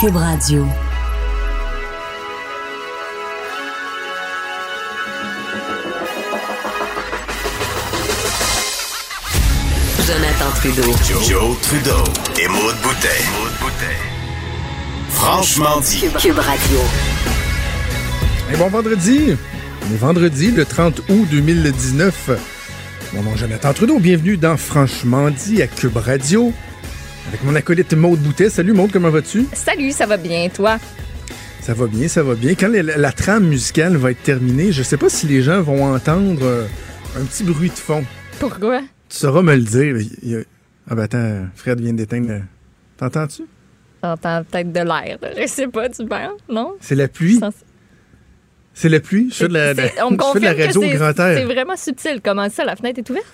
[0.00, 0.64] Cube Radio.
[10.06, 10.82] Jonathan Trudeau.
[11.28, 11.90] Joe, Trudeau
[12.40, 13.08] et Maude Boutet.
[15.10, 16.04] Franchement dit.
[16.20, 16.78] Cube Radio.
[18.52, 19.36] Et bon vendredi.
[19.82, 22.30] On est vendredi, le 30 août 2019.
[23.14, 23.98] Mon nom est Jonathan Trudeau.
[23.98, 26.52] Bienvenue dans Franchement dit à Cube Radio.
[27.28, 28.50] Avec mon acolyte Maude Boutet.
[28.50, 29.46] Salut Maude, comment vas-tu?
[29.52, 30.78] Salut, ça va bien, toi?
[31.60, 32.54] Ça va bien, ça va bien.
[32.54, 35.94] Quand la, la trame musicale va être terminée, je sais pas si les gens vont
[35.94, 36.66] entendre euh,
[37.18, 38.04] un petit bruit de fond.
[38.40, 38.80] Pourquoi?
[39.08, 39.96] Tu sauras me le dire.
[40.22, 40.42] Il y a-
[40.90, 42.28] Ah ben attends, Fred vient d'éteindre.
[42.28, 42.42] le-
[42.96, 43.42] T'entends-tu?
[44.00, 45.18] T'entends peut-être de l'air.
[45.36, 46.76] Je sais pas, tu penses, non?
[46.80, 47.38] C'est la pluie?
[48.72, 49.28] C'est la pluie?
[49.30, 50.94] Je fais de la, C'est- la- on me je fais de la radio au c'est-
[50.96, 51.44] grand C'est air.
[51.46, 52.20] vraiment subtil.
[52.24, 53.26] Comment ça, la fenêtre est ouverte?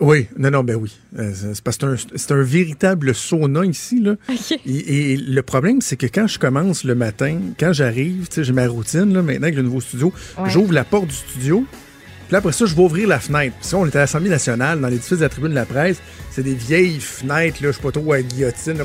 [0.00, 0.92] Oui, non, non, ben oui.
[1.18, 4.16] Euh, c'est parce que c'est un, véritable sauna ici, là.
[4.66, 8.44] Et, et le problème, c'est que quand je commence le matin, quand j'arrive, tu sais,
[8.44, 10.50] j'ai ma routine, là, maintenant avec le nouveau studio, Ouais.
[10.50, 13.54] j'ouvre la porte du studio, puis là, après ça, je vais ouvrir la fenêtre.
[13.60, 15.98] Puis ça, on était à l'Assemblée nationale, dans l'édifice de la tribune de la presse,
[16.30, 18.78] c'est des vieilles fenêtres, là, je sais pas trop, à guillotine,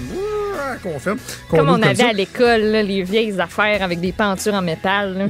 [0.83, 1.17] qu'on ferme.
[1.49, 5.17] Comme on avait à l'école, les vieilles affaires avec des pentures en métal.
[5.17, 5.25] là.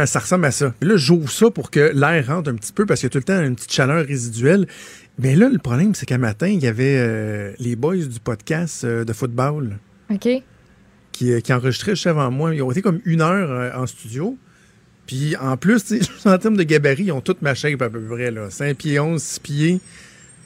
[0.00, 0.74] Ouais, ça ressemble à ça.
[0.80, 3.18] Là, j'ouvre ça pour que l'air rentre un petit peu parce qu'il y a tout
[3.18, 4.66] le temps une petite chaleur résiduelle.
[5.18, 8.84] Mais là, le problème, c'est qu'un matin, il y avait euh, les boys du podcast
[8.84, 9.78] euh, de football
[10.10, 10.28] OK?
[11.12, 12.54] qui, euh, qui enregistraient juste avant moi.
[12.54, 14.36] Ils ont été comme une heure euh, en studio.
[15.06, 15.84] Puis en plus,
[16.24, 18.30] en termes de gabarit, ils ont toute ma shape à peu près.
[18.30, 18.50] Là.
[18.50, 19.80] 5 pieds 11, 6 pieds.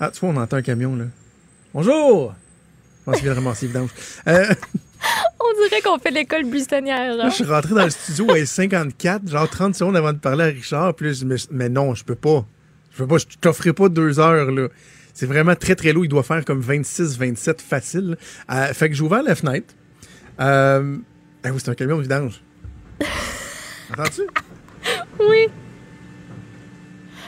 [0.00, 1.05] Ah, tu vois, on entend un camion là.
[1.73, 2.34] Bonjour!
[3.01, 3.69] Je pense qu'il vient de ramasser
[4.27, 7.14] On dirait qu'on fait l'école buissonnière.
[7.14, 10.45] Là, je suis rentré dans le studio à 54, genre 30 secondes avant de parler
[10.45, 10.95] à Richard.
[10.95, 12.45] Puis je mais non, je peux pas.
[12.97, 14.69] Je peux pas, je t'offrirai pas deux heures, là.
[15.12, 16.05] C'est vraiment très, très lourd.
[16.05, 18.16] Il doit faire comme 26, 27 facile.
[18.50, 19.75] Euh, fait que j'ai ouvert la fenêtre.
[20.41, 20.97] Euh,
[21.44, 22.42] ah oui, c'est un camion de vidange.
[23.92, 24.22] Entends-tu?
[25.20, 25.48] Oui,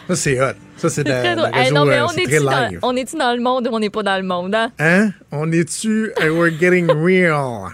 [0.08, 0.54] Ça, c'est hot.
[0.76, 1.54] Ça, c'est de la, très la drôle.
[1.54, 2.78] Hey, radio, non, mais euh, on très dans, live.
[2.82, 4.70] on est-tu dans le monde ou on n'est pas dans le monde, hein?
[4.78, 5.10] Hein?
[5.32, 6.12] On est-tu?
[6.18, 7.68] Hey, we're getting real?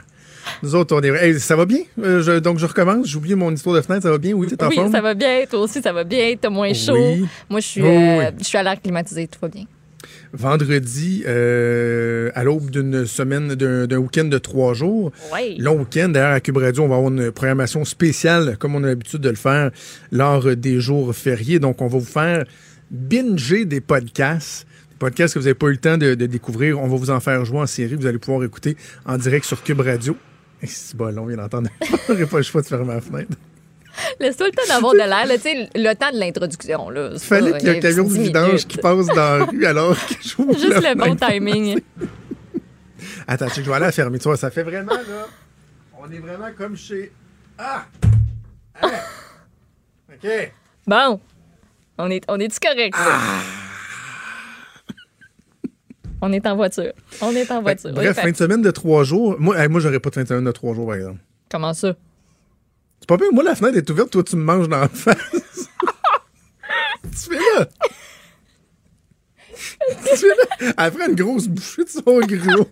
[0.63, 1.09] Nous autres, on est...
[1.09, 1.81] Hey, ça va bien?
[2.03, 3.07] Euh, je- donc, je recommence.
[3.09, 4.03] J'ai oublié mon histoire de fenêtre.
[4.03, 4.33] Ça va bien?
[4.35, 4.93] Oui, t'es en Oui, forme?
[4.93, 5.45] ça va bien.
[5.51, 6.35] Toi aussi, ça va bien.
[6.41, 6.95] T'as moins chaud.
[6.97, 7.27] Oui.
[7.51, 8.25] Moi, je suis, euh, oui.
[8.39, 9.27] je suis à l'air climatisé.
[9.29, 9.65] Tout va bien.
[10.33, 15.13] vendredi, euh, à l'aube d'une semaine, d'un week-end de trois jours.
[15.33, 15.57] Oui.
[15.59, 18.89] Long week-end, d'ailleurs, à Cube Radio, on va avoir une programmation spéciale, comme on a
[18.89, 19.71] l'habitude de le faire,
[20.11, 21.59] lors des jours fériés.
[21.61, 22.45] Donc, on va vous faire
[22.91, 24.67] binger des podcasts.
[24.91, 26.81] Des podcasts que vous n'avez pas eu le temps de, de découvrir.
[26.81, 27.95] On va vous en faire jouer en série.
[27.95, 30.17] Vous allez pouvoir écouter en direct sur Cube Radio.
[30.69, 31.69] C'est bon, on vient d'entendre.
[32.09, 33.33] J'aurais pas le choix de fermer la fenêtre.
[34.19, 36.91] Laisse-toi le temps d'avoir de l'air, là, tu sais, le temps de l'introduction.
[36.91, 37.11] là.
[37.13, 39.67] Il fallait qu'il y ait un camion de 10 vidange qui passe dans la rue
[39.67, 41.81] alors que j'ouvre Juste la le bon timing.
[43.27, 44.19] Attends, je vais aller à la fermer.
[44.19, 45.29] Tu vois, ça fait vraiment, là.
[45.99, 47.13] On est vraiment comme chez.
[47.57, 47.87] Ah!
[48.83, 48.91] Hein?
[50.13, 50.53] OK.
[50.87, 51.21] Bon,
[51.97, 52.95] on est, on est-tu correct?
[52.99, 53.41] Ah!
[56.27, 56.95] On est en voiture.
[57.21, 57.93] On est en voiture.
[57.93, 59.37] Bref, fin de semaine de trois jours.
[59.39, 61.19] Moi, hey, moi j'aurais pas de fin de semaine de trois jours, par exemple.
[61.51, 61.95] Comment ça?
[63.01, 63.27] C'est pas pire.
[63.31, 64.09] Moi, la fenêtre est ouverte.
[64.09, 65.17] Toi, tu me manges dans la face.
[67.03, 67.67] tu fais là.
[70.09, 70.73] tu fais là.
[70.79, 72.69] Après une grosse bouchée de son gros.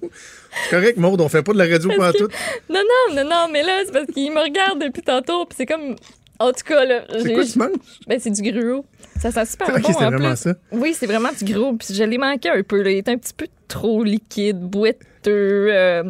[0.65, 2.29] C'est correct, Maud, on fait pas de la radio pour tout.
[2.71, 5.67] Non, non, non, non, mais là, c'est parce qu'il me regarde depuis tantôt, puis c'est
[5.67, 5.97] comme.
[6.43, 7.05] En tout cas, là.
[7.23, 7.71] C'est quoi tu manges?
[8.07, 8.85] Ben, c'est du gruau.
[9.21, 10.37] Ça sent super Ok, bon c'est en vraiment plus.
[10.37, 10.55] ça.
[10.73, 11.75] Oui, c'est vraiment du gruau.
[11.75, 12.83] Puis je l'ai manqué un peu.
[12.83, 12.91] Là.
[12.91, 14.99] Il était un petit peu trop liquide, boiteux.
[15.29, 16.03] euh,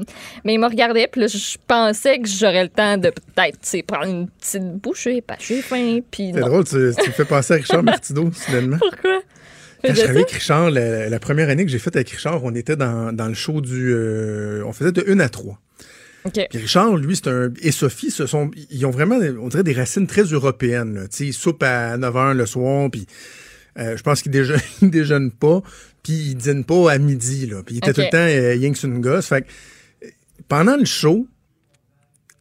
[0.45, 4.07] mais il me regardait, puis là, je pensais que j'aurais le temps de peut-être prendre
[4.07, 5.99] une petite bouchée, pas j'ai faim.
[6.17, 8.79] C'est drôle, tu, tu me fais penser à Richard Martineau, soudainement.
[8.79, 9.21] Pourquoi?
[9.85, 12.55] Quand je travaillais avec Richard, la, la première année que j'ai faite avec Richard, on
[12.55, 13.93] était dans, dans le show du.
[13.93, 15.59] euh, on faisait de 1 à 3.
[16.31, 17.53] Puis Richard, lui, c'est un.
[17.61, 18.51] Et Sophie, ce sont.
[18.71, 20.95] Ils ont vraiment, on dirait, des racines très européennes.
[20.95, 21.03] Là.
[21.03, 23.07] Tu sais, ils soupent à 9 h le soir, puis
[23.79, 25.63] euh, je pense qu'ils déjeunent, ils déjeunent pas,
[26.03, 27.47] puis ils dînent pas à midi.
[27.47, 27.63] Là.
[27.65, 29.27] Puis ils étaient tout le temps euh, rien que une gosse.
[29.27, 29.49] Fait que,
[30.05, 30.11] euh,
[30.49, 31.27] pendant le show,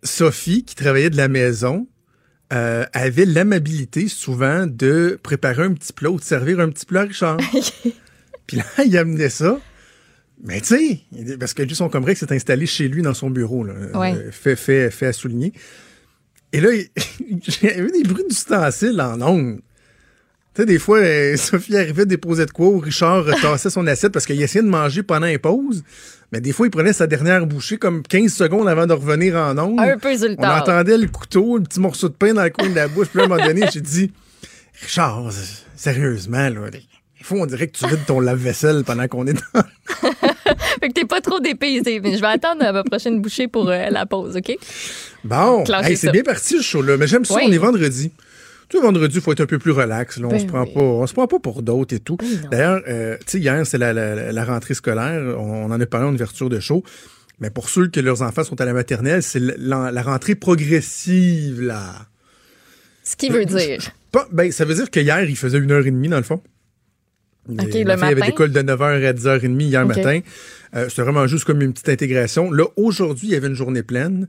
[0.04, 1.88] Sophie, qui travaillait de la maison,
[2.54, 7.02] euh, avait l'amabilité souvent de préparer un petit plat ou de servir un petit plat
[7.02, 7.38] à Richard.
[8.48, 9.60] Puis là, il amenait ça.
[10.44, 13.64] Mais tu sais, parce que lui, son combrec s'est installé chez lui dans son bureau,
[13.64, 14.14] là, Ouais.
[14.16, 15.54] euh, fait, fait, fait à souligner.
[16.54, 16.70] Et là,
[17.48, 19.60] j'ai eu des bruits d'ustensiles en ondes.
[20.54, 24.12] Tu sais, des fois, euh, Sophie arrivait déposer de quoi ou Richard retassait son assiette
[24.12, 25.84] parce qu'il essayait de manger pendant une pause.
[26.34, 29.58] Mais des fois, il prenait sa dernière bouchée comme 15 secondes avant de revenir en
[29.58, 29.80] ondes.
[29.80, 32.76] Un peu On entendait le couteau, le petit morceau de pain dans le coin de
[32.76, 33.08] la bouche.
[33.10, 34.12] Puis là, à un moment donné, j'ai dit,
[34.82, 35.32] Richard,
[35.76, 36.70] sérieusement, là,
[37.20, 39.62] il faut, on dirait que tu vides ton lave-vaisselle pendant qu'on est dans...
[40.80, 42.00] Fait que t'es pas trop dépaysé.
[42.00, 44.58] Mais je vais attendre ma prochaine bouchée pour euh, la pause, OK?
[45.24, 46.98] Bon, hey, c'est bien parti ce show-là.
[46.98, 47.44] Mais j'aime ça, Oui.
[47.48, 48.12] on est vendredi.
[48.70, 50.18] Tu sais, vendredi, il faut être un peu plus relax.
[50.18, 50.28] Là.
[50.28, 50.74] On Ben se prend oui.
[50.74, 52.18] pas, on se prend pas pour d'autres et tout.
[52.22, 52.40] Oui.
[52.50, 55.22] D'ailleurs, euh, tu sais, hier, c'est la, la- la rentrée scolaire.
[55.38, 56.82] On, on en a parlé en ouverture de show.
[57.42, 61.62] Mais pour ceux que leurs enfants sont à la maternelle, c'est la, la rentrée progressive,
[61.62, 61.84] là.
[63.04, 63.80] Ce qui veut dire.
[64.12, 66.24] Pas- ben, ça veut dire que hier, il faisait une heure et demie, dans le
[66.24, 66.42] fond.
[67.50, 68.26] OK, Ma le fille avait matin?
[68.28, 70.20] l'école de 9h à 10h30 hier matin.
[70.76, 72.52] Euh, C'était vraiment juste comme une petite intégration.
[72.52, 74.28] Là, aujourd'hui, il y avait une journée pleine.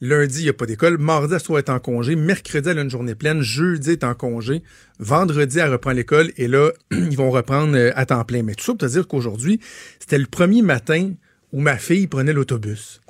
[0.00, 0.98] Lundi, il n'y a pas d'école.
[0.98, 2.14] Mardi, elle soit être en congé.
[2.14, 3.42] Mercredi, elle a une journée pleine.
[3.42, 4.62] Jeudi, elle est en congé.
[5.00, 6.30] Vendredi, elle reprend l'école.
[6.36, 8.42] Et là, ils vont reprendre euh, à temps plein.
[8.42, 9.60] Mais tout ça pour te dire qu'aujourd'hui,
[9.98, 11.12] c'était le premier matin
[11.52, 13.00] où ma fille prenait l'autobus.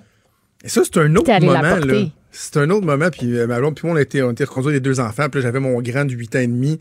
[0.64, 2.02] Et ça, c'est un autre moment.
[2.30, 3.10] C'est un autre moment.
[3.10, 5.00] Puis euh, ma blonde, puis moi, on a été, on a été reconduire les deux
[5.00, 5.28] enfants.
[5.28, 6.80] Puis j'avais mon grand de 8 ans et demi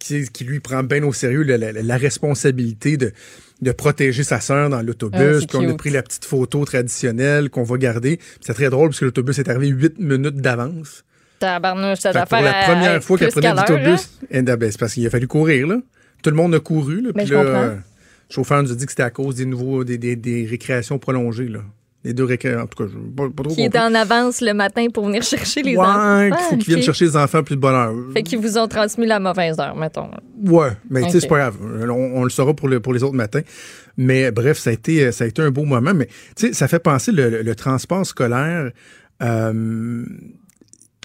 [0.00, 3.12] qui, qui lui prend bien au sérieux la, la- la responsabilité de,
[3.62, 5.40] de protéger sa sœur dans Ah, l'autobus.
[5.40, 8.18] c'est puis on a pris la petite photo traditionnelle qu'on va garder.
[8.40, 11.04] C'est très drôle parce que l'autobus est arrivé 8 minutes d'avance.
[11.38, 14.92] Tabarnouche, ça doit faire la première euh, fois qu'elle prenait l'autobus, eh, ben, c'est parce
[14.94, 15.66] qu'il a fallu courir.
[15.68, 15.80] là.
[16.22, 17.00] Tout le monde a couru.
[17.00, 17.78] Là, Ben, puis euh, le
[18.28, 21.48] chauffeur nous a dit que c'était à cause des nouveaux des, des, des récréations prolongées.
[21.48, 21.60] Là.
[22.02, 22.62] Les deux récréations.
[22.62, 23.80] En tout cas, je pas, pas trop Qui est compris.
[23.80, 26.28] en avance le matin pour venir chercher les ouais, enfants.
[26.30, 26.84] qu'il faut qu'ils viennent ok.
[26.84, 27.94] chercher les enfants plus de bonne heure.
[28.14, 30.10] Fait qu'ils vous ont transmis la mauvaise heure, mettons.
[30.46, 31.56] Ouais, mais tu sais, c'est pas grave.
[31.62, 33.42] On, on le saura pour, le- pour les autres matins.
[33.98, 35.92] Mais bref, ça a été, ça a été un beau moment.
[35.94, 36.06] Mais
[36.36, 38.70] tu sais, ça fait penser le, le- le transport scolaire
[39.22, 40.04] euh,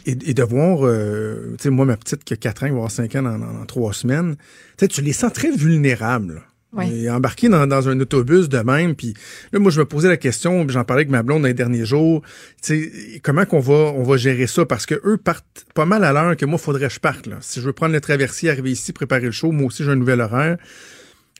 [0.06, 2.91] et, et de voir, euh, tu sais, moi, ma petite qui a 4 ans, avoir
[2.91, 6.41] 5 ans dans, dans, dans 3 semaines, tu sais, tu les sens très vulnérables.
[6.75, 6.89] Ouais.
[6.89, 9.13] Et embarqués dans, dans un autobus de même, puis
[9.54, 11.86] là, moi, je me posais la question, j'en parlais avec ma blonde dans les derniers
[11.86, 12.22] jours,
[12.62, 16.04] tu sais, comment qu'on va, on va gérer ça, parce que eux partent pas mal
[16.04, 17.38] à l'heure que moi, faudrait que je parte, là.
[17.39, 19.95] Si je veux prendre le traversier, arriver ici, préparer le show, moi aussi, j'ai un
[19.95, 20.57] nouvel horaire.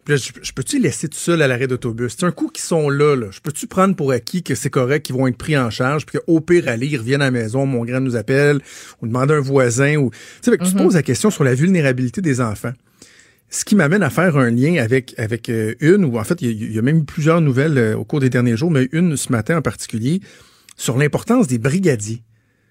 [0.06, 2.16] Puis là, je, je peux-tu laisser tout seul à l'arrêt d'autobus?
[2.18, 3.28] C'est un coup qu'ils sont là, là.
[3.32, 6.20] Je peux-tu prendre pour acquis que c'est correct, qu'ils vont être pris en charge, puis
[6.20, 8.62] qu'au pire, aller, ils reviennent à la maison, mon grand nous appelle,
[9.02, 10.12] ou demander à un voisin, ou...
[10.44, 12.74] Tu sais, tu te poses la question sur la vulnérabilité des enfants.
[13.50, 16.48] Ce qui m'amène à faire un lien avec, avec euh, une, ou en fait, il
[16.48, 18.72] y, a- il y a même eu plusieurs nouvelles euh, au cours des derniers jours,
[18.72, 20.20] mais une ce matin en particulier,
[20.76, 22.22] sur l'importance des brigadiers.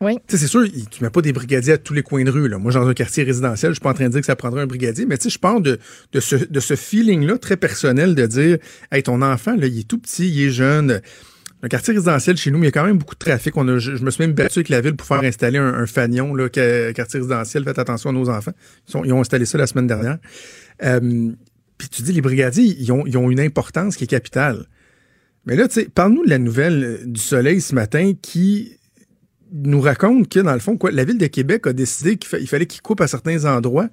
[0.00, 0.16] Oui.
[0.26, 2.30] Tu sais, c'est sûr, il- tu mets pas des brigadiers à tous les coins de
[2.30, 2.48] rue.
[2.48, 2.58] Là.
[2.58, 4.60] Moi, dans un quartier résidentiel, je suis pas en train de dire que ça prendrait
[4.62, 5.78] un brigadier, mais tu sais, je parle de,
[6.12, 8.58] de ce, de ce feeling-là très personnel de dire,
[8.92, 11.00] hey, ton enfant, là, il est tout petit, il est jeune.
[11.62, 13.56] Un quartier résidentiel chez nous, mais il y a quand même beaucoup de trafic.
[13.56, 15.72] On a, je, je me suis même battu avec la ville pour faire installer un,
[15.72, 17.64] un fanion, là, quartier résidentiel.
[17.64, 18.52] Faites attention à nos enfants.
[18.86, 20.18] Ils, sont- ils ont installé ça la semaine dernière.
[20.82, 21.32] Euh,
[21.78, 24.66] Puis tu dis, les brigadiers, ils ont, une importance qui est capitale.
[25.46, 28.76] Mais là, tu sais, parle-nous de la nouvelle euh, du Soleil ce matin qui
[29.52, 32.48] nous raconte que, dans le fond, la Ville de Québec a décidé qu'il fa- il
[32.48, 33.88] fallait qu'ils coupent à certains endroits.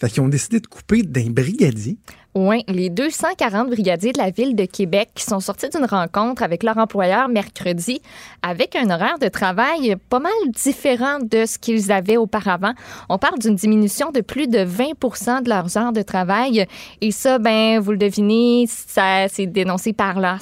[0.00, 1.96] Fait qu'ils ont décidé de couper d'un brigadier.
[2.34, 6.62] Oui, les 240 brigadiers de la ville de Québec qui sont sortis d'une rencontre avec
[6.62, 8.02] leur employeur mercredi
[8.42, 12.74] avec un horaire de travail pas mal différent de ce qu'ils avaient auparavant.
[13.08, 16.66] On parle d'une diminution de plus de 20% de leurs heures de travail
[17.00, 20.38] et ça, ben, vous le devinez, ça c'est dénoncé par leur,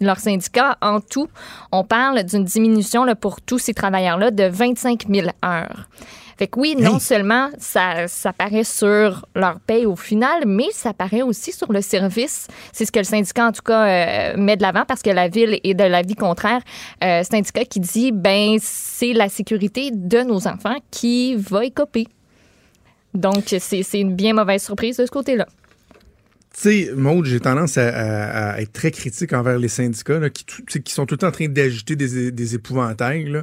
[0.00, 0.78] leur syndicat.
[0.80, 1.28] En tout,
[1.72, 5.88] on parle d'une diminution pour tous ces travailleurs-là de 25 000 heures.
[6.38, 7.00] Fait que oui, non Hey.
[7.00, 11.80] seulement ça, ça paraît sur leur paye au final, mais ça paraît aussi sur le
[11.80, 12.48] service.
[12.72, 13.86] C'est ce que le syndicat, en tout cas,
[14.34, 16.60] euh, met de l'avant parce que la ville est de l'avis contraire.
[17.02, 22.06] Euh, syndicat qui dit, ben, c'est la sécurité de nos enfants qui va écoper.
[23.14, 25.46] Donc, c'est une bien mauvaise surprise de ce côté-là.
[26.56, 30.30] Tu sais, Maud, j'ai tendance à, à- à être très critique envers les syndicats là,
[30.30, 30.44] qui,
[30.92, 33.42] sont tout le temps en train d'agiter des, des épouvantails, là,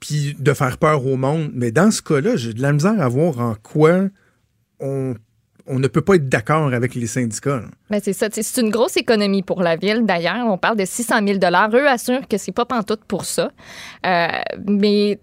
[0.00, 1.50] puis de faire peur au monde.
[1.54, 4.08] Mais dans ce cas-là, j'ai de la misère à voir en quoi
[4.80, 5.14] on,
[5.66, 7.62] on ne peut pas être d'accord avec les syndicats.
[7.90, 8.28] Ben c'est ça.
[8.30, 10.04] C'est une grosse économie pour la ville.
[10.04, 11.38] D'ailleurs, on parle de 600 000
[11.74, 13.50] Eux assurent que c'est pas pantoute pour ça.
[14.04, 14.28] Euh,
[14.66, 15.18] mais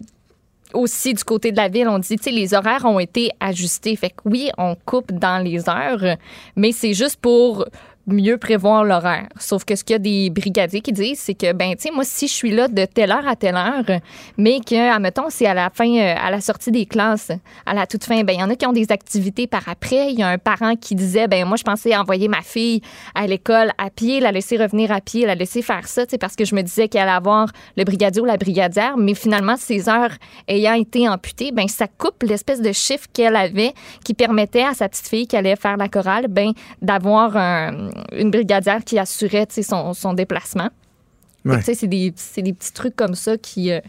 [0.74, 3.96] aussi du côté de la ville, on dit, tu sais, les horaires ont été ajustés.
[3.96, 6.16] Fait que oui, on coupe dans les heures,
[6.56, 7.66] mais c'est juste pour
[8.06, 9.28] mieux prévoir l'horaire.
[9.38, 11.90] Sauf que ce qu'il y a des brigadiers qui disent, c'est que, ben, tu sais,
[11.90, 14.00] moi, si je suis là de telle heure à telle heure,
[14.36, 17.32] mais que, admettons, c'est à la fin, euh, à la sortie des classes,
[17.64, 20.12] à la toute fin, ben, il y en a qui ont des activités par après.
[20.12, 22.82] Il y a un parent qui disait, ben, moi, je pensais envoyer ma fille
[23.14, 26.18] à l'école à pied, la laisser revenir à pied, la laisser faire ça, tu sais,
[26.18, 29.56] parce que je me disais qu'elle allait avoir le brigadier ou la brigadière, mais finalement,
[29.56, 30.12] ces heures
[30.48, 33.72] ayant été amputées, ben, ça coupe l'espèce de chiffre qu'elle avait
[34.04, 38.30] qui permettait à sa petite fille qui allait faire la chorale, ben, d'avoir un- une
[38.30, 40.70] brigadière qui assurait, son, son déplacement.
[41.44, 41.60] Ouais.
[41.62, 43.80] c'est des, des petits trucs comme ça qui, euh,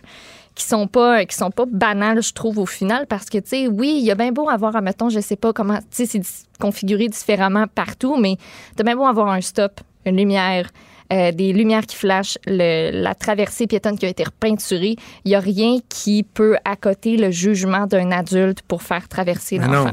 [0.55, 3.67] qui sont pas qui sont pas banals, je trouve, au final, parce que, tu sais,
[3.67, 6.21] oui, il y a bien beau avoir, mettons, je sais pas comment, tu sais, c'est
[6.59, 8.35] configuré différemment partout, mais
[8.75, 10.69] t'as bien beau avoir un stop, une lumière,
[11.13, 14.95] euh, des lumières qui flashent, le- la traversée piétonne qui a été repeinturée.
[15.23, 19.67] Il n'y a rien qui peut accoter le jugement d'un adulte pour faire traverser Mais
[19.67, 19.91] l'enfant.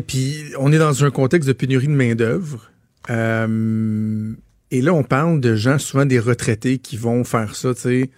[0.00, 2.70] puis on est dans un contexte de pénurie de main-d'œuvre.
[3.10, 4.32] Euh,
[4.70, 8.10] et là, on parle de gens, souvent des retraités, qui vont faire ça, tu sais,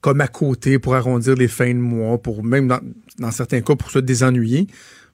[0.00, 2.80] comme à côté pour arrondir les fins de mois, pour même dans,
[3.18, 4.66] dans certains cas pour se désennuyer.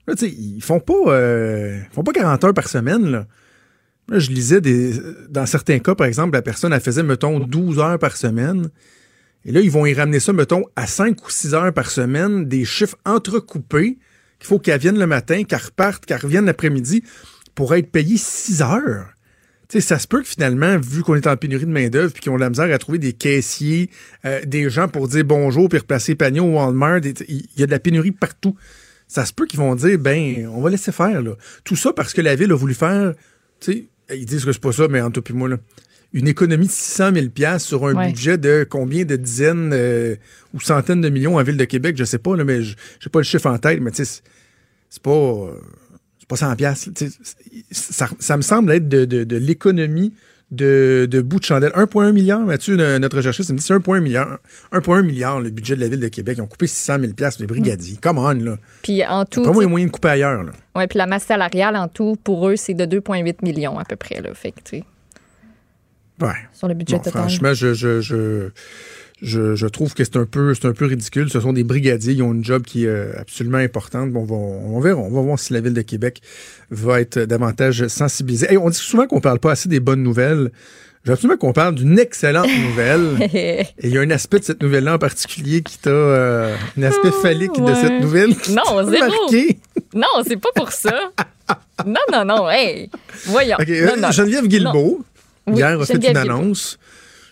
[0.07, 3.27] Là, tu sais, ils font pas, euh, font pas 40 heures par semaine, là.
[4.09, 4.95] Là, je lisais des,
[5.29, 8.69] dans certains cas, par exemple, la personne, elle faisait, mettons, 12 heures par semaine.
[9.45, 12.47] Et là, ils vont y ramener ça, mettons, à 5 ou 6 heures par semaine,
[12.47, 13.99] des chiffres entrecoupés
[14.41, 17.05] qu'il faut qu'elle vienne le matin, qu'elle reparte, qu'elle revienne l'après-midi
[17.61, 19.09] pour être payée 6 heures.
[19.69, 22.23] Tu sais, ça se peut que finalement, vu qu'on est en pénurie de main-d'œuvre puis
[22.23, 23.91] qu'ils ont de la misère à trouver des caissiers,
[24.25, 27.71] euh, des gens pour dire bonjour puis replacer panier au Walmart, il y a de
[27.71, 28.57] la pénurie partout.
[29.09, 31.33] Ça se peut qu'ils vont dire, ben, on va laisser faire, là.
[31.65, 33.13] Tout ça parce que la ville a voulu faire,
[33.61, 35.59] tu sais, ils disent que c'est pas ça, mais entre toi et moi, là,
[36.15, 38.07] une économie de 600 000 piastres sur un Ouais.
[38.09, 40.17] budget de combien de dizaines euh,
[40.55, 43.11] ou centaines de millions en ville de Québec, je sais pas, là, mais je j'ai
[43.11, 44.23] pas le chiffre en tête, mais tu sais,
[44.89, 45.53] c'est- pas, euh,
[46.31, 46.89] pas 100 piastres.
[46.95, 47.17] tu sais,
[47.71, 50.15] c'est- Ça, ça me semble être de, de- de l'économie
[50.51, 51.71] de, de bout de chandelle.
[51.77, 54.39] 1,1 milliard, Mathieu, no- notre recherchiste, me dit c'est 1,1 milliard.
[54.73, 56.37] 1,1 milliard, le budget de la ville de Québec.
[56.39, 57.99] Ils ont coupé 600 000 piastres, les brigadiers.
[58.03, 58.57] Come on, là.
[58.83, 60.53] Puis en tout, Pas moyen de couper ailleurs, là.
[60.75, 63.95] Ouais, puis la masse salariale en tout, pour eux, c'est de 2,8 millions à peu
[63.97, 64.21] près.
[64.21, 64.35] Là.
[64.35, 64.85] Fait que, tu sais,
[66.21, 66.35] Ouais.
[66.53, 67.23] sur le budget Bon, total.
[67.23, 68.49] franchement, je, je, je,
[69.23, 71.31] je, je trouve que c'est un, peu, c'est un peu ridicule.
[71.31, 74.11] Ce sont des brigadiers, ils ont une job qui est euh, absolument importante.
[74.11, 75.01] Bon, on, va, on verra.
[75.01, 76.23] On va voir si la Ville de Québec
[76.71, 78.51] va être davantage sensibilisée.
[78.51, 80.51] Hey, on dit souvent qu'on parle pas assez des bonnes nouvelles.
[81.05, 83.17] J'ai absolument qu'on parle d'une excellente nouvelle.
[83.35, 85.91] Et il y a un aspect de cette nouvelle-là en particulier qui t'a...
[85.91, 89.59] euh, un aspect phallique de cette nouvelle qui Non, marqué.
[90.27, 91.11] c'est pas pour ça.
[91.87, 92.51] non, non, non.
[92.51, 92.91] Hey,
[93.27, 93.57] voyons.
[93.59, 94.11] Non, euh, non.
[94.11, 95.01] Geneviève Guilbeault,
[95.47, 96.55] hier, a fait une Guilbeault.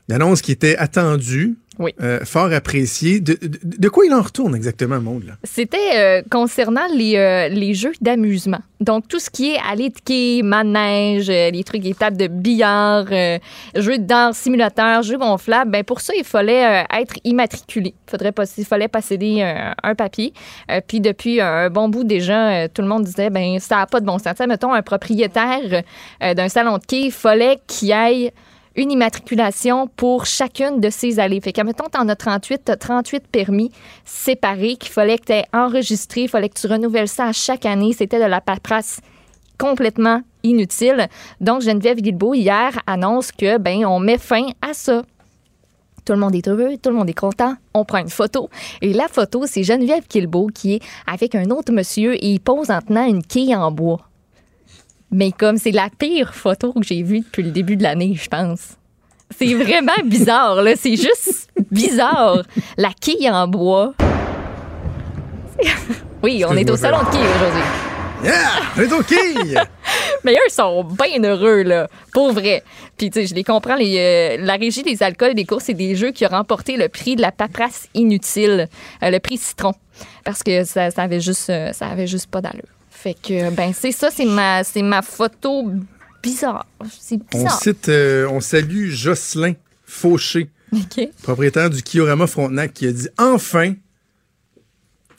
[0.09, 1.93] Une annonce qui était attendue, Oui.
[2.01, 3.21] euh, fort appréciée.
[3.21, 4.97] De, de- de quoi il en retourne exactement?
[4.97, 5.35] Là?
[5.45, 8.61] C'était euh, concernant les, euh, les jeux d'amusement.
[8.81, 13.07] Donc, tout ce qui est aller de quai, manège, les trucs, les tables de billard,
[13.77, 17.95] jeux d'art simulateur, jeux gonflables, ben pour ça, il fallait être immatriculé.
[18.07, 20.33] Faudrait pas, il fallait posséder euh, un papier.
[20.87, 24.07] Puis, depuis un bon bout déjà, tout le monde disait, ben ça n'a pas de
[24.07, 24.35] bon sens.
[24.49, 25.83] Mettons, un propriétaire
[26.21, 28.31] d'un salon de quai, il fallait qu'il aille
[28.79, 31.41] une immatriculation pour chacune de ces allées.
[31.41, 33.73] Fait que, mettons, t'en as 38, t'as 38 permis
[34.05, 37.67] séparés qu'il fallait que tu aies enregistré, il fallait que tu renouvelles ça à chaque
[37.67, 37.93] année.
[37.93, 39.01] C'était de la paperasse
[39.59, 41.09] complètement inutile.
[41.41, 45.03] Donc, Geneviève Guilbeault, hier, annonce que, ben, on met fin à ça.
[46.05, 47.57] Tout le monde est heureux, tout le monde est content.
[47.75, 48.49] On prend une photo.
[48.81, 52.71] Et la photo, c'est Geneviève Guilbeault qui est avec un autre monsieur et il pose
[52.71, 54.08] en tenant une quille en bois.
[55.11, 58.29] Mais comme c'est la pire photo que j'ai vue depuis le début de l'année, je
[58.29, 58.77] pense.
[59.37, 60.75] C'est vraiment bizarre, là.
[60.77, 62.43] C'est juste bizarre.
[62.77, 63.95] La quille en bois.
[66.21, 67.63] Oui, on est au salon de quille aujourd'hui.
[68.25, 68.51] Yeah!
[68.77, 69.15] On est OK!
[70.25, 71.89] Mais eux sont bien heureux, là.
[72.13, 72.65] Pour vrai.
[72.97, 73.77] Puis, tu sais, je les comprends.
[73.77, 73.99] Les,
[74.41, 77.15] euh, la Régie des alcools des courses et des jeux qui a remporté le prix
[77.15, 78.67] de la paperasse inutile,
[79.05, 79.75] euh, le prix citron.
[80.25, 82.78] Parce que ça, ça avait juste, euh, ça avait juste pas d'allure.
[83.01, 85.71] Fait que, ben, c'est ça, c'est ma, c'est ma photo
[86.21, 86.67] bizarre.
[86.91, 89.53] C'est on cite, euh, on salue Jocelyn
[89.85, 90.51] Fauché,
[91.23, 93.75] propriétaire du Kiorama Frontenac, qui a dit Enfin,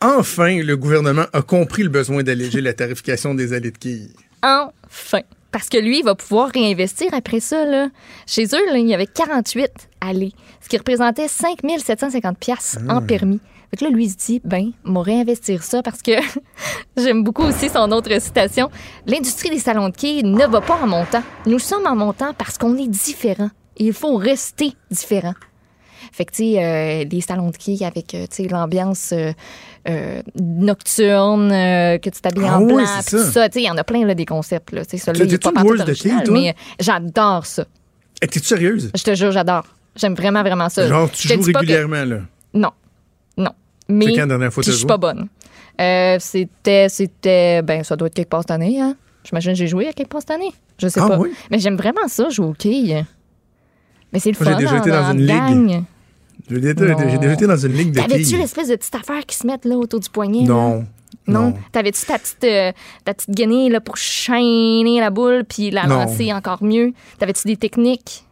[0.01, 4.11] enfin, le gouvernement a compris le besoin d'alléger la tarification des allées de quilles.
[4.43, 5.21] Enfin.
[5.53, 7.63] Parce que lui, il va pouvoir réinvestir après ça.
[7.63, 7.89] Là.
[8.27, 9.71] Chez eux, là, il y avait 48
[10.01, 13.39] allées, ce qui représentait 5 750 pièces en permis.
[13.69, 16.11] Fait que là, lui, il se dit, ben, m'a réinvestir ça parce que
[16.97, 18.69] j'aime beaucoup aussi son autre citation.
[19.05, 21.21] L'industrie des salons de quai ne va pas en montant.
[21.45, 23.51] Nous sommes en montant parce qu'on est différents.
[23.77, 25.35] Il faut rester différent.
[26.11, 29.31] Fait que, tu sais, euh, les salons de quai avec, euh, tu sais, l'ambiance euh,
[29.87, 33.31] euh, nocturne, que tu t'habilles Ah en oui, blanc, tout ça.
[33.31, 33.49] ça.
[33.49, 34.83] Tu sais, il y en a plein, là, des concepts, là.
[34.85, 36.33] Tu sais, celui-là, pas joueuse de quai, original, toi?
[36.33, 37.65] mais j'adore ça.
[38.21, 38.91] Hey, T'es-tu sérieuse?
[38.95, 39.65] Je te jure, j'adore.
[39.95, 40.87] J'aime vraiment, vraiment ça.
[40.87, 42.17] Genre, tu joues que- régulièrement, là?
[42.53, 42.71] Non.
[43.89, 44.13] Mais.
[44.13, 45.27] Quand la dernière fois je suis pas bonne.
[45.81, 48.95] Euh, c'était, c'était, ben, ça doit être quelque part cette année, hein.
[49.23, 50.51] J'imagine que j'ai joué à quelque part cette année.
[50.77, 51.17] Je sais Ah pas.
[51.17, 51.31] oui?
[51.51, 53.03] Mais j'aime vraiment ça, jouer au quai.
[54.11, 54.57] Mais c'est le Moi, j'ai fun.
[54.59, 55.27] déjà en- été dans une ligue.
[55.27, 55.83] gang.
[56.49, 58.37] J'ai déjà, j'ai déjà été dans une ligue de T'avais-tu quilles.
[58.37, 60.41] l'espèce de petite affaire qui se met là autour du poignet?
[60.41, 60.47] là?
[60.47, 60.85] Non.
[61.27, 61.53] Non?
[61.71, 62.71] T'avais-tu ta petite, euh,
[63.05, 66.93] ta petite guenille là, pour chaîner la boule puis la lancer encore mieux?
[67.19, 68.25] T'avais-tu des techniques?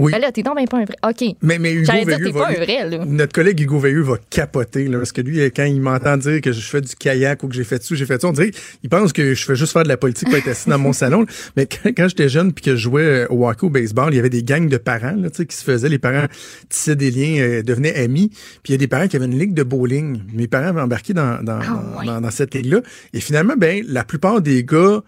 [0.00, 0.12] Oui.
[0.12, 0.94] Ben là, t'es donc ben pas un vrai.
[1.02, 1.34] OK.
[1.42, 3.04] Mais, mais Hugo dire, t'es pas un vrai, là.
[3.04, 6.52] Notre collègue Hugo Veilleux va capoter, là, parce que lui, quand il m'entend dire que
[6.52, 8.88] je fais du kayak ou que j'ai fait ça, j'ai fait ça, on dirait qu'il
[8.88, 11.26] pense que je fais juste faire de la politique pour être assis dans mon salon.
[11.56, 14.16] Mais quand, quand j'étais jeune puis que je jouais euh, au hockey, au baseball, il
[14.16, 15.88] y avait des gangs de parents là, tu sais, qui se faisaient.
[15.88, 16.26] Les parents
[16.68, 18.28] tissaient des liens, euh, devenaient amis.
[18.62, 20.20] Puis il y a des parents qui avaient une ligue de bowling.
[20.32, 22.06] Mes parents avaient embarqué dans, dans, Ah, dans- ouais.
[22.06, 22.82] dans- dans cette ligue-là.
[23.14, 25.02] Et finalement, ben, la plupart des gars...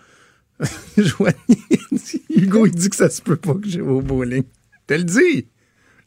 [0.98, 1.34] Joanie,
[2.36, 4.42] Hugo, il dit que ça se peut pas que j'ai au bowling.
[4.90, 5.46] Je te le dis.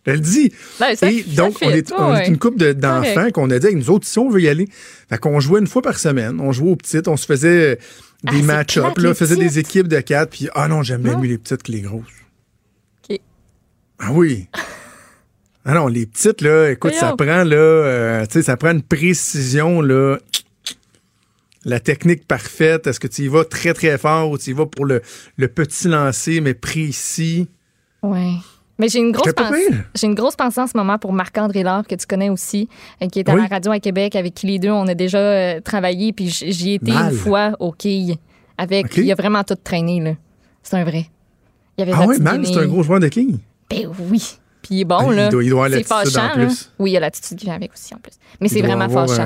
[0.05, 0.51] Je te le dis.
[0.79, 2.25] Ben, ça- Et donc, on est, on ouais.
[2.25, 4.49] est une couple de- d'enfants qu'on a dit, avec nous autres, si on veut y
[4.49, 4.67] aller.
[5.09, 6.41] Fait qu'on jouait une fois par semaine.
[6.41, 7.07] On jouait aux petites.
[7.07, 7.79] On se faisait
[8.27, 9.09] Ah, des c'est match-up, plate, là.
[9.09, 10.31] les faisait des équipes de quatre.
[10.31, 12.03] Puis, ah non, j'aime bien mieux les petites que les grosses.
[13.09, 13.19] OK.
[13.99, 14.47] Ah oui.
[15.65, 18.81] Ah non, les petites, là, écoute, ça prend, là, euh, tu sais, ça prend une
[18.83, 20.17] précision, là.
[21.63, 22.85] La technique parfaite.
[22.85, 25.01] Est-ce que tu y vas très, très fort ou tu y vas pour le,
[25.37, 27.47] le petit lancer, mais précis?
[28.01, 28.33] Ouais.
[28.79, 29.31] Mais j'ai une grosse.
[29.95, 32.67] J'ai une grosse pensée en ce moment pour Marc-André Lard, que tu connais aussi,
[33.01, 33.41] euh, qui est à Oui.
[33.41, 36.79] la radio à Québec, avec qui les deux, on a déjà euh, travaillé, puis j'y
[36.81, 37.11] Mal.
[37.13, 38.17] une fois au quilles.
[38.57, 38.97] Avec, OK.
[38.97, 40.11] il a vraiment tout traîné, là.
[40.63, 41.07] C'est un vrai.
[41.77, 43.39] Il y avait Ah petite man, c'est un gros joueur de quilles.
[43.69, 44.23] Ben oui.
[44.61, 45.29] Puis il est bon, Ah, il là.
[45.29, 46.45] doit- il doit avoir l'attitude en fâchant, là.
[46.45, 46.71] plus.
[46.79, 48.13] Oui, il y a l'attitude qui vient avec aussi, en plus.
[48.39, 49.23] Mais c'est Il vraiment fâchant.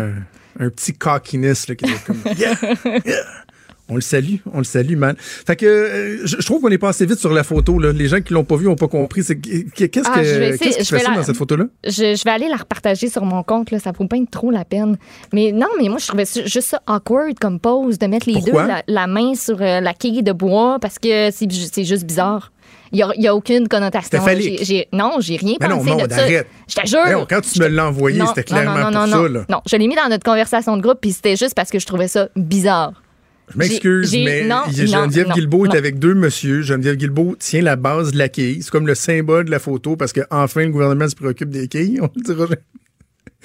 [0.60, 2.56] Un, un petit cockiness là, qui être comme Yeah!
[3.06, 3.24] Yeah!
[3.90, 5.16] On le salue, on le salue, man.
[5.18, 7.80] Fait que euh, je, je trouve qu'on est passé vite sur la photo.
[7.80, 7.94] Là.
[7.94, 9.22] Les gens qui l'ont pas vu n'ont pas compris.
[9.24, 9.34] Qu'est-ce
[9.90, 11.66] que Ah, je vais essayer- qu'est-ce qui dans cette photo-là?
[11.86, 13.80] Je, je vais aller la repartager sur mon compte, là.
[13.80, 14.98] Ça vaut pas trop la peine.
[15.34, 18.64] Mais non, mais moi, je trouvais juste ça awkward comme pose de mettre les Pourquoi?
[18.64, 21.86] deux, la, la main sur euh, la quille de bois, parce que c'est ju- c'est
[21.86, 22.52] juste bizarre.
[22.92, 24.22] Il n'y a, aucune connotation.
[24.38, 26.22] J'ai- j'ai- non, j'ai rien Mais non, pensé Maud, de ça.
[26.22, 26.48] arrête.
[26.70, 27.00] Je te jure.
[27.04, 29.30] Voyons, quand tu me l'as envoyé, Non, c'était non, clairement non, non, pour non, ça.
[29.30, 29.46] Là.
[29.50, 31.86] Non, je l'ai mis dans notre conversation de groupe, puis c'était juste parce que je
[31.86, 32.94] trouvais ça bizarre.
[33.54, 36.62] Je m'excuse, mais non, Geneviève non, Guilbeault est avec deux monsieur.
[36.62, 38.62] Geneviève Guilbeault tient la base de la quille.
[38.62, 41.68] C'est comme le symbole de la photo parce que enfin le gouvernement se préoccupe des
[41.70, 42.00] quilles.
[42.02, 42.62] On le dira jamais.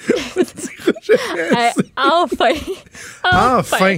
[0.35, 1.91] On le dira jamais Euh, assez.
[1.95, 2.59] enfin!
[3.31, 3.97] Enfin!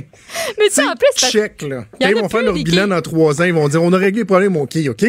[0.60, 1.86] Mais tu sais, en plus, check, là.
[2.00, 4.22] Quand ils vont faire leur bilan dans trois ans, ils vont dire on a réglé
[4.22, 5.06] le problème au quai, OK?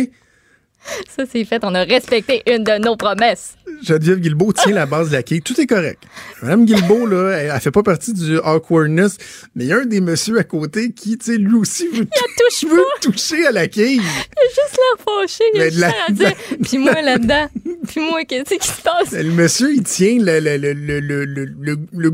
[1.16, 1.61] ça, c'est fait.
[1.62, 3.55] On a respecté une de nos promesses.
[3.83, 5.43] Geneviève Guilbeault tient la base de la quille.
[5.43, 6.02] Tout est correct.
[6.43, 9.16] Madame Guilbeault, là, elle, elle fait pas partie du awkwardness,
[9.55, 12.07] mais il y a un des messieurs à côté qui, tu sais, lui aussi veut,
[12.07, 13.96] touche veut toucher à la quille.
[14.01, 15.44] juste l'air fâché.
[15.55, 16.33] Il a juste la- à dire.
[16.62, 17.49] Puis moi, là-dedans.
[17.87, 19.12] Puis moi, qu'est-ce qui se passe?
[19.12, 22.11] Le monsieur, il tient le, le, le, le, le, le, le, le-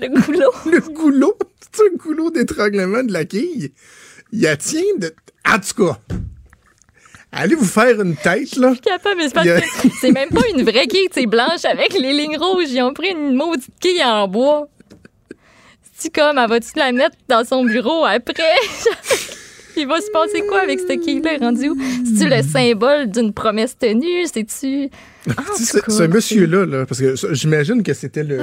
[0.00, 0.52] Le goulot.
[0.70, 1.38] le goulot.
[1.72, 3.72] C'est un goulot d'étranglement de la quille.
[4.32, 5.12] Il la tient de...
[5.48, 5.98] En tout cas,
[7.32, 8.74] allez vous faire une tête, là.
[8.82, 9.60] capable, mais c'est a-
[10.00, 12.70] c'est même pas une vraie quille, c'est blanche avec les lignes rouges.
[12.70, 14.68] Ils ont pris une maudite quille en bois.
[15.98, 18.42] C'est comme, elle va-tu la mettre dans son bureau après?
[19.78, 21.32] Il va se passer quoi avec cette quille-là?
[21.38, 21.76] Rendu où?
[22.06, 24.26] C'est-tu le symbole d'une promesse tenue?
[24.32, 24.88] C'est-tu?
[25.58, 28.38] Ce, ce monsieur-là, là, parce que j'imagine que c'était le...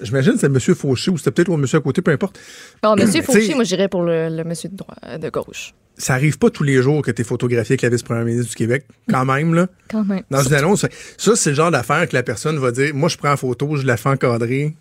[0.00, 2.38] J'imagine que c'est le monsieur Fauché ou c'était peut-être le monsieur à côté, peu importe.
[2.82, 5.74] Bon, monsieur Fauché, moi, j'irais pour le, le monsieur de, droite, de gauche.
[5.96, 8.56] Ça arrive pas tous les jours que tu es photographié avec la vice-première ministre du
[8.56, 9.68] Québec, quand même, là.
[9.88, 10.22] Quand même.
[10.30, 13.16] Dans une annonce, ça, c'est le genre d'affaire que la personne va dire, moi, je
[13.16, 14.74] prends en photo, je la fais encadrer,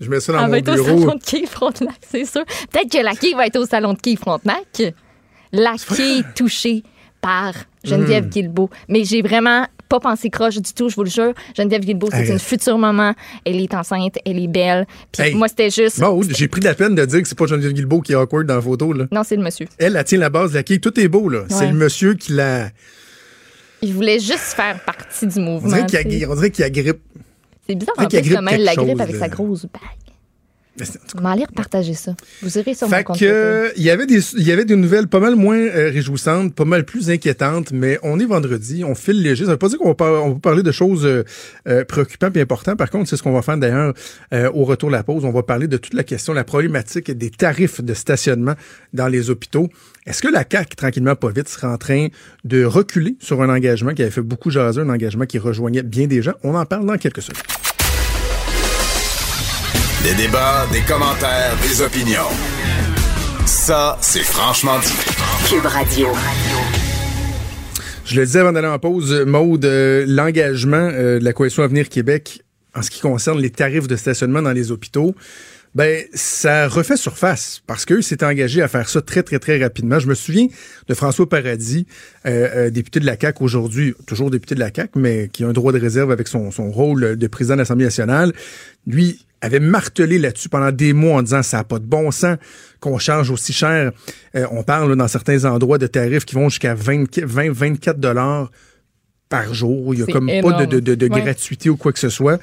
[0.00, 2.44] je mets ça dans Elle mon va être au salon de quai Frontenac, c'est sûr.
[2.70, 4.94] Peut-être que la quille va être au salon de quai Frontenac.
[5.52, 6.84] La quille touchée
[7.20, 8.28] par Geneviève.
[8.28, 8.70] Guilbeault.
[8.88, 11.34] Mais j'ai vraiment pas pensé croche du tout, je vous le jure.
[11.56, 13.12] Geneviève Guilbeault, c'est une future maman.
[13.44, 14.86] Elle est enceinte, elle est belle.
[15.12, 15.34] Puis Hey.
[15.34, 16.00] moi, c'était juste.
[16.00, 18.46] Bon, j'ai pris la peine de dire que c'est pas Geneviève Guilbeault qui est awkward
[18.46, 19.06] dans la photo, là.
[19.12, 19.66] Non, c'est le monsieur.
[19.78, 20.80] Elle, elle tient la base de la quille.
[20.80, 21.40] Tout est beau, là.
[21.50, 22.70] C'est le monsieur qui la.
[23.82, 25.76] Il voulait juste faire partie du mouvement.
[25.76, 27.00] On dirait qu'il agrippe.
[27.66, 30.09] C'est bizarre en plus comment elle la grippe avec sa grosse bague.
[30.84, 32.14] Je vais aller repartager ça.
[32.42, 33.18] Vous irez sur mon Fait compte.
[33.18, 36.54] que, il y avait des, il y avait des nouvelles pas mal moins euh, réjouissantes,
[36.54, 39.44] pas mal plus inquiétantes, mais on est vendredi, on file léger.
[39.44, 41.24] Ça veut pas dire qu'on va, par- on va parler de choses euh,
[41.68, 42.78] euh, préoccupantes et importantes.
[42.78, 43.94] Par contre, c'est ce qu'on va faire d'ailleurs
[44.32, 45.24] euh, au retour de la pause.
[45.24, 48.54] On va parler de toute la question, la problématique des tarifs de stationnement
[48.92, 49.68] dans les hôpitaux.
[50.06, 52.08] Est-ce que la CAQ, tranquillement, pas vite, sera en train
[52.44, 56.06] de reculer sur un engagement qui avait fait beaucoup jaser, un engagement qui rejoignait bien
[56.06, 56.32] des gens?
[56.42, 57.42] On en parle dans quelques secondes.
[60.02, 62.30] Des débats, des commentaires, des opinions.
[63.44, 64.94] Ça, c'est franchement dit.
[65.46, 66.08] Cube Radio.
[68.06, 71.90] Je le disais avant d'aller en pause, Maude, euh, l'engagement euh, de la Coalition Avenir
[71.90, 72.42] Québec
[72.74, 75.14] en ce qui concerne les tarifs de stationnement dans les hôpitaux,
[75.74, 80.00] ben ça refait surface parce qu'eux s'étaient engagés à faire ça très, très, très rapidement.
[80.00, 80.48] Je me souviens
[80.88, 81.86] de François Paradis,
[82.26, 85.48] euh, euh, député de la CAQ aujourd'hui, toujours député de la CAQ, mais qui a
[85.48, 88.32] un droit de réserve avec son, son rôle de président de l'Assemblée nationale.
[88.86, 92.36] Lui avait martelé là-dessus pendant des mois en disant ça n'a pas de bon sens
[92.80, 93.92] qu'on change aussi cher.
[94.34, 97.98] Euh, on parle là, dans certains endroits de tarifs qui vont jusqu'à 20, 20 24
[98.00, 98.50] dollars
[99.28, 99.94] par jour.
[99.94, 101.22] Il y a comme pas de, de, de, de Ouais.
[101.22, 102.40] gratuité ou quoi que ce soit.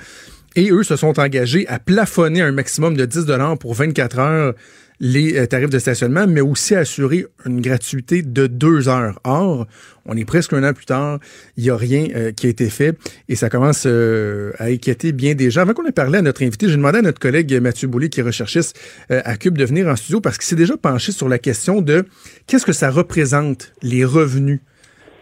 [0.57, 3.27] Et eux se sont engagés à plafonner un maximum de 10
[3.59, 4.53] pour 24 heures
[4.99, 9.19] les euh, tarifs de stationnement, mais aussi assurer une gratuité de deux heures.
[9.23, 9.67] Or,
[10.07, 11.19] on est presque un an plus tard,
[11.57, 12.97] il n'y a rien euh, qui a été fait
[13.29, 15.61] et ça commence euh, à inquiéter bien des gens.
[15.61, 18.21] Avant qu'on ait parlé à notre invité, j'ai demandé à notre collègue Mathieu Boulay, qui
[18.21, 21.37] est recherchiste à Cube, de venir en studio parce qu'il s'est déjà penché sur la
[21.37, 22.05] question de
[22.47, 24.61] qu'est-ce que ça représente, les revenus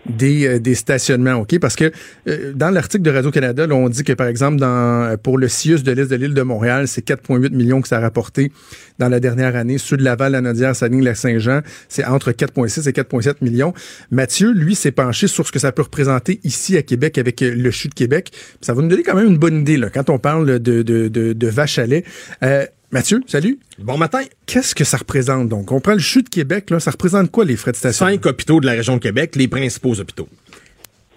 [0.06, 1.60] des, euh, des stationnements, OK?
[1.60, 1.92] Parce que
[2.28, 5.92] euh, dans l'article de Radio-Canada, on dit que, par exemple, dans, pour le CIUS de
[5.92, 8.52] l'Est de l'île de Montréal, c'est 4,8 millions que ça a rapporté
[9.00, 9.78] dans la dernière année.
[9.78, 13.74] Ceux de Laval, la Nodière, Saline, la Saint-Jean, c'est entre 4,6 et 4,7 millions.
[14.12, 17.54] Mathieu, lui, s'est penché sur ce que ça peut représenter ici à Québec avec euh,
[17.56, 18.32] le CHU de Québec.
[18.62, 21.08] Ça va nous donner quand même une bonne idée, là, quand on parle de, de,
[21.08, 22.04] de, de vache à lait.
[22.44, 23.60] Euh, Mathieu, salut.
[23.80, 24.22] Bon matin.
[24.46, 25.72] Qu'est-ce que ça représente, donc?
[25.72, 26.80] On prend le CHU de Québec, là.
[26.80, 28.06] Ça représente quoi, les frais de station?
[28.06, 30.30] Cinq hôpitaux de la région de Québec, les principaux hôpitaux.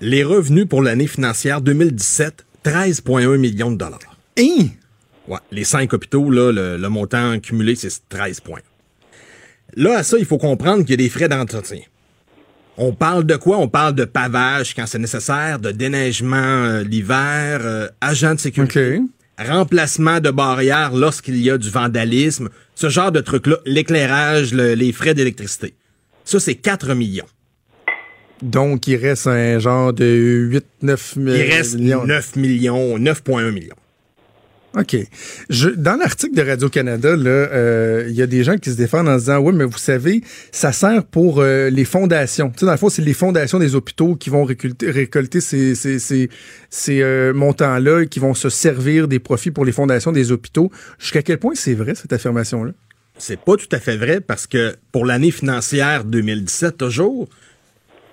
[0.00, 3.98] Les revenus pour l'année financière 2017, 13,1 millions de dollars.
[4.38, 4.68] Hein?
[5.28, 8.60] Ouais, les cinq hôpitaux, là, le, le montant cumulé, c'est 13 points.
[9.76, 11.80] Là, à ça, il faut comprendre qu'il y a des frais d'entretien.
[12.78, 13.58] On parle de quoi?
[13.58, 18.98] On parle de pavage quand c'est nécessaire, de déneigement euh, l'hiver, euh, agent de sécurité,
[18.98, 19.02] OK.
[19.38, 24.92] Remplacement de barrières lorsqu'il y a du vandalisme, ce genre de trucs-là, l'éclairage, le- les
[24.92, 25.74] frais d'électricité.
[26.24, 27.26] Ça, c'est 4 millions.
[28.42, 30.04] Donc, il reste un genre de
[30.84, 32.04] 8-9 Il reste millions.
[32.04, 33.74] 9 millions, 9,1 millions.
[34.76, 34.96] OK.
[35.48, 39.16] Je, dans l'article de Radio-Canada, euh, il y a des gens qui se défendent en
[39.16, 42.52] disant Oui, mais vous savez, ça sert pour euh, les fondations.
[42.54, 45.98] Tu dans le fond, c'est les fondations des hôpitaux qui vont récolter, récolter ces, ces,
[45.98, 46.28] ces,
[46.68, 50.70] ces, euh, montants-là et qui vont se servir des profits pour les fondations des hôpitaux.
[50.98, 52.72] Jusqu'à quel point c'est vrai, cette affirmation-là?
[53.16, 57.28] C'est pas tout à fait vrai parce que pour l'année financière 2017, toujours,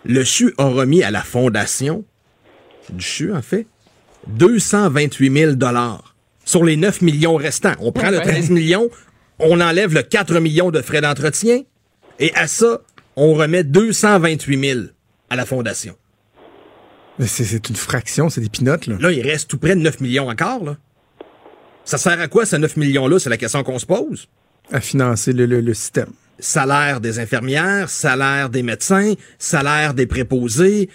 [0.06, 2.06] le CHU a remis à la fondation
[2.90, 3.68] du CHU, en fait,
[4.28, 5.56] 228 000
[6.46, 7.74] sur les 9 millions restants.
[7.80, 8.24] On prend le Ouais.
[8.24, 8.90] 13 millions,
[9.40, 11.64] on enlève le 4 millions de frais d'entretien
[12.20, 12.82] et à ça,
[13.18, 14.80] on remet 228 000
[15.30, 15.96] à la fondation.
[17.20, 18.96] Mais C'est, c'est une fraction, c'est des pinottes, là.
[19.00, 20.64] Là, il reste tout près de 9 millions encore.
[20.64, 20.78] Là.
[21.84, 23.20] Ça sert à quoi, ces 9 millions-là?
[23.20, 24.28] C'est la question qu'on se pose.
[24.72, 26.10] À financer le, le, le système.
[26.40, 30.90] salaire des infirmières, salaire des médecins, salaire des préposés,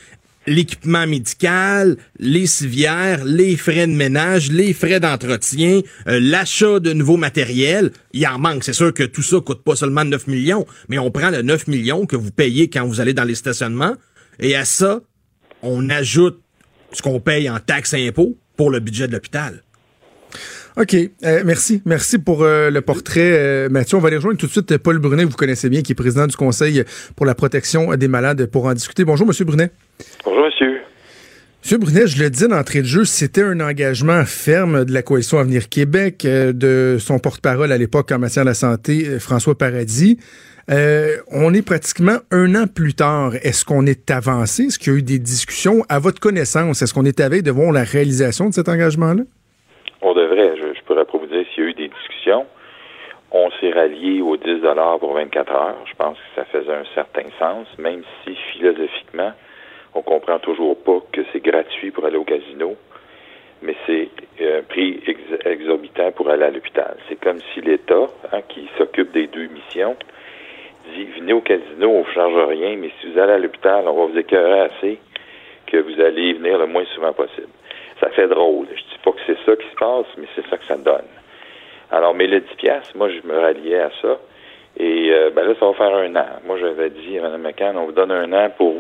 [0.47, 7.17] l'équipement médical, les civières, les frais de ménage, les frais d'entretien, euh, l'achat de nouveaux
[7.17, 7.91] matériels.
[8.13, 8.65] Il en manque.
[8.65, 11.67] C'est sûr que tout ça coûte pas seulement 9 millions, mais on prend le 9
[11.69, 13.95] millions que vous payez quand vous allez dans les stationnements
[14.41, 15.01] et à ça,
[15.63, 16.41] on ajoute
[16.93, 19.63] ce qu'on paye en taxes et impôts pour le budget de l'hôpital.
[20.81, 20.95] OK.
[20.95, 21.83] Euh, merci.
[21.85, 23.99] Merci pour euh, le portrait, euh, Mathieu.
[23.99, 25.95] On va aller rejoindre tout de suite Paul Brunet, que vous connaissez bien, qui est
[25.95, 26.85] président du Conseil
[27.17, 29.05] pour la protection des malades, pour en discuter.
[29.05, 29.71] Bonjour, Monsieur Brunet.
[30.25, 30.79] Bonjour, monsieur.
[31.63, 35.39] Monsieur Brunet, je le dis d'entrée de jeu, c'était un engagement ferme de la Coalition
[35.39, 40.17] Avenir Québec, de son porte-parole à l'époque en matière de la santé, François Paradis.
[40.71, 43.35] Euh, on est pratiquement un an plus tard.
[43.43, 44.65] Est-ce qu'on est avancé?
[44.65, 45.85] Est-ce qu'il y a eu des discussions?
[45.91, 49.25] À votre connaissance, est-ce qu'on est à veille de voir la réalisation de cet engagement-là?
[50.03, 52.47] On devrait, je, je pourrais pas vous dire s'il y a eu des discussions.
[53.31, 54.61] On s'est rallié aux 10
[54.99, 55.77] pour 24 heures.
[55.87, 59.33] Je pense que ça faisait un certain sens, même si philosophiquement,
[59.95, 62.75] on comprend toujours pas que c'est gratuit pour aller au casino,
[63.63, 64.09] mais c'est
[64.41, 66.97] un prix ex- exorbitant pour aller à l'hôpital.
[67.09, 69.97] C'est comme si l'État, hein, qui s'occupe des deux missions,
[70.93, 73.93] dit venez au casino, on vous charge rien, mais si vous allez à l'hôpital, on
[73.95, 74.99] va vous écœurer assez
[75.67, 77.49] que vous allez y venir le moins souvent possible.
[78.01, 78.67] Ça fait drôle.
[78.75, 81.09] Je pas que c'est ça qui se passe, mais c'est ça que ça donne.
[81.91, 84.19] Alors, mais le 10 piastres, moi, je me ralliais à ça.
[84.77, 86.27] Et euh, ben là, ça va faire un an.
[86.47, 88.75] Moi, j'avais dit à Mme McCann, on vous donne un an pour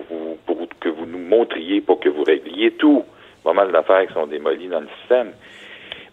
[0.80, 3.04] que vous nous montriez, pour que vous régliez tout.
[3.42, 5.32] Pas mal d'affaires qui sont démolies dans le système.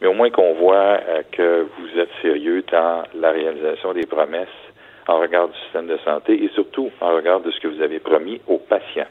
[0.02, 4.48] Mais au moins qu'on voit euh, que vous êtes sérieux dans la réalisation des promesses
[5.08, 8.00] en regard du système de santé et surtout en regard de ce que vous avez
[8.00, 9.08] promis aux patients.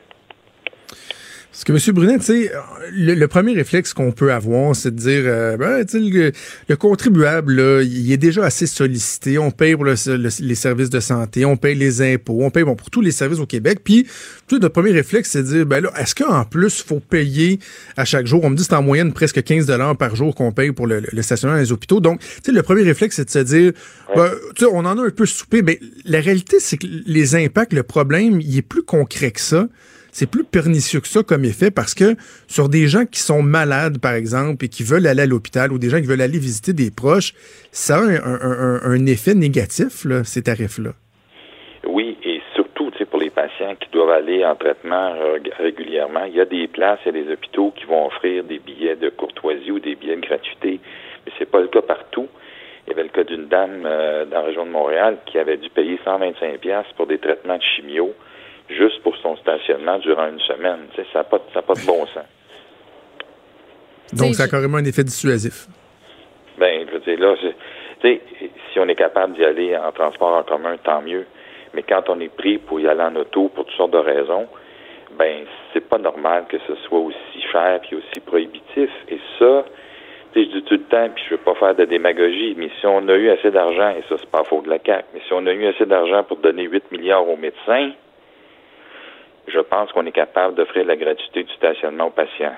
[1.57, 1.95] Parce que, M.
[1.95, 2.53] Brunet, tu sais,
[2.93, 6.31] le, le premier réflexe qu'on peut avoir, c'est de dire, euh, ben, le,
[6.69, 9.39] le contribuable, là, il est déjà assez sollicité.
[9.39, 12.63] On paye pour le- le- les services de santé, on paye les impôts, on paye
[12.63, 13.79] bon, pour tous les services au Québec.
[13.83, 16.87] Puis, tu sais, notre premier réflexe, c'est de dire, ben là, est-ce qu'en plus, il
[16.87, 17.59] faut payer
[17.97, 18.45] à chaque jour?
[18.45, 21.01] On me dit que c'est en moyenne presque 15 par jour qu'on paye pour le,
[21.23, 22.01] stationnement des hôpitaux.
[22.01, 23.73] Donc, tu sais, le premier réflexe, c'est de se dire,
[24.15, 27.35] ben, tu sais, on en a un peu soupé, mais la réalité, c'est que les
[27.35, 29.69] impacts, le problème, il est plus concret que ça
[30.17, 32.17] c'est plus pernicieux que ça comme effet parce que
[32.49, 35.79] sur des gens qui sont malades, par exemple, et qui veulent aller à l'hôpital ou
[35.79, 37.35] des gens qui veulent aller visiter des proches,
[37.71, 40.93] ça a un, effet négatif, ces tarifs-là.
[41.87, 45.13] Oui, et surtout, pour les patients qui doivent aller en traitement
[45.59, 46.25] régulièrement.
[46.25, 48.97] Il y a des places, il y a des hôpitaux qui vont offrir des billets
[48.97, 50.81] de courtoisie ou des billets de gratuité,
[51.27, 52.29] mais c'est pas le cas partout.
[52.87, 55.69] Il y avait le cas d'une dame dans la région de Montréal qui avait dû
[55.69, 58.15] payer 125 pièces pour des traitements de chimio
[58.69, 60.81] juste pour son stationnement durant une semaine.
[61.13, 62.25] ça n'a pas, pas de bon sens.
[64.13, 65.67] Donc, ça a carrément un effet dissuasif.
[66.59, 67.35] Ben, je veux dire, là,
[68.03, 71.27] si on est capable d'y aller en transport en commun, tant mieux.
[71.75, 74.47] Mais quand on est pris pour y aller en auto pour toutes sortes de raisons,
[75.19, 78.91] ben, c'est pas normal que ce soit aussi cher puis aussi prohibitif.
[79.09, 79.65] Et ça,
[80.35, 83.09] je dis tout le temps, puis je veux pas faire de démagogie, mais si on
[83.09, 85.47] a eu assez d'argent, et ça, c'est pas faux de la CAQ, mais si on
[85.47, 87.93] a eu assez d'argent pour donner 8 milliards aux médecins,
[89.49, 92.57] je pense qu'on est capable d'offrir la gratuité du stationnement aux patients.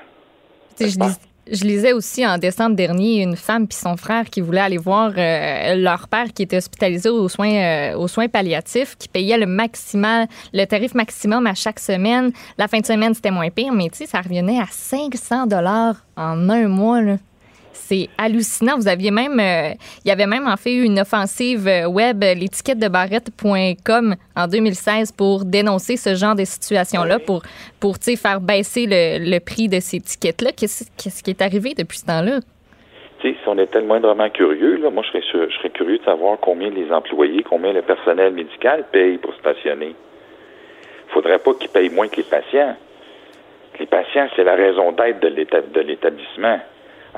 [1.51, 5.13] Je, lisais aussi en décembre dernier une femme puis son frère qui voulaient aller voir
[5.17, 9.47] euh, leur père qui était hospitalisé aux soins euh, aux soins palliatifs, qui payait le
[9.47, 12.33] maximal, le tarif maximum à chaque semaine.
[12.59, 16.69] La fin de semaine c'était moins pire, mais ça revenait à 500 dollars en un
[16.69, 17.17] mois là.
[17.81, 18.77] C'est hallucinant.
[18.77, 19.73] Vous aviez même, euh,
[20.05, 24.47] il y avait même en fait eu une offensive euh, web, l'étiquette de barrette.com en
[24.47, 27.43] 2016 pour dénoncer ce genre de situation-là, pour,
[27.81, 30.51] pour faire baisser le, prix de ces tickets-là.
[30.53, 32.41] Qu'est-ce qui est arrivé depuis ce temps-là?
[33.23, 36.39] si on était le moindrement curieux, là, moi, je serais, je serais curieux de savoir
[36.41, 39.95] combien les employés, combien le personnel médical paye pour stationner.
[41.09, 42.77] Il faudrait pas qu'ils payent moins que les patients.
[43.81, 46.61] Les patients, c'est la raison d'être de l'établissement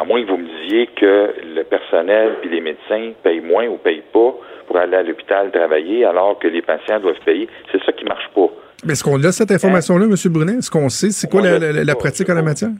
[0.01, 3.77] à moins que vous me disiez que le personnel puis les médecins payent moins ou
[3.77, 4.35] payent pas
[4.67, 7.49] pour aller à l'hôpital travailler alors que les patients doivent payer.
[7.71, 8.49] C'est ça qui marche pas.
[8.85, 10.15] Mais est-ce qu'on a cette information-là, M.
[10.33, 10.59] Brunet?
[10.59, 12.71] Est-ce qu'on sait c'est quoi la, pratique en la matière?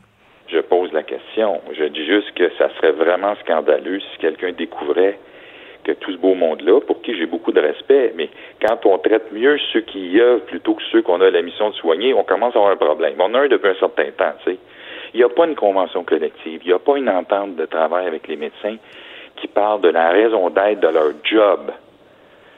[0.51, 1.61] Je pose la question.
[1.77, 5.19] Je dis juste que ça serait vraiment scandaleux si quelqu'un découvrait
[5.83, 8.29] que tout ce beau monde-là, pour qui j'ai beaucoup de respect, mais
[8.61, 11.69] quand on traite mieux ceux qui y œuvrent plutôt que ceux qu'on a la mission
[11.69, 13.13] de soigner, on commence à avoir un problème.
[13.19, 14.57] On a un depuis un certain temps, tu sais.
[15.13, 18.07] Il n'y a pas une convention collective, il n'y a pas une entente de travail
[18.07, 18.77] avec les médecins
[19.37, 21.71] qui parle de la raison d'être de leur job.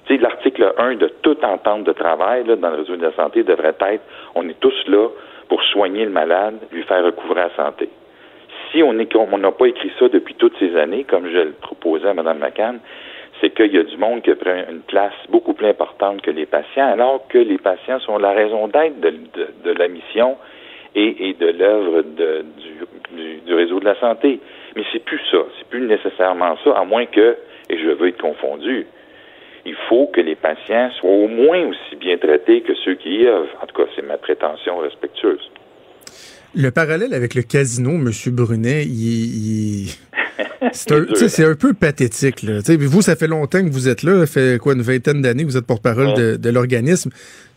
[0.05, 3.43] Tu sais, l'article 1 de toute entente de travail dans le réseau de la santé
[3.43, 4.03] devrait être
[4.35, 5.07] on est tous là
[5.47, 7.89] pour soigner le malade, lui faire recouvrir la santé.
[8.71, 12.13] Si on n'a pas écrit ça depuis toutes ces années, comme je le proposais à
[12.13, 12.79] Mme McCann,
[13.39, 16.45] c'est qu'il y a du monde qui prend une place beaucoup plus importante que les
[16.45, 20.37] patients, alors que les patients sont la raison d'être de la mission
[20.95, 24.39] et, de l'œuvre du, du, réseau de la santé.
[24.75, 27.37] Mais c'est plus ça, c'est plus nécessairement ça, à moins que,
[27.69, 28.85] et je veux être confondu,
[29.65, 33.27] il faut que les patients soient au moins aussi bien traités que ceux qui y
[33.27, 33.55] œuvrent.
[33.61, 35.49] En tout cas, c'est ma prétention respectueuse.
[36.55, 38.11] Le parallèle avec le casino, M.
[38.27, 39.89] Brunet, il,
[40.71, 42.43] c'est un, peu pathétique.
[42.43, 42.59] Là.
[42.79, 45.49] vous, ça fait longtemps que vous êtes là, ça fait quoi, une vingtaine d'années que
[45.49, 47.09] vous êtes porte-parole de l'organisme.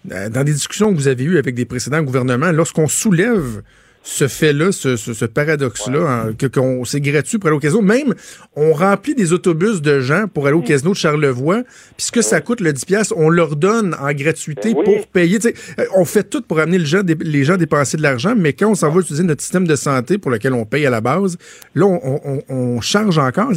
[0.04, 3.62] Dans des discussions que vous avez eues avec des précédents gouvernements, lorsqu'on soulève
[4.06, 7.82] ce fait-là, ce, paradoxe-là, hein, que qu'on c'est gratuit pour aller au casino.
[7.82, 8.14] Même,
[8.54, 11.62] on remplit des autobus de gens pour aller au casino de Charlevoix,
[11.96, 15.38] puisque ça coûte le 10 pièces, on leur donne en gratuité ben pour payer.
[15.44, 18.70] Euh, on fait tout pour amener les gens, les gens dépenser de l'argent, mais quand
[18.70, 21.36] on s'en va utiliser notre système de santé pour lequel on paye à la base,
[21.74, 23.50] là, on, charge encore.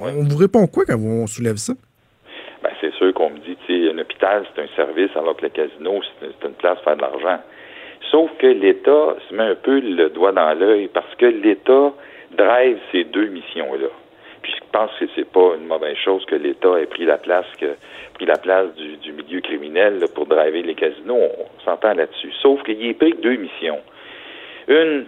[0.00, 1.74] On vous répond quoi quand on soulève ça?
[2.62, 3.56] Ben, c'est sûr qu'on me dit,
[3.94, 7.02] un hôpital, c'est un service, alors que le casino, c'est une place pour faire de
[7.02, 7.42] l'argent.
[8.10, 11.92] Sauf que l'État se met un peu le doigt dans l'œil parce que l'État
[12.32, 13.88] drive ces deux missions-là.
[14.42, 17.46] Puis je pense que c'est pas une mauvaise chose que l'État ait pris la place
[17.60, 17.76] que
[18.14, 21.28] pris la place du, milieu criminel pour driver les casinos.
[21.38, 22.32] On, s'entend là-dessus.
[22.40, 23.78] Sauf qu'il est pris deux missions.
[24.66, 25.06] Une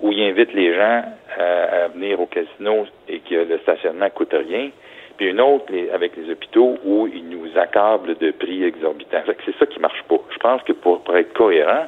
[0.00, 1.04] où il invite les gens
[1.38, 4.70] à, venir au casino et que le stationnement coûte rien.
[5.18, 9.22] Puis une autre avec les hôpitaux où ils nous accablent de prix exorbitants.
[9.44, 10.18] C'est ça qui marche pas.
[10.32, 11.86] Je pense que pour être cohérent,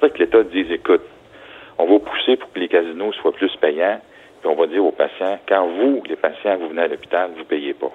[0.00, 1.02] que l'État dise, écoute,
[1.78, 4.00] on va pousser pour que les casinos soient plus payants,
[4.40, 7.44] puis on va dire aux patients, quand vous, les patients, vous venez à l'hôpital, vous
[7.44, 7.92] payez pas.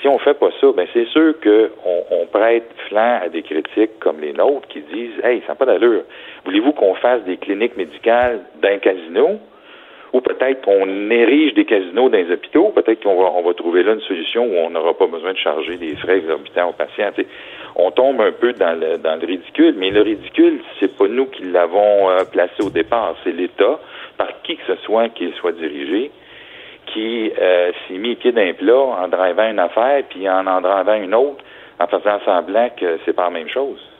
[0.00, 3.98] Si on fait pas ça, ben c'est sûr qu'on on prête flanc à des critiques
[4.00, 6.02] comme les nôtres qui disent Hey, ça pas d'allure.
[6.44, 9.38] Voulez-vous qu'on fasse des cliniques médicales d'un casino?
[10.12, 13.82] Ou peut-être qu'on érige des casinos dans les hôpitaux, peut-être qu'on va, on va trouver
[13.82, 17.12] là une solution où on n'aura pas besoin de charger des frais exorbitants aux patients.
[17.76, 21.26] on tombe un peu dans le, dans le ridicule, mais le ridicule, c'est pas nous
[21.26, 23.80] qui l'avons euh, placé au départ, c'est l'État,
[24.18, 26.10] par qui que ce soit qu'il soit dirigé,
[26.86, 31.02] qui euh, s'est mis pied d'un plat en drivant une affaire, puis en en drivant
[31.02, 31.42] une autre,
[31.80, 33.91] en faisant semblant que c'est pas la même chose.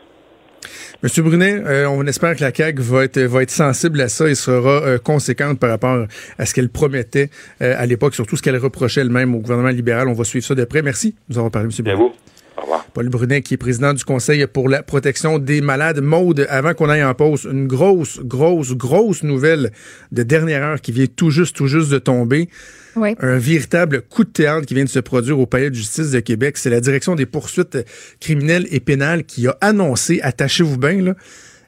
[1.03, 4.29] Monsieur Brunet, euh, on espère que la CAQ va être, va être sensible à ça
[4.29, 6.07] et sera euh, conséquente par rapport
[6.39, 10.09] à ce qu'elle promettait euh, à l'époque, surtout ce qu'elle reprochait elle-même au gouvernement libéral.
[10.09, 10.83] On va suivre ça de près.
[10.83, 11.85] Merci de nous avoir parlé, M.
[11.85, 12.13] Brunet.
[12.57, 12.87] Au revoir.
[12.93, 16.01] Paul Brunet, qui est président du Conseil pour la protection des malades.
[16.01, 19.73] Maude, avant qu'on aille en pause, une grosse, grosse, grosse nouvelle
[20.11, 22.49] de dernière heure qui vient tout juste, tout juste de tomber.
[22.97, 23.15] Oui.
[23.21, 26.21] Un véritable coup de théâtre qui vient de se produire au Palais de justice de
[26.21, 26.59] Québec.
[26.59, 27.79] C'est la direction des poursuites
[28.21, 31.15] criminelles et pénales qui a annoncé, attachez-vous bien, là,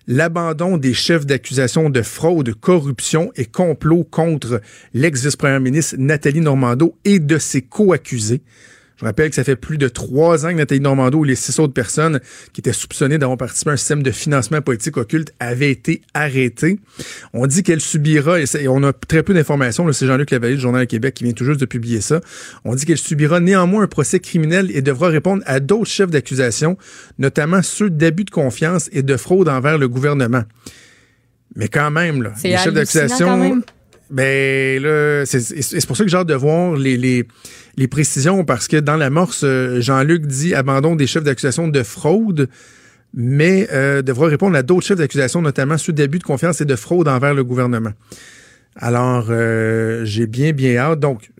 [0.06, 4.60] l'abandon des chefs d'accusation de fraude, corruption et complot contre
[4.92, 8.42] l'ex-vice-première ministre Nathalie Normando et de ses co-accusés.
[8.96, 11.58] Je rappelle que ça fait plus de trois ans que Nathalie Normando et les six
[11.58, 12.20] autres personnes
[12.52, 16.78] qui étaient soupçonnées d'avoir participé à un système de financement politique occulte avaient été arrêtées.
[17.32, 20.82] On dit qu'elle subira, et, on a très peu d'informations, c'est Jean-Luc Lavallée du Journal
[20.82, 22.20] de Québec qui vient tout juste de publier ça.
[22.64, 26.78] On dit qu'elle subira néanmoins un procès criminel et devra répondre à d'autres chefs d'accusation,
[27.18, 30.44] notamment ceux d'abus de confiance et de fraude envers le gouvernement.
[31.56, 33.62] Mais quand même, là, C'est les chefs d'accusation,
[34.10, 37.26] ben là, c'est pour ça que j'ai hâte de voir les, les,
[37.76, 42.48] les précisions, parce que dans l'amorce, euh, Jean-Luc dit abandon des chefs d'accusation de fraude,
[43.12, 46.76] mais euh, devra répondre à d'autres chefs d'accusation, notamment ceux d'abus de confiance et de
[46.76, 47.92] fraude envers le gouvernement.
[48.76, 50.98] Alors, euh, j'ai bien, bien hâte.
[50.98, 51.30] Donc,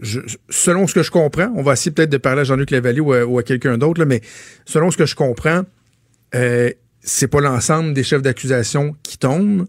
[0.51, 3.13] selon ce que je comprends, on va essayer peut-être de parler à Jean-Luc Lavallée ou
[3.39, 4.21] à, quelqu'un d'autre, mais
[4.65, 5.63] selon ce que je comprends,
[6.37, 6.71] euh,
[7.01, 9.67] c'est pas l'ensemble des chefs d'accusation qui tombent.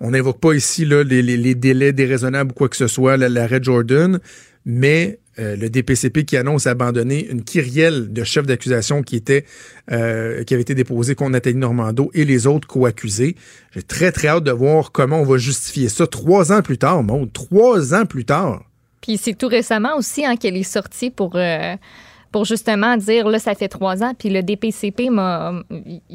[0.00, 3.28] On n'évoque pas ici là, les, les- délais déraisonnables ou quoi que ce soit, la-
[3.28, 4.18] l'arrêt Jordan,
[4.66, 9.44] mais euh, le DPCP qui annonce abandonner une kyrielle de chefs d'accusation qui était
[9.90, 13.34] euh, qui avait été déposée contre Nathalie Normando et les autres co-accusés.
[13.72, 17.02] J'ai très très hâte de voir comment on va justifier ça trois ans plus tard,
[17.02, 17.32] Maud.
[17.32, 18.62] Trois ans plus tard.
[19.00, 21.76] Puis c'est tout récemment aussi hein, qu'elle est sortie pour, euh,
[22.30, 25.52] pour justement dire, là, ça fait trois ans, puis le DPCP m'a...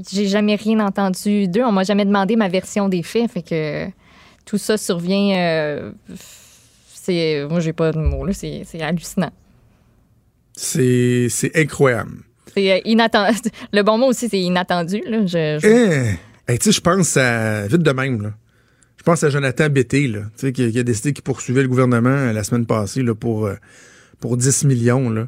[0.09, 1.63] J'ai jamais rien entendu d'eux.
[1.63, 3.91] On m'a jamais demandé ma version des faits, fait que
[4.45, 5.91] tout ça survient...
[7.09, 7.45] c'est...
[7.49, 8.33] Moi, j'ai pas de mots, là.
[8.33, 9.31] C'est c'est hallucinant.
[10.55, 12.17] C'est c'est incroyable.
[12.53, 13.37] C'est euh, inattendu.
[13.73, 15.25] Le bon mot aussi, c'est inattendu, là.
[15.25, 18.33] Je, je- Eh, hey, tu sais, je pense à vite de même là.
[18.97, 21.69] Je pense à Jonathan Bété là, tu sais, qui, qui a décidé qu'il poursuivait le
[21.69, 23.55] gouvernement euh, la semaine passée là pour euh,
[24.19, 25.27] pour 10 millions là.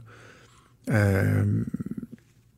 [0.90, 1.44] Euh,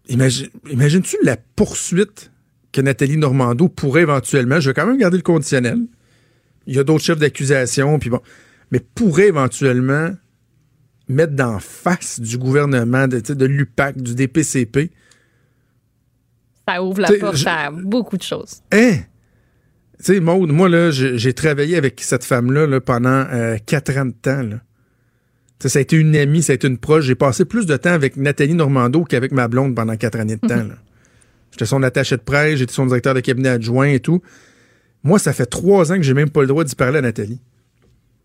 [0.07, 2.31] imagine, imagines-tu la poursuite
[2.71, 4.59] que Nathalie Normando pourrait éventuellement.
[4.59, 5.77] Je vais quand même garder le conditionnel.
[6.65, 8.21] Il y a d'autres chefs d'accusation, puis bon,
[8.73, 10.09] mais pourrait éventuellement
[11.07, 14.89] mettre d'en face du gouvernement, de, de l'UPAC, du DPCP.
[16.67, 18.61] Ça ouvre la T'sais, porte je- à beaucoup de choses.
[18.71, 18.95] Hein?
[19.99, 24.05] Tu sais, Maude, moi, là, j'ai travaillé avec cette femme-là là, pendant euh, quatre ans
[24.07, 24.41] de temps.
[24.41, 24.59] Là.
[25.59, 27.05] Ça a été une amie, ça a été une proche.
[27.05, 30.47] J'ai passé plus de temps avec Nathalie Normando qu'avec ma blonde pendant quatre années de
[30.47, 30.65] temps.
[31.51, 34.23] J'étais son attaché de presse, j'étais son directeur de cabinet adjoint et tout.
[35.03, 37.39] Moi, ça fait trois ans que j'ai même pas le droit d'y parler à Nathalie.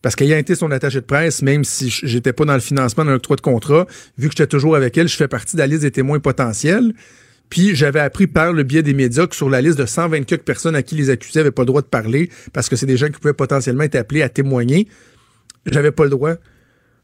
[0.00, 3.14] Parce qu'ayant été son attaché de presse, même si j'étais pas dans le financement d'un
[3.14, 5.82] octroi de contrat, vu que j'étais toujours avec elle, je fais partie de la liste
[5.82, 6.94] des témoins potentiels.
[7.50, 10.42] Puis j'avais appris par le biais des médias que sur la liste de 120 quelques
[10.42, 12.96] personnes à qui les accusés n'avaient pas le droit de parler, parce que c'est des
[12.98, 14.86] gens qui pouvaient potentiellement être appelés à témoigner,
[15.66, 16.34] j'avais pas le droit.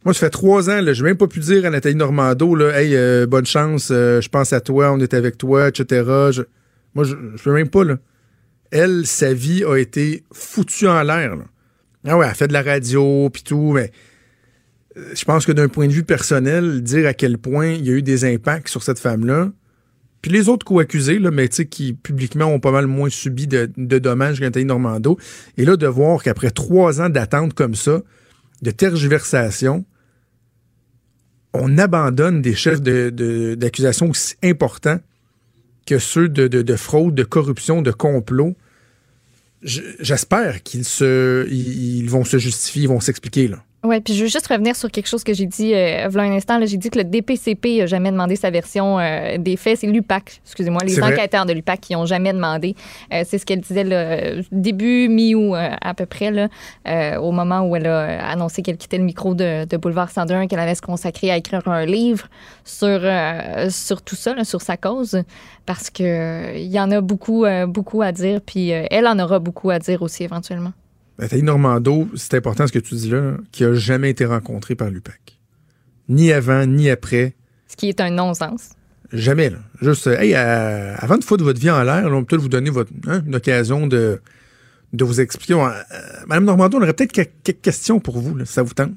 [0.05, 2.79] Moi, ça fait trois ans, là, j'ai même pas pu dire à Nathalie Normando, là,
[2.79, 6.05] hey, euh, bonne chance, euh, je pense à toi, on est avec toi, etc.
[6.31, 6.43] Je-
[6.95, 7.97] moi, je, je peux même pas, là.
[8.71, 11.45] Elle, sa vie a été foutue en l'air, là.
[12.07, 13.90] Ah ouais, elle fait de la radio, puis tout, mais
[14.97, 17.90] euh, je pense que d'un point de vue personnel, dire à quel point il y
[17.90, 19.51] a eu des impacts sur cette femme-là,
[20.21, 24.38] puis les autres co-accusés, là, mais qui publiquement ont pas mal moins subi de, dommages
[24.38, 25.19] que Nathalie Normando.
[25.59, 28.01] Et là, de voir qu'après trois ans d'attente comme ça,
[28.62, 29.85] de tergiversation,
[31.53, 34.99] on abandonne des chefs de- de- d'accusation aussi importants
[35.87, 38.57] que ceux de fraude, de corruption, de complot.
[39.64, 41.46] Je- J'espère qu'ils se,
[42.09, 43.64] vont se justifier, ils vont s'expliquer là.
[43.85, 46.35] Oui, puis je veux juste revenir sur quelque chose que j'ai dit euh, voilà un
[46.35, 46.59] instant.
[46.64, 49.81] J'ai dit que le DPCP n'a jamais demandé sa version euh, des faits.
[49.81, 51.12] C'est l'UPAC, excusez-moi, les vrai.
[51.12, 52.77] enquêteurs de l'UPAC qui n'ont jamais demandé.
[53.12, 56.49] Euh, c'est ce qu'elle disait là, début mi-août euh, à peu près, là,
[57.20, 60.61] au moment où elle a annoncé qu'elle quittait le micro de, de Boulevard 101, qu'elle
[60.61, 62.29] allait se consacrer à écrire un livre
[62.64, 63.01] sur,
[63.68, 65.23] sur tout ça, là, sur sa cause,
[65.66, 69.68] parce euh, il y en a beaucoup, beaucoup à dire, puis elle en aura beaucoup
[69.68, 70.73] à dire aussi éventuellement.
[71.18, 74.90] Nathalie Normando, c'est important ce que tu dis là, qui a jamais été rencontrée par
[74.90, 75.38] l'UPAC.
[76.09, 77.35] Ni avant, ni après.
[77.68, 78.70] Ce qui est un non-sens.
[79.12, 79.59] Jamais, là.
[79.81, 82.71] Juste, hey, euh, avant de foutre votre vie en l'air, on peut peut-être vous donner
[82.71, 84.21] votre, hein, une occasion de,
[84.92, 85.54] de vous expliquer.
[85.54, 85.71] Euh,
[86.27, 88.94] Madame Normando, on aurait peut-être quelques, quelques questions pour vous, là, si ça vous tente.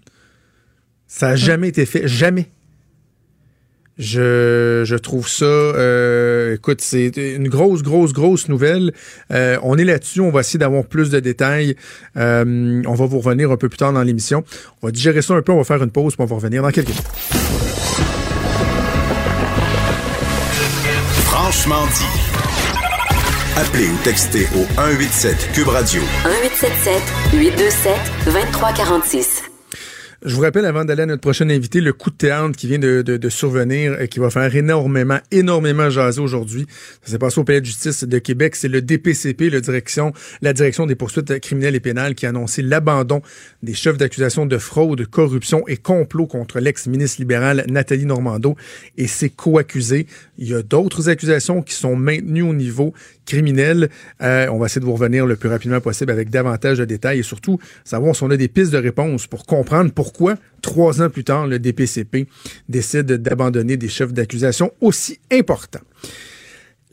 [1.05, 2.07] Ça n'a jamais été fait.
[2.07, 2.51] Jamais.
[3.98, 8.93] Je, je trouve ça, euh, écoute, c'est une grosse, grosse, grosse nouvelle.
[9.32, 11.76] Euh, on est là-dessus, on va essayer d'avoir plus de détails.
[12.16, 14.43] Euh, on va vous revenir un peu plus tard dans l'émission.
[14.82, 16.62] On va digérer ça un peu, on va faire une pause, puis on va revenir
[16.62, 17.08] dans quelques minutes.
[21.26, 22.28] Franchement dit.
[23.56, 26.02] Appelez ou textez au 187 Cube Radio.
[26.24, 27.02] 1877
[27.34, 27.95] 827
[28.26, 29.47] 2346.
[30.28, 32.80] Je vous rappelle, avant d'aller à notre prochain invité, le coup de théâtre qui vient
[32.80, 36.65] de, survenir, et qui va faire énormément, énormément jaser aujourd'hui.
[37.01, 38.57] Ça s'est passé au Palais de justice de Québec.
[38.57, 43.21] C'est le DPCP, la direction, des poursuites criminelles et pénales, qui a annoncé l'abandon
[43.63, 48.57] des chefs d'accusation de fraude, corruption et complot contre l'ex-ministre libéral Nathalie Normando
[48.97, 50.07] et ses co-accusés.
[50.38, 52.93] Il y a d'autres accusations qui sont maintenues au niveau
[53.28, 53.89] criminel.
[54.23, 57.19] Euh, on va essayer de vous revenir le plus rapidement possible avec davantage de détails
[57.19, 61.11] et surtout savoir si on a des pistes de réponse pour comprendre pourquoi, trois ans
[61.11, 62.25] plus tard, le DPCP
[62.67, 65.82] décide d'abandonner des chefs d'accusation aussi importants.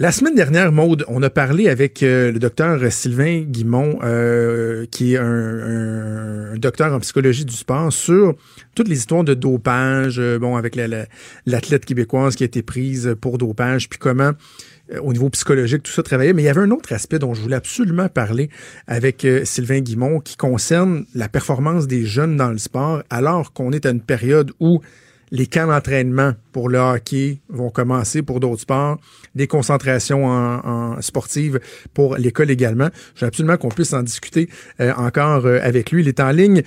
[0.00, 5.14] La semaine dernière, Maude, on a parlé avec euh, le docteur Sylvain Guimont, euh, qui
[5.14, 8.34] est un, docteur en psychologie du sport, sur
[8.74, 11.08] toutes les histoires de dopage, bon, avec l'athlète
[11.46, 14.32] la, la, québécoise qui a été prise pour dopage, puis comment
[15.00, 16.32] au niveau psychologique, tout ça travaillait.
[16.32, 18.50] Mais il y avait un autre aspect dont je voulais absolument parler
[18.86, 23.72] avec euh, Sylvain Guimont qui concerne la performance des jeunes dans le sport, alors qu'on
[23.72, 24.80] est à une période où
[25.30, 28.98] les camps d'entraînement pour le hockey vont commencer pour d'autres sports,
[29.34, 31.58] des concentrations en, en sportives
[31.92, 32.88] pour l'école également.
[33.16, 34.48] J'ai absolument qu'on puisse en discuter
[34.80, 36.02] euh, encore euh, avec lui.
[36.02, 36.62] Il est en ligne.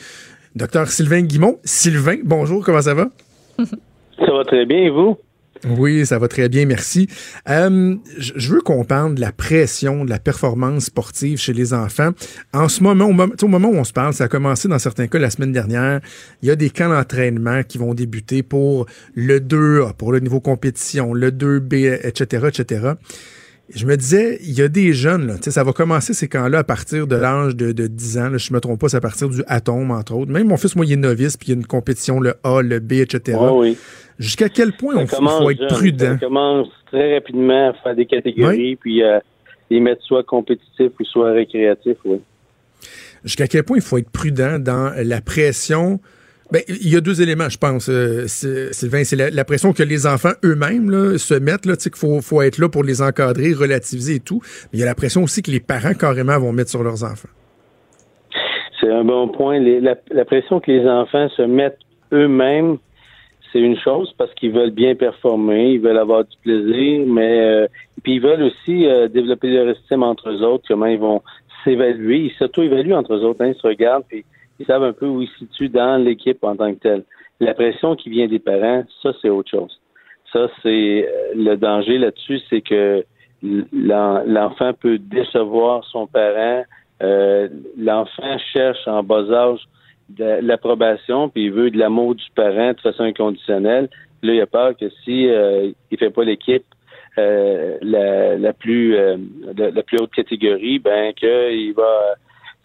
[0.56, 1.60] Docteur Sylvain Guimont.
[1.64, 3.10] Sylvain, bonjour, comment ça va?
[3.58, 5.18] Ça va très bien, et vous?
[5.66, 7.08] Oui, ça va très bien, merci.
[7.50, 12.12] Euh, je veux qu'on parle de la pression, de la performance sportive chez les enfants.
[12.54, 14.80] En ce moment, au moment, au moment où on se parle, ça a commencé dans
[14.80, 16.02] certains cas la semaine dernière.
[16.42, 18.86] Il y a des camps d'entraînement qui vont débuter pour
[19.16, 22.94] le 2A, pour le niveau compétition, le 2B, etc., etc.
[23.74, 27.06] Je me disais, il y a des jeunes, ça va commencer ces camps-là à partir
[27.06, 28.38] de l'âge de, de 10 ans.
[28.38, 30.32] Je me trompe pas, c'est à partir du atome, entre autres.
[30.32, 32.62] Même mon fils, moi, il est novice, puis il y a une compétition, le A,
[32.62, 33.38] le B, etc.
[33.52, 33.78] Oui.
[34.20, 36.18] Jusqu'à quel point il faut être prudent?
[36.20, 38.76] Ça commence très rapidement à faire des catégories, oui.
[38.76, 39.20] puis euh,
[39.70, 42.20] les mettre soit compétitifs ou soit récréatifs, oui.
[43.24, 46.00] Jusqu'à quel point il faut être prudent dans la pression?
[46.52, 49.04] Ben, il y a deux éléments, je pense, euh, Sylvain.
[49.04, 52.58] C'est la, la, pression que les enfants eux-mêmes se mettent, là, qu'il faut, faut être
[52.58, 54.40] là pour les encadrer, relativiser et tout.
[54.72, 57.04] Mais il y a la pression aussi que les parents carrément vont mettre sur leurs
[57.04, 57.28] enfants.
[58.80, 59.60] C'est un bon point.
[59.60, 61.80] Les, la, la, pression que les enfants se mettent
[62.14, 62.78] eux-mêmes,
[63.58, 67.68] c'est une chose parce qu'ils veulent bien performer, ils veulent avoir du plaisir, mais euh,
[68.04, 71.24] puis ils veulent aussi euh, développer leur estime entre eux autres, comment ils vont
[71.64, 74.24] s'évaluer, ils s'auto-évaluent entre eux autres, hein, ils se regardent, puis
[74.60, 77.04] ils savent un peu où ils se situent dans l'équipe en tant que telle.
[77.40, 79.80] La pression qui vient des parents, ça, c'est autre chose.
[80.32, 83.04] Ça, c'est le danger là-dessus, c'est que
[83.42, 86.64] l'enfant peut décevoir son parent.
[87.02, 87.48] Euh,
[87.78, 89.62] l'enfant cherche en bas âge
[90.10, 93.90] de l'approbation, puis il veut de l'amour du parent de façon inconditionnelle.
[94.24, 96.66] Là, il a peur que si euh, il fait pas l'équipe
[97.18, 102.16] euh, la, la, plus la, la, plus haute catégorie, ben qu'il va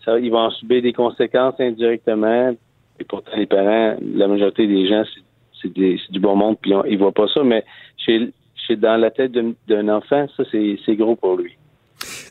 [0.05, 2.55] ça, ils vont en subir des conséquences indirectement.
[2.99, 5.05] Et pourtant, les parents, la majorité des gens,
[5.61, 7.43] c'est du bon monde, puis on, ils voient pas ça.
[7.45, 7.65] Mais
[7.97, 8.33] chez,
[8.67, 11.57] chez dans la tête d'un enfant, ça, c'est gros pour lui.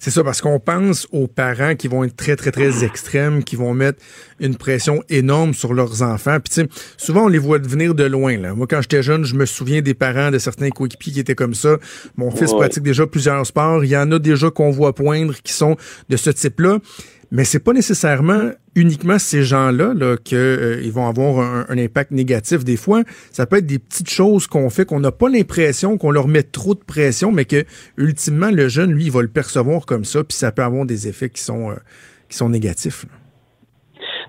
[0.03, 3.55] C'est ça, parce qu'on pense aux parents qui vont être très, très, très extrêmes, qui
[3.55, 3.99] vont mettre
[4.39, 6.39] une pression énorme sur leurs enfants.
[6.39, 8.35] Puis, tu sais, souvent, on les voit venir de loin.
[8.35, 8.55] Là.
[8.55, 11.53] Moi, quand j'étais jeune, je me souviens des parents de certains coéquipiers qui étaient comme
[11.53, 11.77] ça.
[12.17, 12.57] Mon fils ouais.
[12.57, 13.85] pratique déjà plusieurs sports.
[13.85, 15.77] Il y en a déjà qu'on voit poindre qui sont
[16.09, 16.79] de ce type-là.
[17.31, 22.11] Mais c'est pas nécessairement uniquement ces gens-là là, qu'ils euh, vont avoir un, un, impact
[22.11, 22.65] négatif.
[22.65, 26.11] Des fois, ça peut être des petites choses qu'on fait qu'on n'a pas l'impression qu'on
[26.11, 27.63] leur met trop de pression, mais que
[27.97, 31.07] ultimement le jeune, lui, il va le percevoir comme ça, puis ça peut avoir des
[31.07, 31.75] effets qui sont euh,
[32.29, 33.05] qui sont négatifs.
[33.05, 33.11] Là.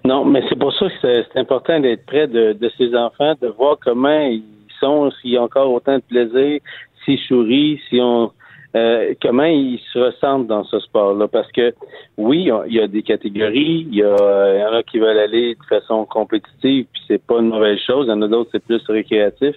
[0.04, 3.48] Non, mais c'est pour ça que c'est important d'être près de, de ces enfants, de
[3.48, 4.42] voir comment ils
[4.80, 6.60] sont, s'il y a encore autant de plaisir,
[7.04, 8.32] s'ils sourient, si on
[8.74, 11.28] euh, comment ils se ressentent dans ce sport-là?
[11.28, 11.74] Parce que
[12.16, 15.54] oui, il y a des catégories, il y, a, y en a qui veulent aller
[15.54, 18.06] de façon compétitive, puis c'est pas une mauvaise chose.
[18.06, 19.56] Il y en a d'autres, c'est plus récréatif.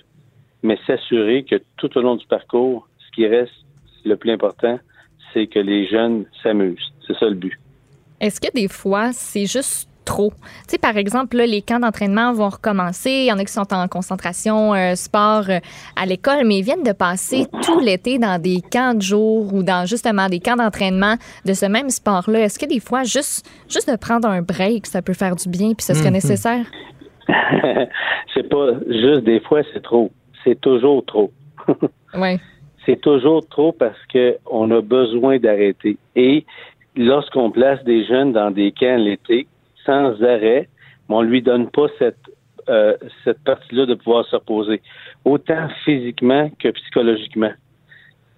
[0.63, 3.53] Mais s'assurer que tout au long du parcours, ce qui reste
[4.03, 4.80] le plus important,
[5.34, 6.91] c'est que les jeunes s'amusent.
[7.05, 7.57] C'est ça le but.
[8.20, 10.32] Est-ce que des fois, c'est juste trop.
[10.32, 13.10] Tu sais, par exemple, là, les camps d'entraînement vont recommencer.
[13.10, 15.60] Il y en a qui sont en concentration euh, sport euh,
[15.95, 19.64] à l'école, mais ils viennent de passer tout l'été dans des camps de jour ou
[19.64, 22.39] dans justement des camps d'entraînement de ce même sport-là.
[22.41, 25.74] Est-ce que des fois, juste, juste de prendre un break, ça peut faire du bien
[25.74, 26.14] puis ce serait mm -hmm.
[26.14, 26.66] nécessaire?
[28.34, 30.12] c'est pas juste des fois, c'est trop.
[30.43, 31.32] C'est toujours trop.
[32.24, 32.39] oui.
[32.86, 35.97] C'est toujours trop parce que on a besoin d'arrêter.
[36.16, 36.45] Et
[36.95, 39.47] lorsqu'on place des jeunes dans des camps l'été,
[39.86, 40.69] sans arrêt,
[41.09, 42.17] mais on lui donne pas cette
[42.67, 44.81] euh, cette partie-là de pouvoir se reposer,
[45.23, 47.51] autant physiquement que psychologiquement.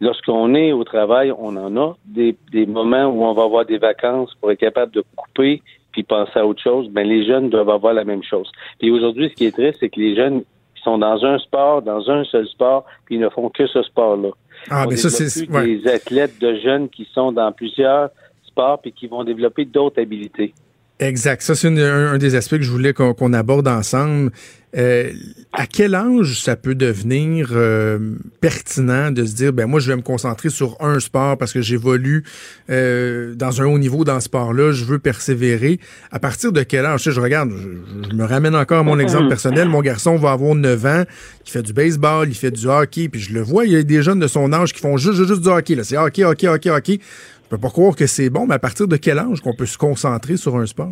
[0.01, 3.77] Lorsqu'on est au travail, on en a des, des moments où on va avoir des
[3.77, 6.89] vacances pour être capable de couper puis penser à autre chose.
[6.89, 8.51] Ben les jeunes doivent avoir la même chose.
[8.79, 10.43] Puis aujourd'hui, ce qui est triste, c'est que les jeunes
[10.83, 14.29] sont dans un sport, dans un seul sport, puis ils ne font que ce sport-là.
[14.69, 15.49] Ah, On mais ça, développe c'est.
[15.49, 15.77] ouais.
[15.77, 18.09] des athlètes de jeunes qui sont dans plusieurs
[18.45, 20.53] sports puis qui vont développer d'autres habilités.
[20.99, 21.41] Exact.
[21.43, 24.31] Ça, c'est un, un des aspects que je voulais qu'on aborde ensemble.
[24.75, 25.11] Euh,
[25.53, 29.95] à quel âge ça peut devenir euh, pertinent de se dire, ben moi, je vais
[29.95, 32.23] me concentrer sur un sport parce que j'évolue
[32.69, 35.79] euh, dans un haut niveau dans ce sport-là, je veux persévérer.
[36.11, 37.03] À partir de quel âge?
[37.03, 39.69] Sais, je regarde, je, je me ramène encore à mon exemple personnel.
[39.69, 41.03] Mon garçon va avoir 9 ans,
[41.45, 43.83] qui fait du baseball, il fait du hockey, puis je le vois, il y a
[43.83, 45.75] des jeunes de son âge qui font juste, juste, juste du hockey.
[45.75, 45.85] là.
[45.85, 46.99] C'est hockey, hockey, hockey, hockey.
[47.47, 49.65] Je peux pas croire que c'est bon, mais à partir de quel âge qu'on peut
[49.65, 50.91] se concentrer sur un sport?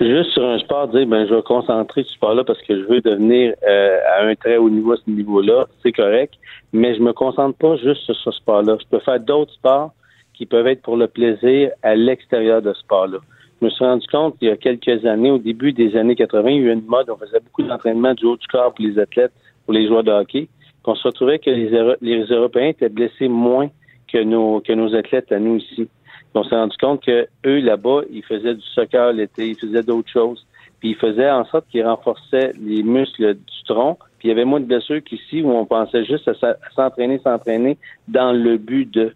[0.00, 3.00] Juste sur un sport, dire ben je vais concentrer ce sport-là parce que je veux
[3.00, 6.34] devenir euh, à un très haut niveau à ce niveau-là, c'est correct,
[6.72, 8.78] mais je me concentre pas juste sur ce sport-là.
[8.80, 9.92] Je peux faire d'autres sports
[10.34, 13.18] qui peuvent être pour le plaisir à l'extérieur de ce sport-là.
[13.60, 16.50] Je me suis rendu compte il y a quelques années, au début des années 80,
[16.50, 18.84] il y a eu une mode, on faisait beaucoup d'entraînement du haut du corps pour
[18.84, 19.32] les athlètes,
[19.66, 20.48] pour les joueurs de hockey.
[20.48, 23.68] Puis on se retrouvait que les Européens étaient blessés moins
[24.12, 25.88] que nos, que nos athlètes à nous ici.
[26.34, 30.10] On s'est rendu compte que eux, là-bas, ils faisaient du soccer l'été, ils faisaient d'autres
[30.10, 30.46] choses.
[30.80, 33.98] Puis ils faisaient en sorte qu'ils renforçaient les muscles du tronc.
[34.18, 36.34] Puis il y avait moins de blessures qu'ici où on pensait juste à
[36.74, 37.76] s'entraîner, s'entraîner
[38.08, 39.14] dans le but de.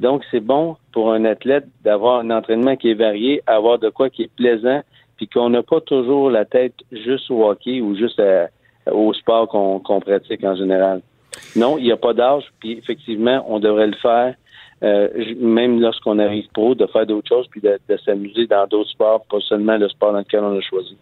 [0.00, 4.10] Donc, c'est bon pour un athlète d'avoir un entraînement qui est varié, avoir de quoi
[4.10, 4.82] qui est plaisant,
[5.16, 8.20] puis qu'on n'a pas toujours la tête juste au hockey ou juste
[8.90, 11.02] au sport qu'on pratique en général.
[11.56, 14.34] Non, il n'y a pas d'âge, puis effectivement, on devrait le faire,
[14.82, 15.08] euh,
[15.40, 19.24] même lorsqu'on arrive pro, de faire d'autres choses, puis de, de s'amuser dans d'autres sports,
[19.30, 20.96] pas seulement le sport dans lequel on a choisi.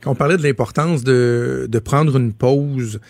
[0.00, 3.00] Quand on parlait de l'importance de, de prendre une pause,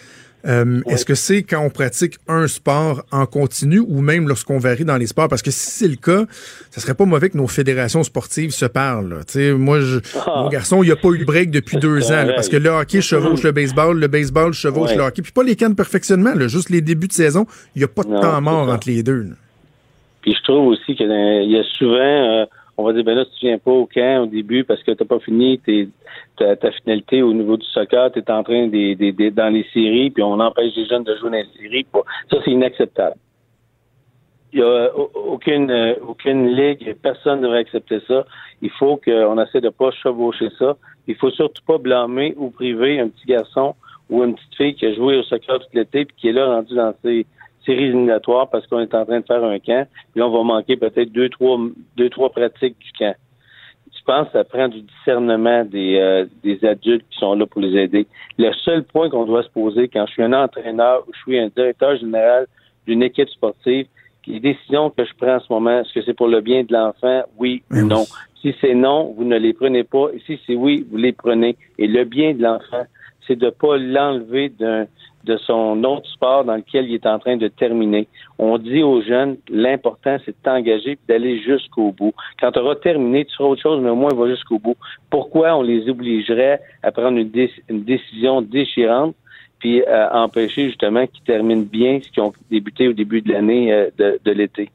[0.47, 4.85] euh, est-ce que c'est quand on pratique un sport en continu ou même lorsqu'on varie
[4.85, 5.29] dans les sports?
[5.29, 6.25] Parce que si c'est le cas,
[6.71, 9.09] ça serait pas mauvais que nos fédérations sportives se parlent.
[9.09, 9.17] là.
[9.25, 10.43] Tu sais, moi, je, Ah.
[10.45, 12.25] mon garçon, il a pas eu de break depuis deux ans.
[12.25, 15.23] là, parce que le hockey chevauche le baseball, le baseball chevauche le hockey.
[15.23, 17.47] Puis pas les camps de perfectionnement, là, juste les débuts de saison.
[17.75, 19.23] Il y a pas de Non, temps mort entre les deux.
[19.23, 19.35] là.
[20.23, 21.97] Puis je trouve aussi qu'il y a souvent,
[22.43, 22.45] euh,
[22.79, 24.93] on va dire, ben là, si tu viens pas au camp au début parce que
[24.93, 25.89] t'as pas fini tes,
[26.37, 28.95] ta, finalité au niveau du soccer, tu es en train des,
[29.31, 31.87] dans les séries, puis on empêche les jeunes de jouer dans les séries.
[32.31, 33.17] Ça, c'est inacceptable.
[34.53, 38.27] Il y a au- aucune, euh, aucune ligue, personne ne devrait accepter ça.
[38.63, 40.77] Il faut qu'on essaie de pas chevaucher ça.
[41.07, 43.75] Il faut surtout pas blâmer ou priver un petit garçon
[44.09, 46.47] ou une petite fille qui a joué au soccer tout l'été puis qui est là
[46.47, 47.27] rendu dans ses
[47.67, 49.87] séries éliminatoires parce qu'on est en train de faire un camp.
[50.13, 51.59] Puis là, on va manquer peut-être deux, trois,
[51.97, 53.15] deux, trois pratiques du camp.
[53.95, 57.61] Je pense que ça prend du discernement des, euh, des adultes qui sont là pour
[57.61, 58.07] les aider?
[58.39, 61.39] Le seul point qu'on doit se poser quand je suis un entraîneur ou je suis
[61.39, 62.47] un directeur général
[62.87, 63.87] d'une équipe sportive,
[64.27, 66.73] les décisions que je prends en ce moment, est-ce que c'est pour le bien de
[66.73, 68.05] l'enfant, oui ou non?
[68.43, 70.09] Si c'est non, vous ne les prenez pas.
[70.15, 71.57] Et si c'est oui, vous les prenez.
[71.79, 72.85] Et le bien de l'enfant,
[73.27, 74.87] c'est de ne pas l'enlever d'un
[75.25, 78.07] de son autre sport dans lequel il est en train de terminer.
[78.39, 82.15] On dit aux jeunes, l'important, c'est de t'engager et d'aller jusqu'au bout.
[82.41, 84.77] Quand tu auras terminé, tu feras autre chose, mais au moins, va jusqu'au bout.
[85.11, 89.17] Pourquoi on les obligerait à prendre une, dé- une décision déchirante
[89.59, 93.73] puis à empêcher justement qu'ils terminent bien ce qu'ils ont débuté au début de l'année
[93.73, 94.71] euh, de l'été?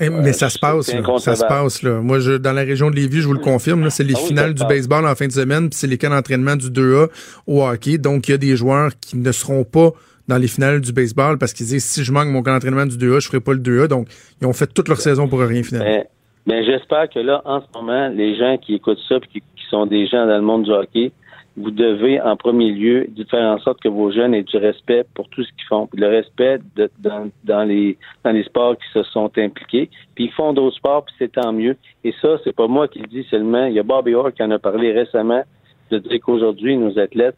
[0.00, 1.18] Eh, mais ça se passe, là.
[1.18, 1.82] ça se passe.
[1.82, 2.00] Là.
[2.00, 4.20] Moi, je, dans la région de Lévis, je vous le confirme, là, c'est les Ah
[4.22, 7.08] oui, finales du baseball en fin de semaine, puis c'est les camps d'entraînement du 2A
[7.46, 7.98] au hockey.
[7.98, 9.90] Donc, il y a des joueurs qui ne seront pas
[10.28, 12.96] dans les finales du baseball parce qu'ils disent si je manque mon camp d'entraînement du
[12.96, 13.88] 2A, je ferai pas le 2A.
[13.88, 14.08] Donc,
[14.40, 15.90] ils ont fait toute leur saison pour rien finalement.
[15.90, 16.04] Ben,
[16.46, 19.68] ben, j'espère que là, en ce moment, les gens qui écoutent ça, puis qui, qui
[19.70, 21.12] sont des gens dans le monde du hockey,
[21.56, 25.04] vous devez en premier lieu de faire en sorte que vos jeunes aient du respect
[25.14, 26.60] pour tout ce qu'ils font, le respect
[26.98, 29.90] dans, dans les dans les sports qui se sont impliqués.
[30.14, 31.76] Puis ils font d'autres sports, puis c'est tant mieux.
[32.04, 33.66] Et ça, c'est pas moi qui le dis seulement.
[33.66, 35.42] Il y a Bobby Orr qui en a parlé récemment
[35.90, 37.36] de dire qu'aujourd'hui, nos athlètes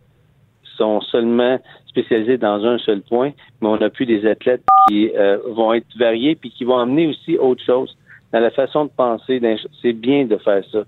[0.76, 5.38] sont seulement spécialisés dans un seul point, mais on a plus des athlètes qui euh,
[5.48, 7.96] vont être variés puis qui vont amener aussi autre chose
[8.32, 9.38] dans la façon de penser.
[9.40, 10.82] d'un- C'est bien de faire ça.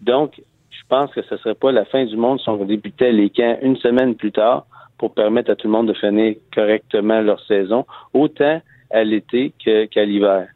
[0.00, 0.40] Donc,
[0.88, 3.76] pense que ce serait pas la fin du monde si on débutait les camps une
[3.76, 4.66] semaine plus tard
[4.98, 8.60] pour permettre à tout le monde de finir correctement leur saison, autant
[8.90, 10.48] à l'été qu'à l'hiver.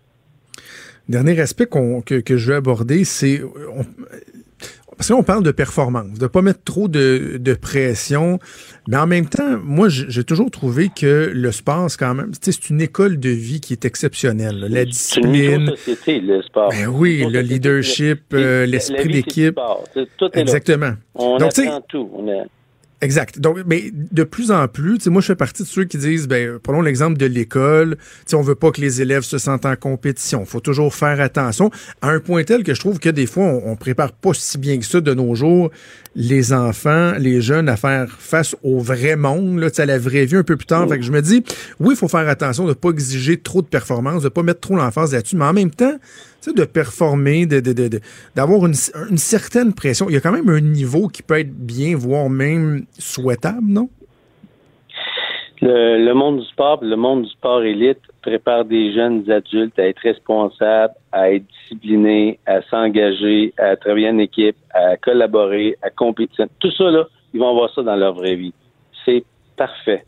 [1.08, 3.40] Dernier aspect que, que je veux aborder, c'est
[4.96, 8.38] parce qu'on parle de performance, de pas mettre trop de, de pression,
[8.88, 12.70] mais en même temps, moi, j'ai toujours trouvé que le sport, c'est quand même, c'est
[12.70, 14.58] une école de vie qui est exceptionnelle.
[14.60, 14.68] là.
[14.68, 16.70] La discipline, micro-société, le sport.
[16.70, 19.58] Ben oui, le leadership, euh, l'esprit d'équipe.
[20.34, 20.92] exactement.
[21.14, 22.10] On Donc, apprend tout.
[22.14, 22.44] On a-
[23.02, 23.40] Exact.
[23.40, 26.60] Donc, mais de plus en plus, moi, je fais partie de ceux qui disent, ben,
[26.62, 27.96] prenons l'exemple de l'école.
[28.28, 30.44] Tu on veut pas que les élèves se sentent en compétition.
[30.44, 31.72] Faut toujours faire attention.
[32.00, 34.56] À un point tel que je trouve que des fois, on, on prépare pas si
[34.56, 35.70] bien que ça de nos jours
[36.14, 40.36] les enfants, les jeunes à faire face au vrai monde, là, à la vraie vie
[40.36, 40.88] un peu plus tard.
[40.88, 41.42] Fait que je me dis,
[41.80, 44.76] oui, il faut faire attention de pas exiger trop de performance, de pas mettre trop
[44.76, 45.94] l'emphase là-dessus, mais en même temps,
[46.50, 48.00] de performer, de, de, de,
[48.34, 50.06] d'avoir une, certaine pression.
[50.08, 53.88] Il y a quand même un niveau qui peut être bien, voire même souhaitable, non?
[55.60, 59.86] Le, le monde du sport, le monde du sport élite prépare des jeunes adultes à
[59.86, 66.46] être responsables, à être disciplinés, à s'engager, à travailler en équipe, à collaborer, à compétir.
[66.58, 68.54] Tout ça, là, ils vont avoir ça dans leur vraie vie.
[69.04, 69.24] C'est
[69.56, 70.04] parfait.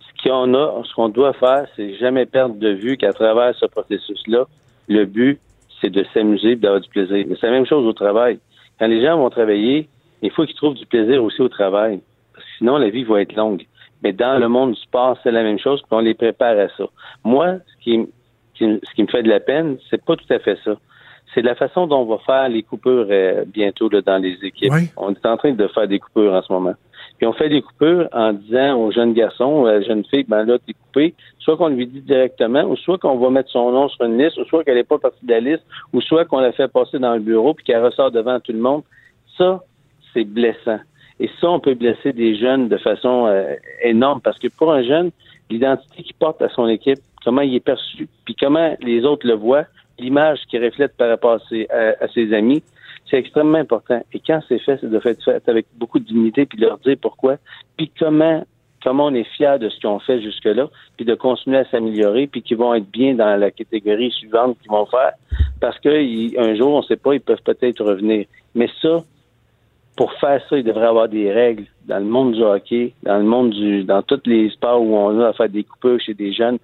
[0.00, 3.66] Ce qu'on a, ce qu'on doit faire, c'est jamais perdre de vue qu'à travers ce
[3.66, 4.46] processus-là,
[4.88, 5.40] le but,
[5.80, 7.24] c'est de s'amuser et d'avoir du plaisir.
[7.28, 8.38] Mais c'est la même chose au travail.
[8.78, 9.88] Quand les gens vont travailler,
[10.22, 12.00] il faut qu'ils trouvent du plaisir aussi au travail.
[12.32, 13.64] Parce que sinon, la vie va être longue.
[14.02, 16.68] Mais dans le monde du sport, c'est la même chose, puis on les prépare à
[16.76, 16.84] ça.
[17.24, 18.06] Moi, ce qui,
[18.54, 20.74] qui- ce qui me fait de la peine, c'est pas tout à fait ça.
[21.34, 24.72] C'est la façon dont on va faire les coupures euh, bientôt là, dans les équipes.
[24.72, 24.88] Ouais.
[24.96, 26.74] On est en train de faire des coupures en ce moment.
[27.20, 30.56] Puis on fait des coupures en disant aux jeunes garçons, aux jeunes filles, ben là,
[30.58, 31.14] t'es coupé.
[31.38, 34.38] Soit qu'on lui dit directement, ou soit qu'on va mettre son nom sur une liste,
[34.38, 35.62] ou soit qu'elle n'est pas partie de la liste,
[35.92, 38.58] ou soit qu'on la fait passer dans le bureau puis qu'elle ressort devant tout le
[38.58, 38.82] monde.
[39.36, 39.62] Ça,
[40.14, 40.78] c'est blessant.
[41.20, 44.82] Et ça, on peut blesser des jeunes de façon euh, énorme parce que pour un
[44.82, 45.10] jeune,
[45.50, 49.34] l'identité qu'il porte à son équipe, comment il est perçu, puis comment les autres le
[49.34, 49.66] voient,
[49.98, 52.62] l'image qu'il reflète par rapport à à- à ses amis,
[53.10, 54.02] c'est extrêmement important.
[54.12, 56.78] Et quand c'est fait, c'est de fait fait avec beaucoup de dignité, puis de leur
[56.78, 57.36] dire pourquoi,
[57.76, 58.44] puis comment
[58.82, 62.26] comment on est fier de ce qu'ils ont fait jusque-là, puis de continuer à s'améliorer,
[62.26, 65.12] puis qu'ils vont être bien dans la catégorie suivante qu'ils vont faire,
[65.60, 68.26] parce que un jour, on ne sait pas, ils peuvent peut-être revenir.
[68.54, 69.04] Mais ça,
[69.96, 73.24] pour faire ça, il devrait avoir des règles dans le monde du hockey, dans le
[73.24, 76.32] monde du, dans tous les sports où on a à faire des coupures chez des
[76.32, 76.58] jeunes.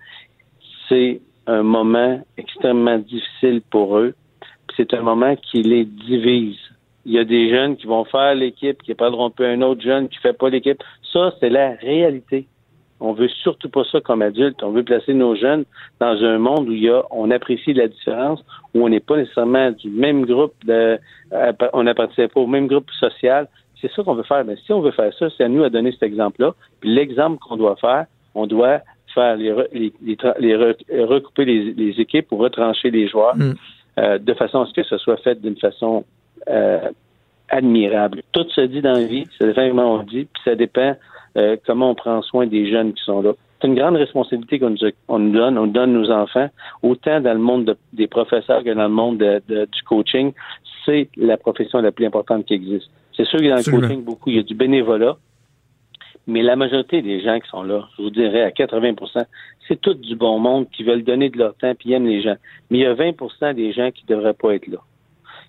[0.89, 4.15] C'est un moment extrêmement difficile pour eux.
[4.77, 6.59] C'est un moment qui les divise.
[7.05, 10.09] Il y a des jeunes qui vont faire l'équipe, qui parleront peu un autre jeune
[10.09, 10.83] qui fait pas l'équipe.
[11.13, 12.47] Ça, c'est la réalité.
[12.99, 14.63] On veut surtout pas ça comme adulte.
[14.63, 15.65] On veut placer nos jeunes
[16.01, 18.43] dans un monde où il y a, on apprécie la différence,
[18.75, 20.99] où on n'est pas nécessairement du même groupe de,
[21.33, 23.49] euh, on n'appartient pas au même groupe social.
[23.81, 24.45] C'est ça qu'on veut faire.
[24.45, 26.55] Mais si on veut faire ça, c'est à nous à donner cet exemple-là.
[26.81, 28.81] Puis l'exemple qu'on doit faire, on doit
[29.15, 33.55] faire les, les, les les re- recouper les, les équipes ou retrancher les joueurs Mm.
[33.99, 36.05] Euh, de façon à ce que ce soit fait d'une façon
[36.49, 36.81] euh,
[37.49, 38.23] admirable.
[38.33, 40.97] Tout se dit dans la vie, c'est vraiment on dit, puis ça dépend
[41.37, 43.33] euh, comment on prend soin des jeunes qui sont là.
[43.61, 44.79] C'est une grande responsabilité qu'on nous,
[45.09, 46.49] on nous donne, on donne nos enfants,
[46.83, 50.33] autant dans le monde de- des professeurs que dans le monde de- de- du coaching.
[50.85, 52.89] C'est la profession la plus importante qui existe.
[53.17, 53.83] C'est sûr que dans Absolument.
[53.83, 55.17] le coaching, beaucoup, il y a du bénévolat,
[56.27, 59.25] mais la majorité des gens qui sont là, je vous dirais à 80%
[59.69, 62.37] c'est tout du bon monde qui veulent donner de leur temps puis aiment les gens.
[62.71, 64.79] Mais il y a 20% des gens qui devraient pas être là.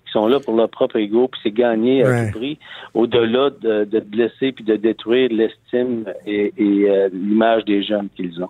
[0.06, 2.26] Qui sont là pour leur propre ego, puis c'est gagné à Ouais.
[2.32, 2.58] tout prix,
[2.94, 8.42] au-delà de, de blesser puis de détruire l'estime et, et, euh, l'image des jeunes qu'ils
[8.42, 8.48] ont.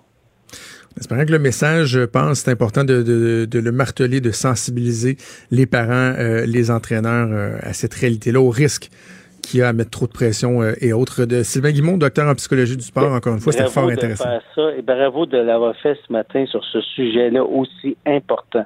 [0.97, 5.17] Espérant que le message, je pense, c'est important de, de, de le marteler, de sensibiliser
[5.51, 8.89] les parents, euh, les entraîneurs euh, à cette réalité-là, au risque
[9.49, 11.25] qu'il y a à mettre trop de pression euh, et autres.
[11.25, 14.23] De Sylvain Guimond, docteur en psychologie du sport, encore une fois, c'était fort de intéressant.
[14.25, 18.65] faire ça et bravo de l'avoir fait ce matin sur ce sujet-là aussi important.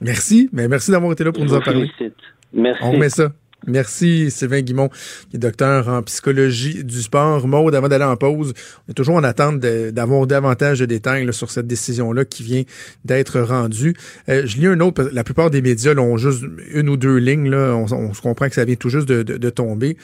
[0.00, 1.88] Merci, mais merci d'avoir été là pour Je nous en parler.
[1.98, 2.16] félicite.
[2.52, 2.80] Merci.
[2.84, 3.30] On remet ça.
[3.66, 4.88] Merci Sylvain Guimond,
[5.30, 7.46] qui est docteur en psychologie du sport.
[7.46, 8.54] Maude, avant d'aller en pause,
[8.86, 12.62] on est toujours en attente d'avoir davantage de détails sur cette décision-là qui vient
[13.04, 13.94] d'être rendue.
[14.28, 16.42] Euh, je lis un autre, la plupart des médias là, ont juste
[16.72, 17.52] une ou deux lignes.
[17.54, 19.96] On, se comprend que ça vient tout juste de tomber.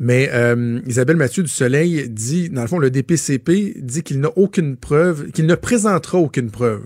[0.00, 4.30] Mais euh, Isabelle Mathieu du Soleil dit, dans le fond, le DPCP dit qu'il n'a
[4.36, 6.82] aucune preuve, qu'il ne présentera aucune preuve.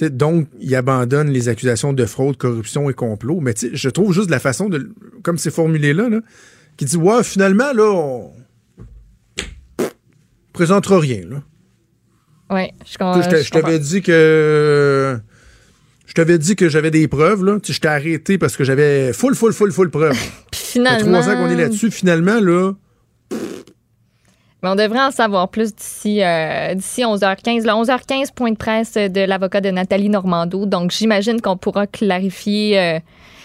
[0.00, 3.40] Donc, il abandonne les accusations de fraude, corruption et complot.
[3.40, 4.90] Mais je trouve juste la façon de,
[5.22, 6.20] comme c'est formulé là, là,
[6.76, 8.30] qui dit, ouais, finalement, là, on
[10.52, 11.22] présentera rien.
[11.28, 11.42] Là.
[12.50, 13.78] Oui, je, Tu com- sais, je t'a- je je t'avais comprends.
[13.88, 15.18] dit que.
[16.06, 17.58] Je t'avais dit que j'avais des preuves, là.
[17.66, 20.12] Je t'ai arrêté parce que j'avais full, full, full, full preuves.
[20.50, 21.90] Puis Ça fait finalement, trois ans qu'on est là-dessus.
[21.90, 22.72] Finalement, là,
[24.62, 27.62] Mais on devrait en savoir plus d'ici euh, d'ici 11h15.
[27.64, 30.66] Le 11h15, point de presse de l'avocat de Nathalie Normando.
[30.66, 32.98] Donc, j'imagine qu'on pourra clarifier euh,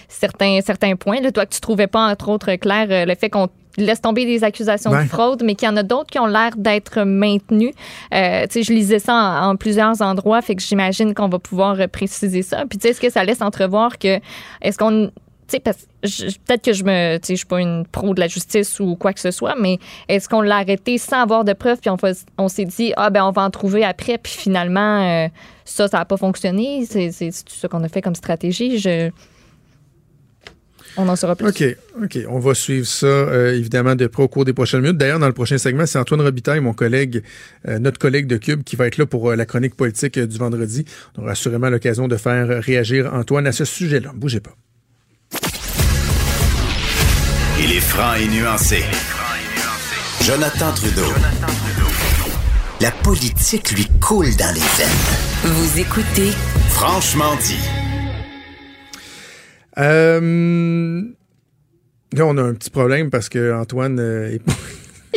[0.08, 1.20] certains, certains points.
[1.22, 3.48] Là, toi, que tu trouvais pas, entre autres, clair, euh, le fait qu'on
[3.80, 5.04] laisse tomber des accusations Ouais.
[5.04, 7.74] de fraude, mais qu'il y en a d'autres qui ont l'air d'être maintenues.
[8.14, 11.38] Euh, tu sais, je lisais ça en, en plusieurs endroits, fait que j'imagine qu'on va
[11.40, 12.64] pouvoir euh, préciser ça.
[12.70, 14.20] Puis, tu sais, est-ce que ça laisse entrevoir que,
[14.62, 15.12] est-ce qu'on
[15.48, 19.20] peut-être que je me, je suis pas une pro de la justice ou quoi que
[19.20, 21.98] ce soit, mais est-ce qu'on l'a arrêté sans avoir de preuves, puis on,
[22.38, 25.28] on s'est dit, ah ben on va en trouver après, puis finalement, euh,
[25.66, 26.86] ça, ça n'a pas fonctionné?
[26.86, 28.78] C'est c'est ça qu'on a fait comme stratégie.
[28.78, 29.10] Je...
[31.00, 31.48] On en saura plus.
[31.48, 31.64] OK,
[32.04, 32.18] OK.
[32.28, 34.98] On va suivre ça, euh, évidemment, de près au cours des prochaines minutes.
[34.98, 37.22] D'ailleurs, dans le prochain segment, c'est Antoine Robitaille, mon collègue,
[37.68, 40.86] euh, notre collègue de Cube, qui va être là pour la chronique politique du vendredi.
[41.16, 44.12] On aura assurément l'occasion de faire réagir Antoine à ce sujet-là.
[44.16, 44.56] Bougez pas.
[47.60, 48.84] Il est franc et nuancé.
[50.22, 51.08] Jonathan Trudeau.
[52.80, 55.54] La politique lui coule dans les veines.
[55.56, 56.32] Vous écoutez
[56.70, 57.60] Franchement dit.
[59.80, 61.02] Euh,
[62.14, 64.42] là, on a un petit problème parce que Antoine euh, est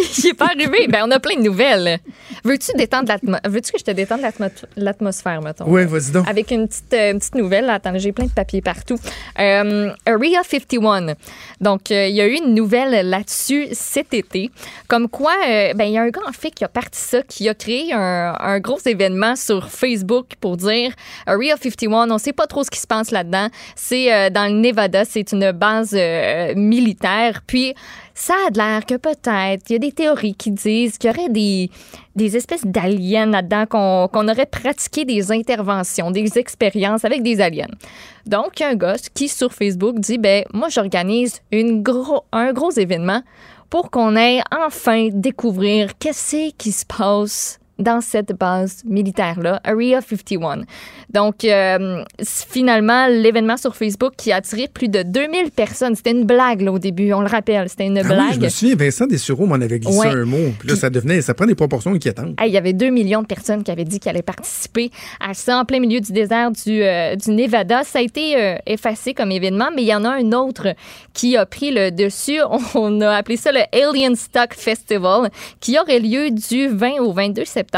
[0.18, 0.86] Il est pas arrivé.
[0.88, 1.98] Ben, on a plein de nouvelles.
[2.44, 3.12] Veux-tu détendre
[3.48, 5.66] Veux-tu que je te détende l'atmo- l'atmosphère, mettons?
[5.68, 6.28] Ouais, vas-y donc.
[6.28, 7.68] Avec une petite, euh, une petite nouvelle.
[7.68, 8.96] Attends, j'ai plein de papiers partout.
[9.38, 11.14] Euh, Area 51.
[11.60, 14.50] Donc, euh, il y a eu une nouvelle là-dessus cet été.
[14.88, 15.34] Comme quoi,
[15.74, 17.92] ben, il y a un gars, en fait, qui a parti ça, qui a créé
[17.92, 20.92] un, un gros événement sur Facebook pour dire
[21.26, 23.48] Area 51, on sait pas trop ce qui se passe là-dedans.
[23.76, 25.94] C'est dans le Nevada, c'est une base
[26.56, 27.42] militaire.
[27.46, 27.74] Puis,
[28.14, 31.28] ça a l'air que peut-être, il y a des théories qui disent qu'il y aurait
[31.28, 33.66] des, espèces d'aliens là-dedans,
[34.10, 37.70] qu'on aurait pratiqué des interventions, des expériences avec des aliens.
[38.26, 43.22] Donc, un gosse qui, sur Facebook, dit, ben moi, j'organise un gros événement
[43.70, 50.62] pour qu'on aille enfin découvrir qu'est-ce qui se passe dans cette base militaire-là, Area 51.
[51.12, 55.94] Donc, euh, finalement, l'événement sur Facebook qui a attiré plus de 2000 personnes.
[55.96, 57.68] C'était une blague, là, au début, on le rappelle.
[57.68, 58.32] C'était une Ah oui, blague.
[58.34, 60.08] je me souviens, Vincent Dessureau m'en avait glissé Ouais.
[60.08, 60.52] un mot.
[60.58, 62.34] Puis là, ça devenait, ça prend des proportions inquiétantes.
[62.40, 64.90] Hey, il y avait 2 millions de personnes qui avaient dit qu'elles allaient participer
[65.26, 67.82] à ça en plein milieu du désert du, euh, du Nevada.
[67.84, 70.74] Ça a été euh, effacé comme événement, mais il y en a un autre
[71.12, 72.40] qui a pris le dessus.
[72.74, 77.44] On a appelé ça le Alien Stock Festival, qui aurait lieu du 20 au 22
[77.44, 77.69] septembre.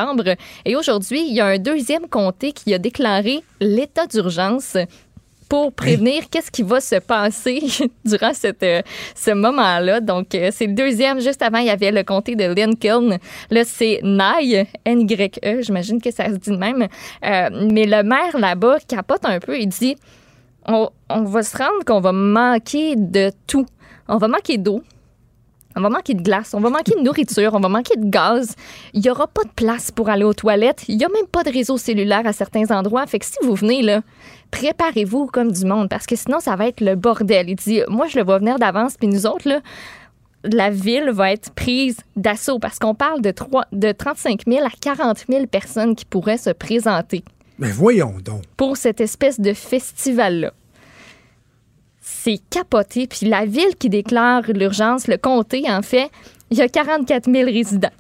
[0.65, 4.77] Et aujourd'hui, il y a un deuxième comté qui a déclaré l'état d'urgence
[5.53, 7.63] pour prévenir qu'est-ce qui va se passer
[8.07, 8.81] durant cette, euh,
[9.15, 10.01] ce moment-là.
[10.01, 11.21] Donc, euh, c'est le deuxième.
[11.21, 13.19] Juste avant, il y avait le comté de Lincoln.
[13.51, 16.83] Là, c'est Nye, N-Y-E, j'imagine que ça se dit de même.
[16.83, 19.59] Euh, mais le maire là-bas capote un peu.
[19.59, 19.97] Il dit
[20.67, 23.67] on, on va se rendre qu'on va manquer de tout.
[24.09, 24.83] On va manquer d'eau.
[25.77, 28.55] On va manquer de glace, on va manquer de nourriture, on va manquer de gaz.
[28.93, 30.85] Il n'y aura pas de place pour aller aux toilettes.
[30.89, 33.07] Il n'y a même pas de réseau cellulaire à certains endroits.
[33.07, 34.03] Fait que si vous venez, là,
[34.51, 37.49] préparez-vous comme du monde parce que sinon, ça va être le bordel.
[37.49, 39.61] Il dit, moi, je le vois venir d'avance, puis nous autres, là,
[40.45, 44.71] la ville va être prise d'assaut parce qu'on parle de, 3, de 35 000 à
[44.71, 47.23] 40 000 personnes qui pourraient se présenter
[47.59, 48.43] Mais voyons donc.
[48.57, 50.53] pour cette espèce de festival-là.
[52.25, 53.09] C'est capoté.
[53.09, 56.09] Puis la ville qui déclare l'urgence, le comté, en fait,
[56.51, 57.91] il y a 44 000 résidents.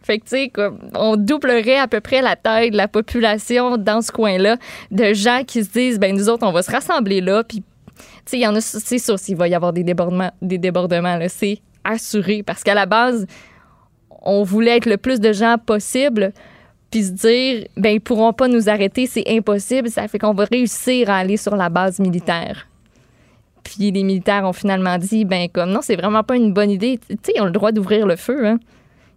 [0.00, 0.52] Fait que, tu sais,
[0.94, 4.56] on doublerait à peu près la taille de la population dans ce coin-là,
[4.90, 8.04] de gens qui se disent, ben nous autres, on va se rassembler là, puis, tu
[8.24, 11.16] sais, il y en a, c'est sûr s'il va y avoir des débordements, des débordements,
[11.16, 13.26] là, c'est assuré, parce qu'à la base,
[14.22, 16.32] on voulait être le plus de gens possible,
[16.90, 20.44] puis se dire, ben ils pourront pas nous arrêter, c'est impossible, ça fait qu'on va
[20.44, 22.66] réussir à aller sur la base militaire.
[23.64, 27.00] Puis les militaires ont finalement dit, ben comme non, c'est vraiment pas une bonne idée.
[27.08, 28.58] Tu sais, ils ont le droit d'ouvrir le feu, hein.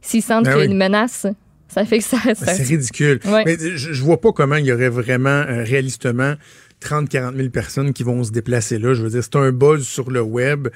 [0.02, 0.72] S'ils sentent Ben qu'il y a oui.
[0.72, 1.28] une menace,
[1.68, 2.18] ça fait que ça...
[2.26, 3.20] Ben, ça- C'est ridicule.
[3.26, 3.44] Ouais.
[3.46, 6.36] Mais je, je vois pas comment il y aurait vraiment, euh, réalistement,
[6.82, 8.94] 30-40 000 personnes qui vont se déplacer là.
[8.94, 10.70] Je veux dire, c'est un buzz sur le web.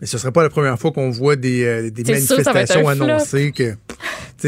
[0.00, 3.52] Mais ce serait pas la première fois qu'on voit des, euh, des sûr, manifestations annoncées
[3.52, 3.74] que,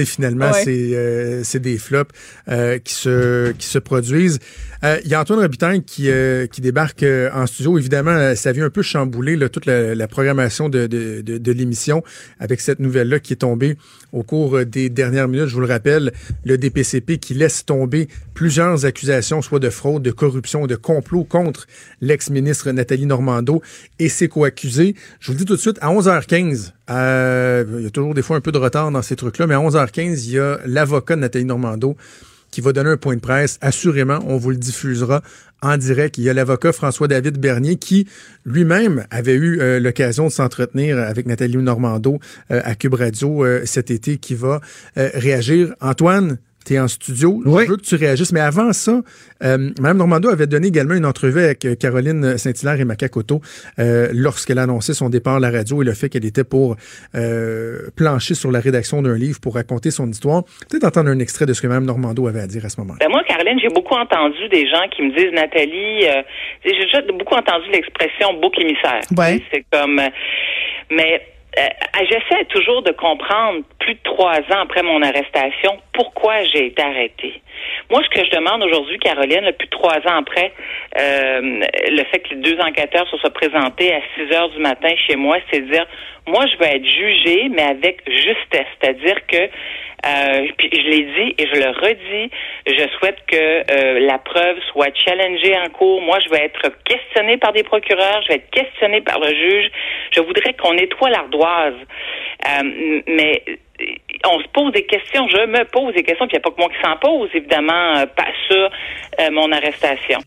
[0.04, 0.62] finalement, Ouais.
[0.64, 2.10] c'est euh, c'est des flops
[2.48, 4.38] euh, qui se qui se produisent.
[4.84, 7.78] Euh, Il y a Antoine Robitaille qui euh, qui débarque euh, en studio.
[7.78, 11.38] Évidemment, euh, ça vient un peu chambouler là, toute la, la programmation de, de, de,
[11.38, 12.02] de l'émission
[12.38, 13.76] avec cette nouvelle-là qui est tombée
[14.12, 15.46] au cours des dernières minutes.
[15.46, 16.12] Je vous le rappelle,
[16.44, 21.66] le DPCP qui laisse tomber plusieurs accusations, soit de fraude, de corruption, de complot contre
[22.00, 23.62] l'ex-ministre Nathalie Normando
[23.98, 24.94] et ses co-accusés.
[25.20, 28.22] Je vous le dis tout de suite, à 11h15, euh, il y a toujours des
[28.22, 31.16] fois un peu de retard dans ces trucs-là, mais à 11h15, il y a l'avocat
[31.16, 31.96] de Nathalie Normando
[32.50, 33.58] qui va donner un point de presse.
[33.60, 35.22] Assurément, on vous le diffusera
[35.62, 36.18] en direct.
[36.18, 38.06] Il y a l'avocat François-David Bernier qui
[38.44, 42.18] lui-même avait eu euh, l'occasion de s'entretenir avec Nathalie Normando
[42.50, 44.60] euh, à Cube Radio euh, cet été qui va
[44.96, 45.74] réagir.
[45.80, 47.40] Antoine, tu es en studio.
[47.44, 47.64] Oui.
[47.64, 48.32] Je veux que tu réagisses.
[48.32, 49.00] Mais avant ça,
[49.44, 53.40] euh, Mme Normando avait donné également une entrevue avec euh, Caroline Saint-Hilaire et Macacoto
[53.78, 56.76] euh, lorsqu'elle a annoncé son départ à la radio et le fait qu'elle était pour
[57.14, 60.44] euh, plancher sur la rédaction d'un livre pour raconter son histoire.
[60.68, 62.98] Peut-être entendre un extrait de ce que Mme Normando avait à dire à ce moment-là.
[63.00, 66.22] Ben moi, Caroline, j'ai beaucoup entendu des gens qui me disent, Nathalie, euh,
[66.64, 69.00] j'ai déjà beaucoup entendu l'expression bouc émissaire.
[69.16, 69.40] Ouais.
[69.52, 70.00] C'est comme,
[70.90, 71.22] mais
[71.58, 71.68] euh,
[72.10, 77.40] j'essaie toujours de comprendre, plus de trois ans après mon arrestation, pourquoi j'ai été arrêtée.
[77.90, 80.52] Moi, ce que je demande aujourd'hui, Caroline, plus de trois ans après,
[80.98, 84.90] euh, le fait que les deux enquêteurs se soient présentés à 6 heures du matin
[85.06, 85.86] chez moi, c'est de dire,
[86.26, 88.66] moi, je vais être jugée, mais avec justesse.
[88.80, 89.36] C'est-à-dire que,
[90.06, 92.30] euh, puis je l'ai dit et je le redis,
[92.66, 96.02] je souhaite que euh, la preuve soit challengée en cours.
[96.02, 99.70] Moi, je vais être questionnée par des procureurs, je vais être questionnée par le juge.
[100.12, 101.74] Je voudrais qu'on nettoie l'ardoise.
[102.46, 103.84] Euh, mais euh,
[104.26, 106.50] on se pose des questions, je me pose des questions, puis il n'y a pas
[106.50, 108.70] que moi qui s'en pose, évidemment, euh, pas sur
[109.20, 110.18] euh, mon arrestation.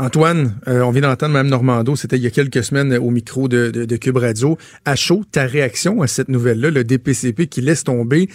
[0.00, 3.48] Antoine, euh, on vient d'entendre Mme Normando, c'était il y a quelques semaines au micro
[3.48, 4.56] de, de, de Cube Radio.
[4.86, 8.28] À chaud, ta réaction à cette nouvelle-là, le DPCP qui laisse tomber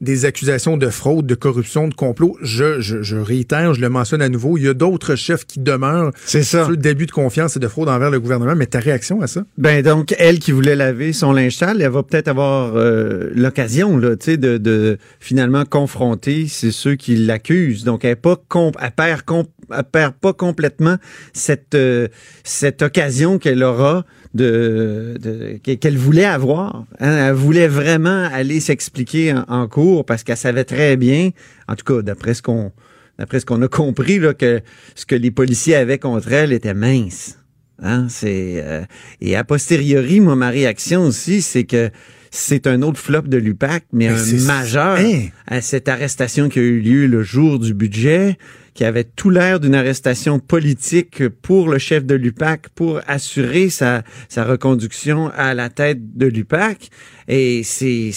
[0.00, 2.36] des accusations de fraude, de corruption, de complot?
[2.42, 5.60] Je, je, je réitère, je le mentionne à nouveau, il y a d'autres chefs qui
[5.60, 6.62] demeurent C'est ça.
[6.62, 9.28] sur le début de confiance et de fraude envers le gouvernement, mais ta réaction à
[9.28, 9.44] ça?
[9.58, 13.96] Ben donc elle qui voulait laver son linge sale, elle va peut-être avoir euh, l'occasion
[13.96, 17.84] là, tu sais, de, de finalement confronter c'est ceux qui l'accusent.
[17.84, 19.50] Donc elle est pas comp- elle perd, comp-
[19.80, 20.96] perd pas complètement
[21.32, 22.08] cette euh,
[22.44, 24.04] cette occasion qu'elle aura
[24.34, 26.84] de, de qu'elle- voulait avoir.
[27.00, 27.26] hein.
[27.28, 31.30] Elle voulait vraiment aller s'expliquer en, en cours parce qu'elle savait très bien,
[31.68, 32.72] en tout cas d'après ce qu'on
[33.18, 34.60] d'après ce qu'on a compris là que
[34.94, 37.38] ce que les policiers avaient contre elle était mince.
[37.84, 38.82] Hein, c'est euh,
[39.20, 41.90] et a posteriori, moi ma réaction aussi, c'est que
[42.30, 45.26] c'est un autre flop de l'UPAC, mais Mais un majeur Hein?
[45.46, 48.38] à cette arrestation qui a eu lieu le jour du budget,
[48.74, 54.02] qui avait tout l'air d'une arrestation politique pour le chef de l'UPAC pour assurer sa,
[54.36, 56.88] reconduction à la tête de l'UPAC.
[57.28, 58.10] Et c'est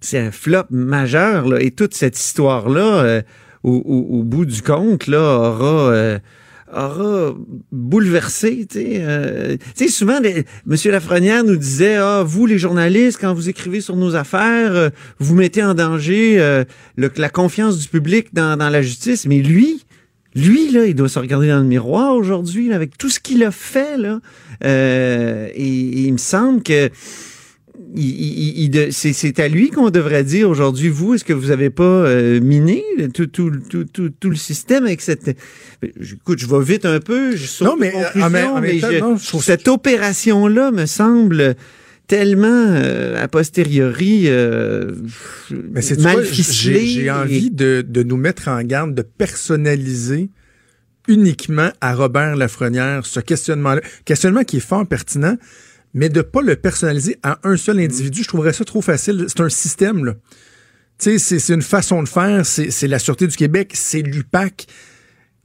[0.00, 1.60] c'est un flop majeur là.
[1.60, 3.22] Et toute cette histoire là,
[3.62, 6.18] au, au- au bout du compte là, aura euh,
[6.72, 7.34] aura
[7.72, 9.00] bouleversé, tu sais.
[9.00, 9.56] euh,
[9.88, 14.14] souvent, les, Monsieur Lafrenière nous disait, ah, vous, les journalistes, quand vous écrivez sur nos
[14.16, 16.64] affaires, euh, vous mettez en danger euh,
[16.96, 19.26] la confiance du public dans, dans la justice.
[19.26, 19.84] Mais lui,
[20.34, 23.50] lui, là, il doit se regarder dans le miroir aujourd'hui, avec tout ce qu'il a
[23.50, 24.20] fait, là.
[24.64, 26.90] Euh, et, et il me semble que
[28.90, 32.40] c'est, c'est à lui qu'on devrait dire aujourd'hui, vous, est-ce que vous avez pas euh,
[32.40, 32.84] miné
[33.14, 35.36] tout, tout, tout, tout, tout le système avec cette...
[35.82, 38.80] Écoute, je vais vite un peu, je Non, mais, euh, en même- en même mais
[38.80, 41.54] temps, je- non, je trouve- cette opération-là me semble
[42.06, 44.92] tellement euh, a posteriori euh,
[45.72, 46.86] Mais c'est mal ficelée.
[46.86, 50.30] j'ai et- envie de, de nous mettre en garde, de personnaliser
[51.06, 53.80] uniquement à Robert Lafrenière ce questionnement-là.
[54.04, 55.36] Questionnement qui est fort pertinent,
[55.94, 58.22] mais de pas le personnaliser à un seul individu.
[58.22, 59.24] Je trouverais ça trop facile.
[59.28, 60.14] C'est un système, là.
[60.98, 64.66] Tu sais, c'est- une façon de faire, c'est la Sûreté du Québec, c'est l'UPAC.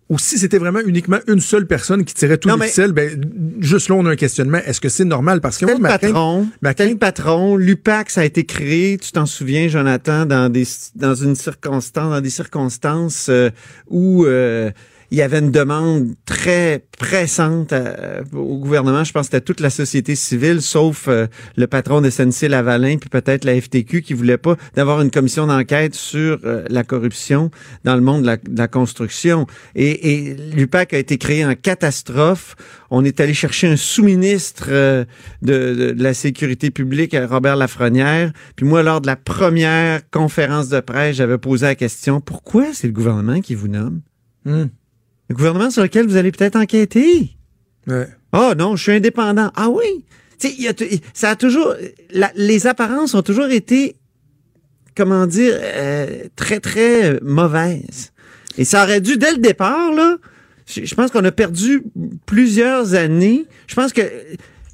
[0.10, 3.24] Ou si c'était vraiment uniquement une seule personne qui tirait tout Non, le ficelle, ben,
[3.62, 4.58] juste là, on a un questionnement.
[4.66, 5.40] Est-ce que c'est normal?
[5.42, 6.48] Parce que moi, ma patron.
[6.62, 7.56] le patron.
[7.56, 10.66] L'UPAC, ça a été créé, tu t'en souviens, Jonathan, dans des
[10.96, 13.50] dans une circonstance, dans des circonstances euh,
[13.90, 14.72] où euh,
[15.14, 19.04] il y avait une demande très pressante à- au gouvernement.
[19.04, 22.98] Je pense que c'était toute la société civile, sauf euh, le patron de SNC Lavalin,
[22.98, 27.52] puis peut-être la FTQ, qui voulait pas d'avoir une commission d'enquête sur euh, la corruption
[27.84, 29.46] dans le monde de la, construction.
[29.76, 32.56] Et, et l'UPAC a été créé en catastrophe.
[32.90, 35.06] On est allé chercher un sous-ministre euh,
[35.44, 38.34] de, la sécurité publique, euh, Robert Lafrenière.
[38.56, 42.88] Puis moi, lors de la première conférence de presse, j'avais posé la question, pourquoi c'est
[42.88, 44.02] le gouvernement qui vous nomme?
[44.46, 44.66] Hmm.
[45.30, 47.32] Le gouvernement sur lequel vous allez peut-être enquêter?
[47.88, 48.08] Ouais.
[48.32, 49.52] Ah non, je suis indépendant.
[49.56, 50.06] Ah oui?
[50.40, 50.74] Tu sais, il y a
[51.14, 51.74] ça a toujours,
[52.12, 53.96] la- les apparences ont toujours été,
[54.96, 58.12] comment dire, euh, très très mauvaises.
[58.58, 60.18] Et ça aurait dû dès le départ là.
[60.66, 61.84] Je, je pense qu'on a perdu
[62.26, 63.46] plusieurs années.
[63.68, 64.02] Je pense que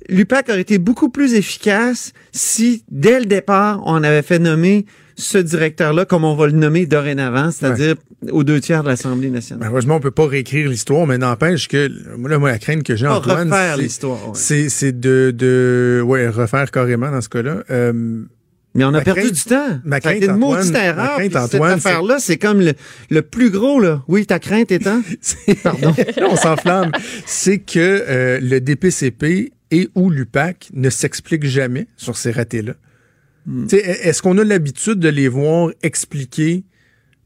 [0.07, 4.85] l'UPAC aurait été beaucoup plus efficace si dès le départ on avait fait nommer
[5.19, 7.95] ce directeur-là comme on va le nommer dorénavant, c'est-à-dire
[8.31, 9.59] aux deux tiers de l'Assemblée nationale.
[9.63, 12.95] Malheureusement, on peut pas réécrire l'histoire, mais n'empêche que moi, là, moi, la crainte que
[12.95, 14.25] j'ai, Pas Antoine, refaire c'est- l'histoire.
[14.29, 14.33] ouais.
[14.35, 17.63] c'est c'est de, de ouais, refaire carrément dans ce cas-là.
[17.69, 18.23] Euh,
[18.75, 19.79] Mais on a Ma perdu crainte- du temps.
[19.83, 21.15] ma crainte, une Antoine, maudite ma erreur.
[21.15, 22.73] crainte, Antoine, cette affaire-là, c'est comme le,
[23.09, 24.03] le plus gros, là.
[24.07, 25.01] Oui, ta crainte étant?
[25.63, 25.93] Pardon.
[26.29, 26.91] On s'enflamme.
[27.25, 32.73] c'est que euh, le DPCP et ou l'UPAC ne s'expliquent jamais sur ces ratés-là.
[33.45, 33.67] Hmm.
[33.71, 36.63] Est-ce qu'on a l'habitude de les voir expliquer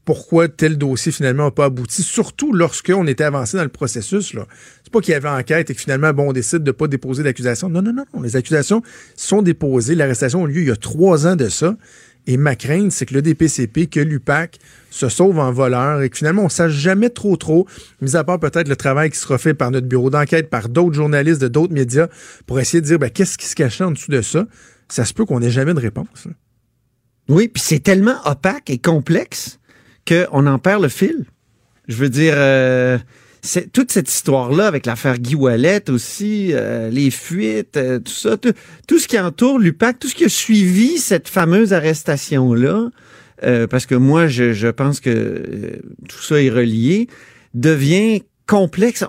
[0.04, 4.34] pourquoi tel dossier finalement n'a pas abouti, surtout lorsqu'on était avancé dans le processus.
[4.34, 4.46] Là.
[4.82, 7.22] C'est pas qu'il y avait enquête et que finalement, bon, on décide de pas déposer
[7.22, 7.68] d'accusation.
[7.68, 8.22] Non, non, non, non.
[8.22, 8.82] Les accusations
[9.16, 9.94] sont déposées.
[9.94, 11.76] L'arrestation a eu lieu il y a trois ans de ça.
[12.26, 14.58] Et ma crainte, c'est que le DPCP, que l'UPAC
[14.90, 17.66] se sauve en voleur et que finalement, on ne sache jamais trop trop,
[18.00, 20.94] mis à part peut-être le travail qui sera fait par notre bureau d'enquête, par d'autres
[20.94, 22.08] journalistes de d'autres médias,
[22.46, 24.46] pour essayer de dire ben, qu'est-ce qui se cachait en dessous de ça?
[24.88, 26.28] Ça se peut qu'on n'ait jamais de réponse.
[27.28, 29.58] Oui, puis c'est tellement opaque et complexe
[30.06, 31.24] qu'on en perd le fil.
[31.88, 32.98] Je veux dire, euh,
[33.72, 38.98] toute cette histoire-là avec l'affaire Guy Wallet aussi, euh, les fuites, euh, tout ça, tout,
[38.98, 42.90] ce qui entoure l'UPAC, tout ce qui a suivi cette fameuse arrestation-là,
[43.68, 45.78] parce que moi, je, pense que
[46.08, 47.08] tout ça est relié,
[47.52, 49.04] devient complexe.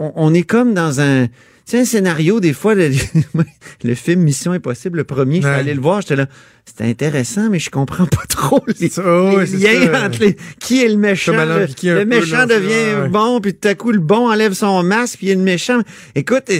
[0.00, 1.28] On est comme dans un
[1.64, 2.90] c'est un scénario, des fois, le,
[3.84, 6.26] le, film Mission Impossible, le premier, je suis allé le voir, j'étais là,
[6.66, 11.32] c'était intéressant, mais je comprends pas trop les, liens entre les, qui est le méchant.
[11.32, 15.30] Le, méchant devient bon, puis tout à coup, le bon enlève son masque, puis il
[15.30, 15.80] y a le méchant.
[16.14, 16.50] Écoute,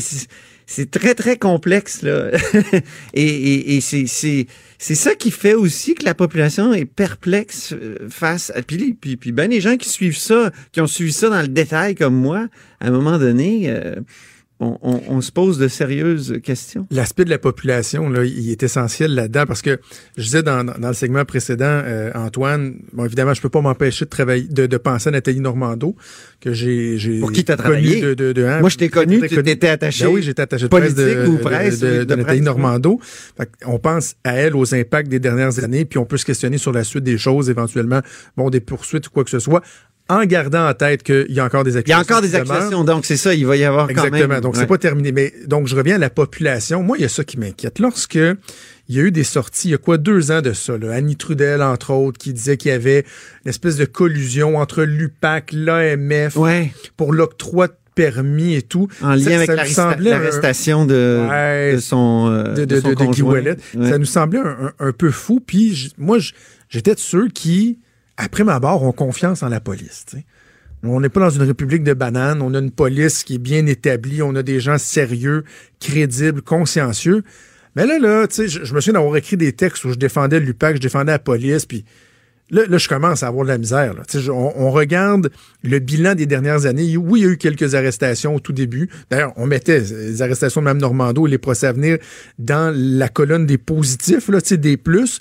[0.66, 2.30] c'est très, très complexe, là.
[3.14, 4.07] et et, et c'est
[4.86, 9.16] c'est ça qui fait aussi que la population est perplexe euh, face à puis puis,
[9.16, 12.14] puis ben les gens qui suivent ça, qui ont suivi ça dans le détail comme
[12.14, 12.48] moi,
[12.80, 13.96] à un moment donné, euh,
[14.61, 16.86] on, se pose de sérieuses questions.
[16.90, 19.80] L'aspect de la population, là, il est essentiel là-dedans parce que
[20.16, 24.05] je disais dans, dans le segment précédent, euh, Antoine, bon, évidemment, je peux pas m'empêcher
[24.05, 25.96] de travailler, de, de, penser à Nathalie Normando,
[26.40, 28.00] que j'ai, j'ai Pour qui t'as travaillé?
[28.00, 30.05] De, de, de, hein, Moi, je t'ai connu, tu étais attaché.
[30.05, 33.00] Ben oui, j'étais attaché de presse de, ou presse, de, Nathalie Normando.
[33.66, 36.72] on pense à elle, aux impacts des dernières années, puis on peut se questionner sur
[36.72, 38.00] la suite des choses, éventuellement,
[38.36, 39.62] bon, des poursuites ou quoi que ce soit
[40.09, 42.02] en gardant en tête qu'il y a encore des accusations.
[42.02, 44.14] Il y a encore des accusations, donc c'est ça, il va y avoir quand même...
[44.14, 45.12] Exactement, donc c'est pas terminé.
[45.12, 46.82] Mais donc je reviens à la population.
[46.82, 47.78] Moi, il y a ça qui m'inquiète.
[47.78, 48.18] Lorsque
[48.88, 50.92] il y a eu des sorties, il y a quoi, deux ans de ça, là,
[50.92, 53.05] Annie Trudel, entre autres, qui disait qu'il y avait
[53.44, 56.36] une espèce de collusion entre l'UPAC, l'AMF,
[56.96, 58.88] pour l'octroi de permis et tout.
[59.02, 63.88] En lien avec l'arrestation de, de, son, euh, de, de, de, de Guy.
[63.88, 64.40] Ça nous semblait
[64.78, 65.40] un, peu fou.
[65.40, 66.18] Puis moi,
[66.68, 67.78] j'étais de ceux qui
[68.16, 70.06] après ma barre, ont confiance en la police.
[70.82, 72.42] On n'est pas dans une république de bananes.
[72.42, 74.22] On a une police qui est bien établie.
[74.22, 75.44] On a des gens sérieux,
[75.80, 77.22] crédibles, consciencieux.
[77.76, 80.80] Mais là, là, je, me souviens d'avoir écrit des textes où je défendais l'UPAC, je
[80.80, 81.84] défendais la police, puis
[82.50, 83.94] là, là, je commence à avoir de la misère.
[84.28, 85.30] On, on, regarde
[85.64, 86.96] le bilan des dernières années.
[86.96, 88.88] Oui, il y a eu quelques arrestations au tout début.
[89.10, 91.98] D'ailleurs, on mettait les arrestations de Mme Normando et les procès à venir
[92.38, 95.20] dans la colonne des positifs, là, des plus.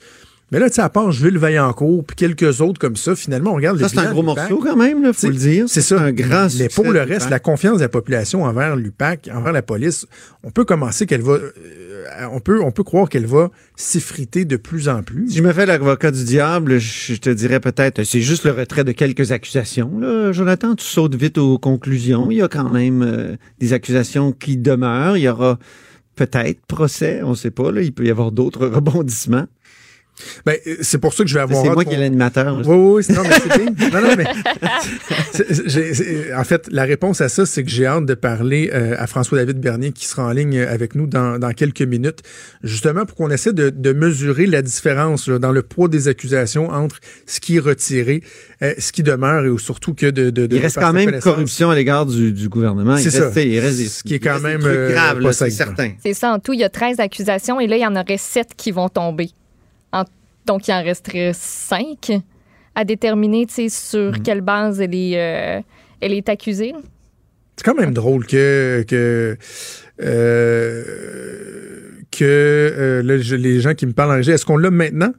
[0.53, 3.55] Mais là, tu sais, à part Jules Vaillancourt puis quelques autres comme ça, finalement, on
[3.55, 5.65] regarde Ça, c'est un gros morceau quand même, il faut le dire.
[5.67, 5.99] C'est ça.
[5.99, 9.63] Un grand Mais pour le reste, la confiance de la population envers l'UPAC, envers la
[9.63, 10.05] police,
[10.43, 11.33] on peut commencer qu'elle va...
[11.33, 11.49] Euh,
[12.31, 15.29] on, peut, on peut croire qu'elle va s'effriter de plus en plus.
[15.29, 18.83] Si je me fais l'avocat du diable, je te dirais peut-être, c'est juste le retrait
[18.83, 19.97] de quelques accusations.
[19.99, 22.29] Là, Jonathan, tu sautes vite aux conclusions.
[22.29, 25.17] Il y a quand même euh, des accusations qui demeurent.
[25.17, 25.57] Il y aura
[26.15, 27.71] peut-être procès, on ne sait pas.
[27.71, 29.47] Là, il peut y avoir d'autres rebondissements.
[30.45, 31.63] Ben, euh, c'est pour ça que je vais avoir.
[31.63, 32.61] C'est moi qui est l'animateur.
[32.65, 33.73] Oui, oui, non, mais c'est bien.
[33.93, 34.25] Non, non, mais.
[36.35, 39.59] en fait, la réponse à ça, c'est que j'ai hâte de parler euh, à François-David
[39.59, 42.19] Bernier qui sera en ligne avec nous dans, dans quelques minutes,
[42.63, 46.99] justement pour qu'on essaie de, de, mesurer la différence dans le poids des accusations entre
[47.25, 48.23] ce qui est retiré,
[48.61, 50.29] euh, ce qui demeure et surtout que de.
[50.29, 52.97] de, il reste quand même corruption à l'égard du, du, gouvernement.
[52.97, 53.29] C'est ça.
[53.41, 55.91] Il reste ce qui est quand même grave, c'est certain.
[56.01, 58.17] C'est ça, en tout, il y a 13 accusations et là, il y en aurait
[58.17, 59.29] 7 qui vont tomber
[60.45, 62.11] donc, il en resterait cinq
[62.75, 64.23] à déterminer sur mhm.
[64.23, 65.61] quelle base elle est, euh,
[66.01, 66.73] elle est accusée.
[67.55, 69.37] C'est quand même drôle que que
[70.01, 70.83] euh,
[72.11, 75.13] que euh, les gens qui me parlent en régie, est-ce qu'on l'a maintenant?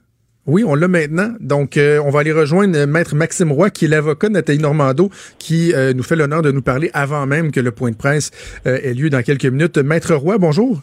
[0.47, 1.33] Oui, on l'a maintenant.
[1.41, 5.09] Donc, on va aller rejoindre Maître Maxime Roy, qui est l'avocat de Nathalie Normando,
[5.39, 8.31] qui nous fait l'honneur de nous parler avant même que le point de presse
[8.66, 9.79] ait lieu dans quelques minutes.
[9.79, 10.83] Maître Roy, bonjour.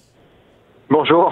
[0.89, 1.31] Bonjour.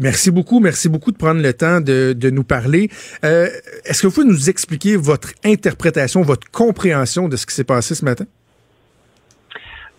[0.00, 0.60] Merci beaucoup.
[0.60, 2.88] Merci beaucoup de prendre le temps de, nous parler.
[3.24, 3.46] Euh,
[3.84, 7.94] Est-ce que vous pouvez nous expliquer votre interprétation, votre compréhension de ce qui s'est passé
[7.94, 8.24] ce matin?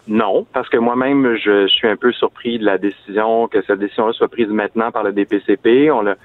[0.07, 4.11] Non, parce que moi-même, je suis un peu surpris de la décision, que cette décision-là
[4.13, 5.91] soit prise maintenant par le DPCP.
[5.91, 6.15] On l'a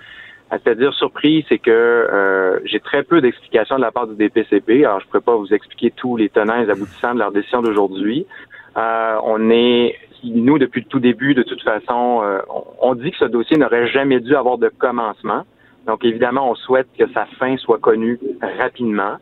[0.50, 4.84] c'est-à-dire surpris, c'est que euh, j'ai très peu d'explications de la part du DPCP.
[4.84, 7.32] Alors, je ne pourrais pas vous expliquer tous les tenants et les aboutissants de leur
[7.32, 8.26] décision d'aujourd'hui.
[8.76, 12.40] Euh, on est nous, depuis le tout début, de toute façon, euh,
[12.80, 15.42] on dit que ce dossier n'aurait jamais dû avoir de commencement.
[15.86, 18.18] Donc, évidemment, on souhaite que sa fin soit connue
[18.58, 19.16] rapidement.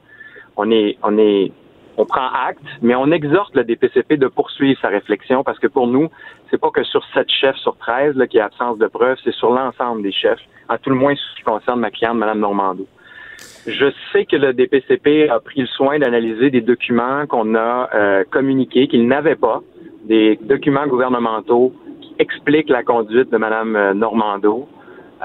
[0.57, 1.53] On est, on est,
[1.97, 5.86] on prend acte, mais on exhorte le DPCP de poursuivre sa réflexion parce que pour
[5.86, 6.09] nous,
[6.51, 9.18] c'est pas que sur sept chefs sur 13 là, qu'il y a absence de preuves,
[9.24, 12.40] c'est sur l'ensemble des chefs, à tout le moins ce qui concerne ma cliente, Mme
[12.40, 12.86] Normando.
[13.66, 18.24] Je sais que le DPCP a pris le soin d'analyser des documents qu'on a euh,
[18.30, 19.62] communiqués, qu'il n'avait pas,
[20.07, 24.69] des documents gouvernementaux qui expliquent la conduite de Mme euh, Normando.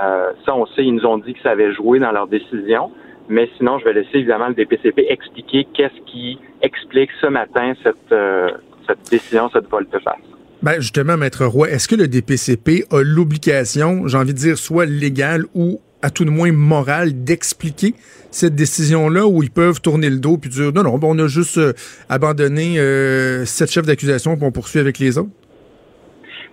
[0.02, 2.92] Euh, ça, on sait, ils nous ont dit que ça avait joué dans leur décision.
[3.30, 7.96] Mais sinon, je vais laisser évidemment le DPCP expliquer qu'est-ce qui explique ce matin cette,
[8.12, 8.50] euh,
[8.88, 10.20] cette décision, cette volte-face.
[10.62, 14.86] Ben justement, Maître Roy, est-ce que le DPCP a l'obligation, j'ai envie de dire, soit
[14.86, 17.94] légale ou à tout de moins morale, d'expliquer
[18.32, 21.58] cette décision-là où ils peuvent tourner le dos puis dire non, non, on a juste
[21.58, 21.74] euh,
[22.10, 25.30] abandonné euh, sept chefs d'accusation puis on poursuit avec les autres?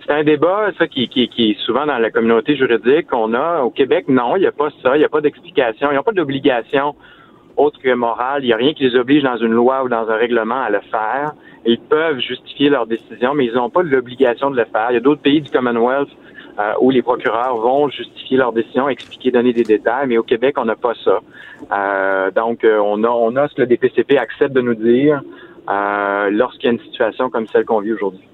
[0.05, 3.07] C'est un débat, ça, qui, est souvent dans la communauté juridique.
[3.11, 5.89] On a au Québec, non, il n'y a pas ça, il n'y a pas d'explication,
[5.89, 6.95] il n'y a pas d'obligation
[7.57, 8.43] autre que morale.
[8.43, 10.71] Il n'y a rien qui les oblige dans une loi ou dans un règlement à
[10.71, 11.33] le faire.
[11.65, 14.87] Ils peuvent justifier leur décision, mais ils n'ont pas l'obligation de le faire.
[14.89, 16.09] Il y a d'autres pays du Commonwealth
[16.59, 20.55] euh, où les procureurs vont justifier leur décision, expliquer, donner des détails, mais au Québec,
[20.57, 21.19] on n'a pas ça.
[21.71, 25.21] Euh, donc, euh, on a, on a ce que le DPCP accepte de nous dire
[25.69, 28.27] euh, lorsqu'il y a une situation comme celle qu'on vit aujourd'hui.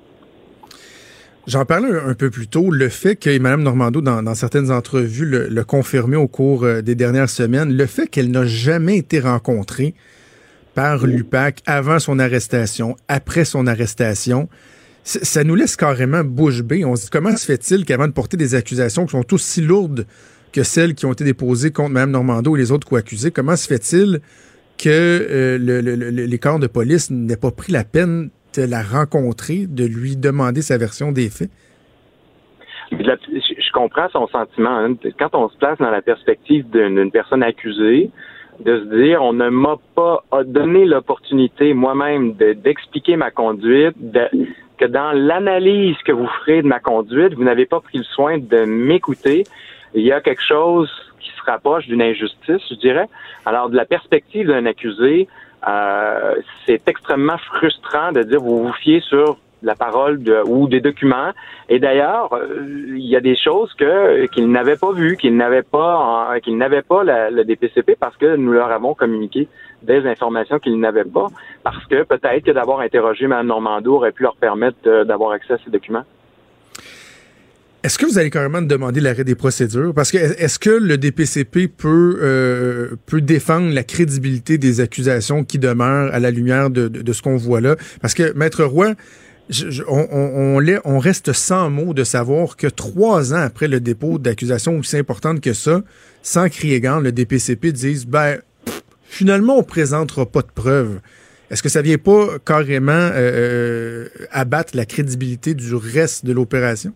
[1.45, 5.25] J'en parlais un peu plus tôt, le fait que Mme Normando, dans, dans certaines entrevues,
[5.25, 9.93] le, le confirmé au cours des dernières semaines, le fait qu'elle n'a jamais été rencontrée
[10.73, 14.49] par l'UPAC avant son arrestation, après son arrestation,
[15.05, 16.83] ça nous laisse carrément bouche bée.
[16.83, 20.05] On se dit comment se fait-il qu'avant de porter des accusations qui sont aussi lourdes
[20.51, 23.67] que celles qui ont été déposées contre Mme Normando et les autres co-accusés, comment se
[23.67, 24.19] fait-il
[24.77, 28.63] que euh, le, le, le, les corps de police n'aient pas pris la peine de
[28.63, 31.49] la rencontrer, de lui demander sa version des faits?
[32.91, 34.77] Je comprends son sentiment.
[34.77, 34.95] Hein.
[35.19, 38.09] Quand on se place dans la perspective d'une personne accusée,
[38.63, 44.29] de se dire on ne m'a pas donné l'opportunité moi-même d'expliquer ma conduite, de,
[44.77, 48.37] que dans l'analyse que vous ferez de ma conduite, vous n'avez pas pris le soin
[48.37, 49.43] de m'écouter.
[49.93, 53.07] Il y a quelque chose qui se rapproche d'une injustice, je dirais.
[53.45, 55.27] Alors, de la perspective d'un accusé,
[55.67, 61.31] euh, c'est extrêmement frustrant de dire vous vous fiez sur la parole ou des documents.
[61.69, 65.63] Et d'ailleurs, euh, il y a des choses que qu'ils n'avaient pas vues, qu'ils n'avaient
[65.63, 69.47] pas, qu'ils n'avaient pas la, le DPCP parce que nous leur avons communiqué
[69.83, 71.27] des informations qu'ils n'avaient pas,
[71.63, 75.57] parce que peut-être que d'avoir interrogé Mme Normando aurait pu leur permettre d'avoir accès à
[75.63, 76.03] ces documents.
[77.85, 79.93] Est-ce que vous allez carrément demander l'arrêt des procédures?
[79.93, 85.59] Parce que est-ce que le DPCP peut, euh, peut défendre la crédibilité des accusations qui
[85.59, 87.75] demeurent à la lumière de, ce qu'on voit là?
[88.01, 88.95] Parce que, Maître Roy,
[89.87, 95.39] on, reste sans mots de savoir que trois ans après le dépôt d'accusation aussi importante
[95.39, 95.83] que ça,
[96.23, 98.39] sans crier gant, le DPCP dise, ben,
[99.15, 100.99] finalement, on présentera pas de preuves.
[101.49, 106.91] Est-ce que ça vient pas carrément euh, euh, abattre la crédibilité du reste de l'opération?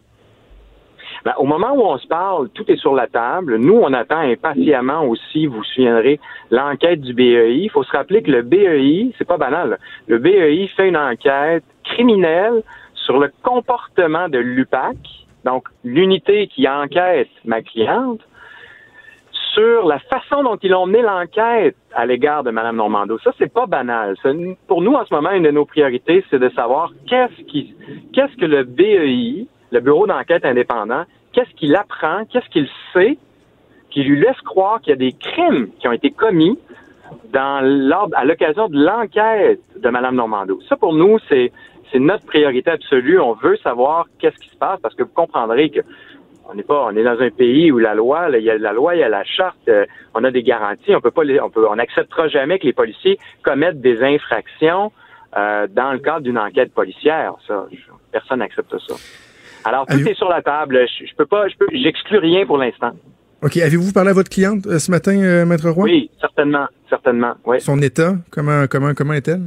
[1.24, 3.58] Ben, au moment où on se parle, tout est sur la table.
[3.58, 7.58] Nous, on attend impatiemment aussi, vous vous souviendrez, l'enquête du BEI.
[7.58, 11.64] Il faut se rappeler que le BEI, c'est pas banal, le BEI fait une enquête
[11.84, 12.64] criminelle
[12.94, 14.98] sur le comportement de l'UPAC,
[15.46, 18.22] donc l'unité qui enquête ma cliente,
[19.54, 23.18] sur la façon dont ils ont mené l'enquête à l'égard de Mme Normando.
[23.20, 24.16] Ça, c'est pas banal.
[24.68, 27.42] Pour nous, en ce moment, une de nos priorités, c'est de savoir qu'est-ce
[28.14, 33.18] qu'est-ce que le BEI, le Bureau d'enquête indépendant, qu'est-ce qu'il apprend, qu'est-ce qu'il sait
[33.90, 36.60] qui lui laisse croire qu'il y a des crimes qui ont été commis
[37.34, 37.62] à
[38.24, 40.60] l'occasion de l'enquête de Mme Normando.
[40.70, 41.52] Ça, pour nous, c'est
[41.96, 43.20] notre priorité absolue.
[43.20, 45.80] On veut savoir qu'est-ce qui se passe parce que vous comprendrez que
[46.50, 48.74] on n'est pas, on est dans un pays où la loi, il y a la
[48.74, 50.96] loi, il y a la charte, euh, on a des garanties.
[50.96, 54.92] On peut pas, on peut, on n'acceptera jamais que les policiers commettent des infractions
[55.38, 57.34] euh, dans le cadre d'une enquête policière.
[57.48, 57.68] Ça,
[58.12, 58.96] personne n'accepte ça.
[59.64, 60.88] Alors tout est sur la table.
[60.88, 62.92] Je, je peux pas, je peux, j'exclus rien pour l'instant.
[63.42, 63.58] OK.
[63.58, 65.84] Avez-vous parlé à votre cliente euh, ce matin, Maître Roy?
[65.84, 66.68] Oui, certainement.
[66.90, 67.34] Certainement.
[67.46, 67.62] Oui.
[67.62, 69.42] Son état, comment, comment, comment est-elle?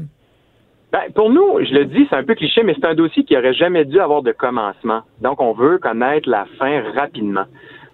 [0.92, 3.34] Ben, pour nous, je le dis, c'est un peu cliché, mais c'est un dossier qui
[3.34, 5.00] aurait jamais dû avoir de commencement.
[5.22, 7.46] Donc, on veut connaître la fin rapidement.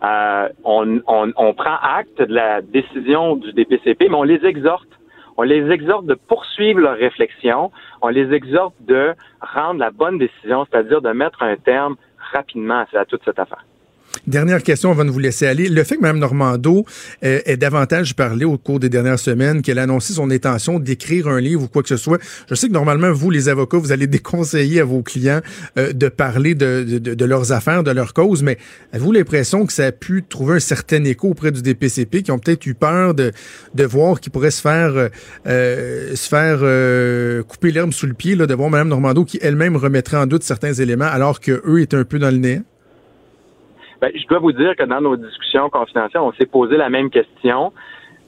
[0.03, 4.88] Euh, on, on, on prend acte de la décision du DPCP, mais on les exhorte.
[5.37, 7.70] On les exhorte de poursuivre leur réflexion.
[8.03, 11.95] On les exhorte de rendre la bonne décision, c'est-à-dire de mettre un terme
[12.33, 13.64] rapidement à toute cette affaire.
[14.26, 15.68] Dernière question, on va vous laisser aller.
[15.68, 16.84] Le fait que Mme Normando
[17.24, 21.28] euh, ait davantage parlé au cours des dernières semaines, qu'elle a annoncé son intention d'écrire
[21.28, 23.92] un livre ou quoi que ce soit, je sais que normalement, vous, les avocats, vous
[23.92, 25.40] allez déconseiller à vos clients
[25.78, 28.58] euh, de parler de, de, de, leurs affaires, de leurs causes, mais
[28.92, 32.38] avez-vous l'impression que ça a pu trouver un certain écho auprès du DPCP, qui ont
[32.38, 33.32] peut-être eu peur de,
[33.74, 35.08] de voir qu'ils pourraient se faire,
[35.46, 39.38] euh, se faire euh, couper l'herbe sous le pied, là, de voir Mme Normando qui
[39.42, 42.61] elle-même remettrait en doute certains éléments alors qu'eux étaient un peu dans le nez?
[44.00, 47.11] Ben, je dois vous dire que dans nos discussions confidentielles, on s'est posé la même
[47.11, 47.72] question.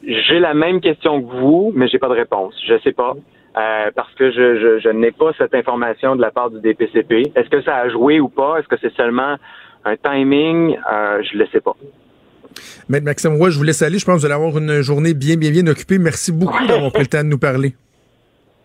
[0.02, 2.54] J'ai la même question que vous, mais j'ai pas de réponse.
[2.66, 3.14] Je sais pas.
[3.56, 7.32] Euh, parce que je, je, je n'ai pas cette information de la part du DPCP.
[7.34, 8.58] Est-ce que ça a joué ou pas?
[8.58, 9.36] Est-ce que c'est seulement
[9.84, 10.76] un timing?
[10.90, 11.76] Euh, je ne le sais pas.
[12.88, 13.98] Maître Maxime Roy, je vous laisse aller.
[13.98, 15.98] Je pense que vous allez avoir une journée bien, bien, bien occupée.
[15.98, 17.74] Merci beaucoup d'avoir pris le temps de nous parler.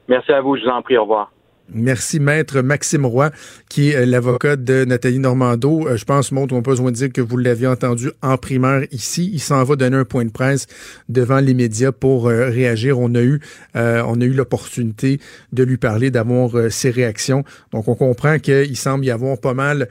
[0.07, 0.55] Merci à vous.
[0.55, 0.97] Je vous en prie.
[0.97, 1.31] Au revoir.
[1.73, 3.31] Merci, maître Maxime Roy,
[3.69, 5.87] qui est euh, l'avocat de Nathalie Normando.
[5.87, 8.37] Euh, je pense, montre, on n'a pas besoin de dire que vous l'aviez entendu en
[8.37, 9.31] primaire ici.
[9.33, 10.67] Il s'en va donner un point de presse
[11.09, 12.99] devant les médias pour euh, réagir.
[12.99, 13.39] On a eu,
[13.73, 15.19] on a eu l'opportunité
[15.53, 17.43] de lui parler, d'avoir ses réactions.
[17.71, 19.87] Donc, on comprend qu'il semble y avoir pas mal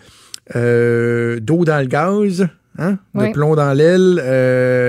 [0.55, 2.47] d'eau dans le gaz,
[2.79, 4.23] hein, de plomb dans l'aile,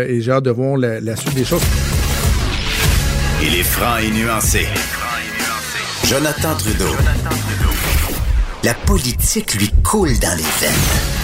[0.09, 1.63] et j'ai hâte de voir la, la suite des choses.
[3.41, 4.65] Il est franc et nuancé.
[6.07, 6.85] Jonathan Trudeau.
[8.63, 10.71] La politique lui coule dans les veines.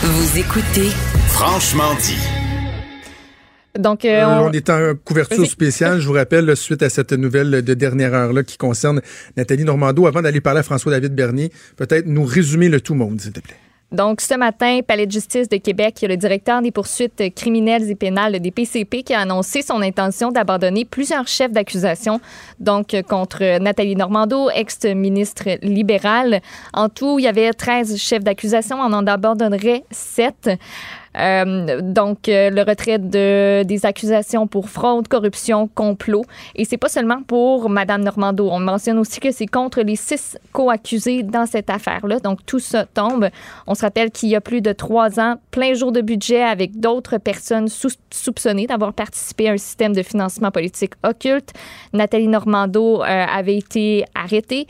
[0.02, 0.90] Vous écoutez
[1.28, 2.18] Franchement dit.
[3.78, 4.52] Donc, euh, on...
[4.52, 8.58] est en couverture spéciale, je vous rappelle, suite à cette nouvelle de dernière heure-là qui
[8.58, 9.02] concerne
[9.38, 10.08] Nathalie Normando.
[10.08, 13.58] Avant d'aller parler à François-David Bernier, peut-être nous résumer le tout monde, s'il te plaît.
[13.92, 18.40] Donc, ce matin, Palais de justice de Québec, le directeur des poursuites criminelles et pénales
[18.40, 22.22] des PCP qui a annoncé son intention d'abandonner plusieurs chefs d'accusation,
[22.60, 26.40] donc contre Nathalie Normando, ex-ministre libérale.
[26.74, 30.52] En tout, il y avait 13 chefs d'accusation, on en abandonnerait 7.
[31.18, 36.24] Euh, donc, euh, le retrait de, des accusations pour fraude, corruption, complot.
[36.56, 38.50] Et c'est pas seulement pour Mme Normando.
[38.50, 42.20] On mentionne aussi que c'est contre les six co-accusés dans cette affaire-là.
[42.20, 43.30] Donc, tout ça tombe.
[43.68, 46.80] On se rappelle qu'il y a plus de trois ans, plein jour de budget avec
[46.80, 51.52] d'autres personnes soupçonnées d'avoir participé à un système de financement politique occulte.
[51.94, 54.68] Nathalie Normando euh, avait été arrêtée.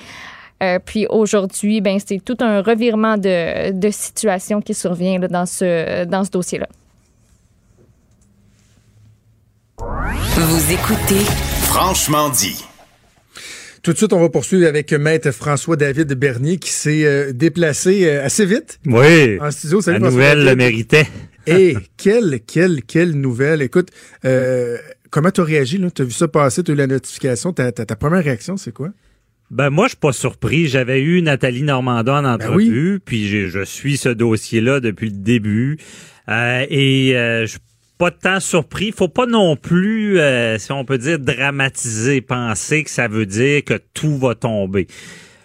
[0.61, 5.45] Euh, puis aujourd'hui, ben, c'est tout un revirement de, de situation qui survient là, dans
[5.45, 6.67] ce, dans ce dossier-là.
[9.79, 11.25] Vous écoutez
[11.63, 12.63] Franchement dit.
[13.81, 18.23] Tout de suite, on va poursuivre avec Maître François-David Bernier qui s'est euh, déplacé euh,
[18.23, 18.79] assez vite.
[18.85, 19.39] Oui.
[19.41, 19.81] En studio.
[19.81, 21.07] Salut, la nouvelle le méritait.
[21.47, 23.63] Et quelle, quelle, quelle nouvelle.
[23.63, 23.89] Écoute,
[25.09, 25.81] comment tu as réagi?
[25.95, 27.51] Tu as vu ça passer, tu as eu la notification.
[27.51, 28.89] Ta, ta première réaction, c'est quoi?
[29.51, 30.67] Ben moi, je suis pas surpris.
[30.67, 35.77] J'avais eu Nathalie Normandin en ben entrevue, puis je suis ce dossier-là depuis le début.
[36.29, 37.59] Euh, et euh, je suis
[37.97, 38.93] pas tant surpris.
[38.93, 43.65] Faut pas non plus, euh, si on peut dire, dramatiser, penser que ça veut dire
[43.65, 44.87] que tout va tomber.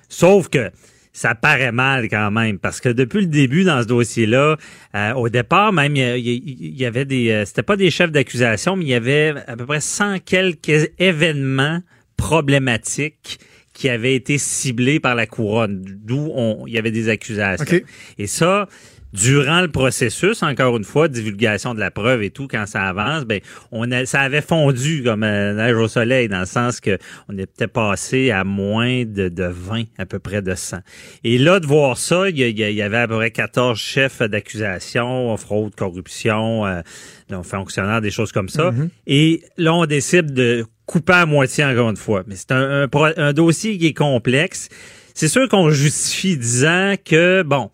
[0.09, 0.71] Sauf que
[1.13, 4.57] ça paraît mal quand même parce que depuis le début dans ce dossier-là,
[4.95, 8.91] euh, au départ même il y, avait des, c'était pas des chefs d'accusation, mais il
[8.91, 11.81] y avait à peu près 100 quelques événements
[12.17, 13.41] problématiques
[13.77, 16.33] qui avait été ciblé par la couronne, d'où
[16.67, 17.81] il y avait des accusations.
[18.17, 18.69] Et ça,
[19.13, 23.27] durant le processus, encore une fois, divulgation de la preuve et tout, quand ça avance,
[23.27, 23.41] ben,
[23.73, 26.97] on a, ça avait fondu comme un neige au soleil, dans le sens que
[27.29, 30.79] on était passé à moins de, de 20, à peu près de 100.
[31.25, 35.75] Et là, de voir ça, il y, avait à peu près 14 chefs d'accusation, fraude,
[35.75, 36.81] corruption, euh,
[37.43, 38.71] fonctionnaires, des choses comme ça.
[38.71, 38.89] Mm-hmm.
[39.07, 42.23] Et là, on décide de coupé à moitié encore une fois.
[42.27, 44.69] Mais c'est un, un, dossier qui est complexe.
[45.15, 47.71] C'est sûr qu'on justifie disant que, bon,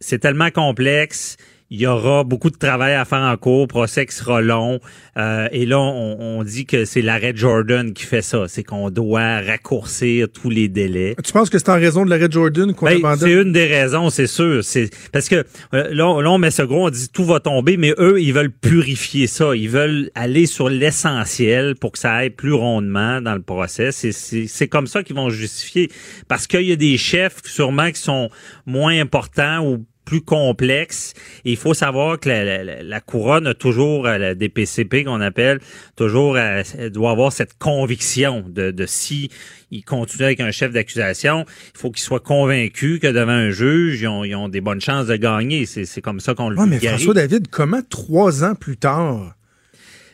[0.00, 1.36] c'est tellement complexe,
[1.70, 4.80] il y aura beaucoup de travail à faire en cours, procès qui sera long.
[5.16, 8.44] Euh, et là, on, dit que c'est l'arrêt Jordan qui fait ça.
[8.48, 11.16] C'est qu'on doit raccourcir tous les délais.
[11.24, 14.10] Tu penses que c'est en raison de l'arrêt Jordan qu'on ben, C'est une des raisons,
[14.10, 14.62] c'est sûr.
[14.62, 17.94] C'est parce que euh, là, on met ce gros, on dit tout va tomber, mais
[17.98, 19.56] eux, ils veulent purifier ça.
[19.56, 23.90] Ils veulent aller sur l'essentiel pour que ça aille plus rondement dans le procès.
[23.90, 25.90] C'est comme ça qu'ils vont justifier.
[26.28, 28.28] Parce qu'il y a des chefs sûrement qui sont
[28.66, 31.14] moins importants ou plus complexe.
[31.44, 35.60] il faut savoir que la, couronne a toujours, euh, des PCP qu'on appelle,
[35.96, 39.30] toujours euh, doit avoir cette conviction de, de si
[39.70, 41.44] il continue avec un chef d'accusation,
[41.74, 45.16] il faut qu'il soit convaincu que devant un juge, ils ont, des bonnes chances de
[45.16, 45.66] gagner.
[45.66, 49.34] C'est comme ça qu'on le ouais, mais François David, comment trois ans plus tard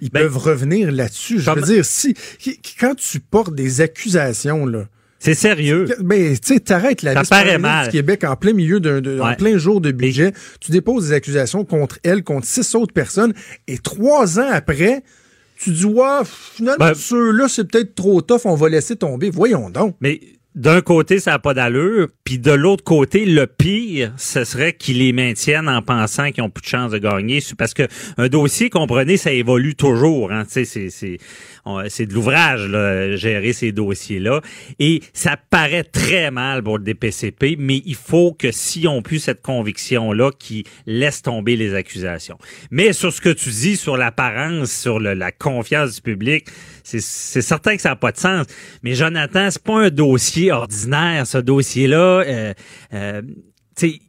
[0.03, 1.41] ils ben, peuvent revenir là-dessus?
[1.41, 2.15] Je veux dire, si
[2.79, 4.87] quand tu portes des accusations, là,
[5.21, 5.87] c'est sérieux.
[6.03, 9.81] Mais tu sais, t'arrêtes la liste du Québec en plein milieu d'un, en plein jour
[9.81, 10.33] de budget.
[10.61, 13.35] Tu déposes des accusations contre elle, contre six autres personnes,
[13.69, 15.03] et trois ans après,
[15.59, 19.31] tu dis ouais, finalement ben, ceux-là c'est peut-être trop tough, on va laisser tomber.
[19.31, 19.95] Voyons donc.
[20.01, 20.21] Mais
[20.57, 24.99] d'un côté, ça n'a pas d'allure, Puis de l'autre côté, le pire, ce serait qu'ils
[24.99, 27.41] les maintiennent en pensant qu'ils ont plus de chance de gagner.
[27.57, 27.87] Parce que
[28.19, 30.33] un dossier, comprenez, ça évolue toujours.
[30.33, 30.45] Hein.
[30.49, 30.65] C'est,
[31.65, 32.69] de l'ouvrage,
[33.17, 34.41] gérer ces dossiers-là.
[34.81, 39.21] Et ça paraît très mal pour le DPCP, mais il faut que si on plus
[39.21, 42.39] cette conviction-là, qui laisse tomber les accusations.
[42.73, 46.47] Mais sur ce que tu dis, sur l'apparence, sur la confiance du public,
[46.83, 48.47] c'est certain que ça n'a pas de sens.
[48.83, 51.97] Mais Jonathan, c'est pas un dossier ordinaire, ce dossier-là.
[52.27, 52.55] Euh,
[52.95, 53.23] euh,
[53.77, 54.01] tu sais,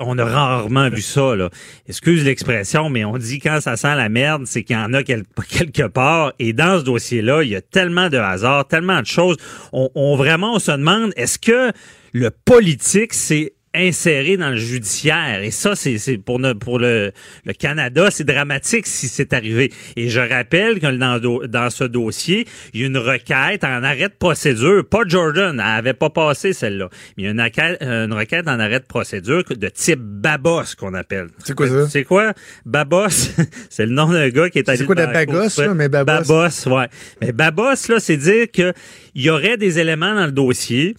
[0.00, 1.34] on a rarement vu ça.
[1.34, 1.50] Là.
[1.88, 5.02] Excuse l'expression, mais on dit quand ça sent la merde, c'est qu'il y en a
[5.02, 6.32] quelque part.
[6.38, 9.36] Et dans ce dossier-là, il y a tellement de hasard, tellement de choses.
[9.72, 11.72] On, on vraiment, on se demande, est-ce que
[12.12, 15.42] le politique, c'est inséré dans le judiciaire.
[15.42, 17.12] Et ça, c'est pour, pour le,
[17.44, 19.72] le Canada, c'est dramatique si c'est arrivé.
[19.96, 24.08] Et je rappelle que dans, dans ce dossier, il y a une requête en arrêt
[24.08, 24.84] de procédure.
[24.88, 26.88] Pas Jordan, elle avait pas passé celle-là.
[27.16, 30.74] Mais il y a une requête, une requête en arrêt de procédure de type Babos
[30.78, 31.28] qu'on appelle.
[31.44, 31.88] C'est quoi ça?
[31.88, 32.32] C'est quoi?
[32.64, 33.08] Babos,
[33.70, 36.06] c'est le nom d'un gars qui est allé C'est quoi la Bagos, là, mais Babos?
[36.06, 36.88] Babos, ouais.
[37.20, 38.72] Mais Babos, là, c'est dire que
[39.14, 40.94] il y aurait des éléments dans le dossier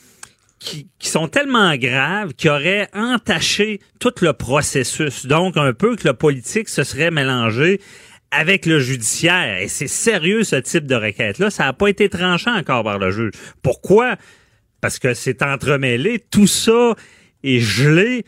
[0.59, 5.25] qui, sont tellement graves qui auraient entaché tout le processus.
[5.25, 7.79] Donc, un peu que le politique se serait mélangé
[8.31, 9.59] avec le judiciaire.
[9.59, 11.49] Et c'est sérieux, ce type de requête-là.
[11.49, 13.31] Ça n'a pas été tranchant encore par le juge.
[13.63, 14.17] Pourquoi?
[14.81, 16.23] Parce que c'est entremêlé.
[16.29, 16.95] Tout ça
[17.43, 18.25] est gelé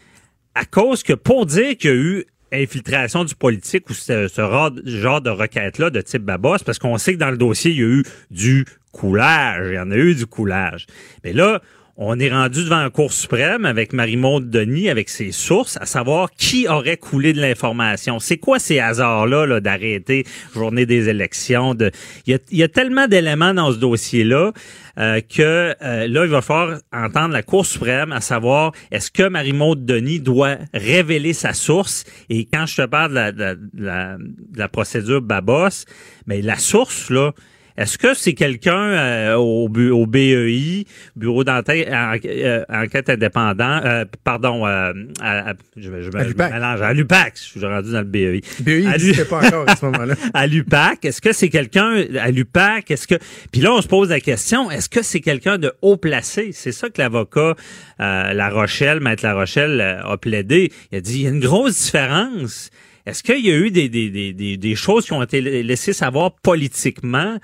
[0.55, 4.27] à cause que pour dire qu'il y a eu infiltration du politique ou ce,
[4.85, 7.83] genre de requête-là de type Babos, parce qu'on sait que dans le dossier, il y
[7.83, 9.67] a eu du coulage.
[9.69, 10.85] Il y en a eu du coulage.
[11.23, 11.61] Mais là,
[11.97, 16.31] on est rendu devant la Cour suprême avec Marie-Maude Denis, avec ses sources, à savoir
[16.31, 18.19] qui aurait coulé de l'information.
[18.19, 21.75] C'est quoi ces hasards-là -là, d'arrêter journée des élections?
[22.25, 24.51] Il, y a, tellement d'éléments dans ce dossier-là
[24.97, 29.27] euh, que euh, là, il va falloir entendre la Cour suprême à savoir est-ce que
[29.27, 32.03] Marie-Maude Denis doit révéler sa source?
[32.29, 35.85] Et quand je te parle de la, de la, de la procédure Babos,
[36.25, 37.33] mais la source, là,
[37.77, 40.85] est-ce que c'est quelqu'un euh, au, au, BEI,
[41.15, 44.93] Bureau d'enquête euh, enquête indépendant, euh, pardon, à,
[45.77, 46.53] je, je, à l'UPAC.
[46.53, 48.41] mélange, à l'UPAC, je suis rendu dans le BEI.
[48.59, 50.15] BEI n'existait pas encore à ce moment-là.
[50.33, 53.15] à l'UPAC, est-ce que c'est quelqu'un à l'UPAC, est-ce que,
[53.51, 56.51] puis là on se pose la question, est-ce que c'est quelqu'un de haut placé?
[56.53, 57.55] C'est ça que l'avocat
[57.99, 60.71] La Rochelle, maître La Rochelle a plaidé.
[60.91, 62.69] Il a dit il y a une grosse différence.
[63.05, 66.33] Est-ce qu'il y a eu des, des, des, des, choses qui ont été laissées savoir
[66.43, 67.37] politiquement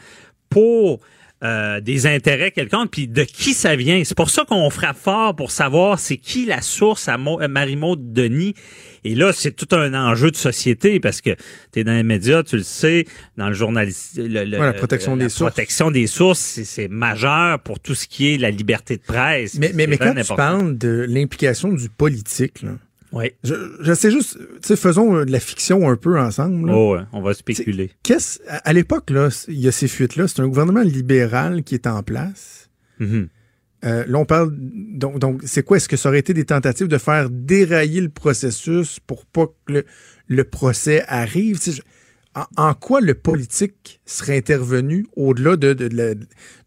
[0.50, 1.00] pour
[1.44, 4.04] euh, des intérêts quelconques, puis de qui ça vient?
[4.04, 8.12] C'est pour ça qu'on frappe fort pour savoir c'est qui la source à euh, Marie-Maud
[8.12, 8.56] Denis.
[9.04, 11.36] Et là, c'est tout un enjeu de société parce que
[11.72, 13.06] tu es dans les médias, tu le sais,
[13.38, 14.28] dans le journalisme.
[14.28, 15.52] la protection des sources.
[15.52, 19.60] protection des sources, c'est majeur pour tout ce qui est la liberté de presse.
[19.60, 22.72] Mais, mais, mais quand tu parles de l'implication du politique, là,
[23.14, 23.32] oui.
[23.44, 26.70] Je, sais juste, tu sais, faisons euh, de la fiction un peu ensemble.
[26.70, 27.92] Oh, ouais, on va spéculer.
[28.04, 31.88] Qu'est-ce, à l'époque, là, il y a ces fuites-là, c'est un gouvernement libéral qui est
[31.88, 32.70] en place.
[33.00, 34.54] Euh, là, on parle.
[34.58, 35.78] Donc, donc c'est quoi?
[35.78, 39.86] Est-ce que ça aurait été des tentatives de faire dérailler le processus pour pas que
[40.28, 41.60] le, procès arrive?
[42.56, 45.88] en, quoi le politique serait intervenu au-delà de, de,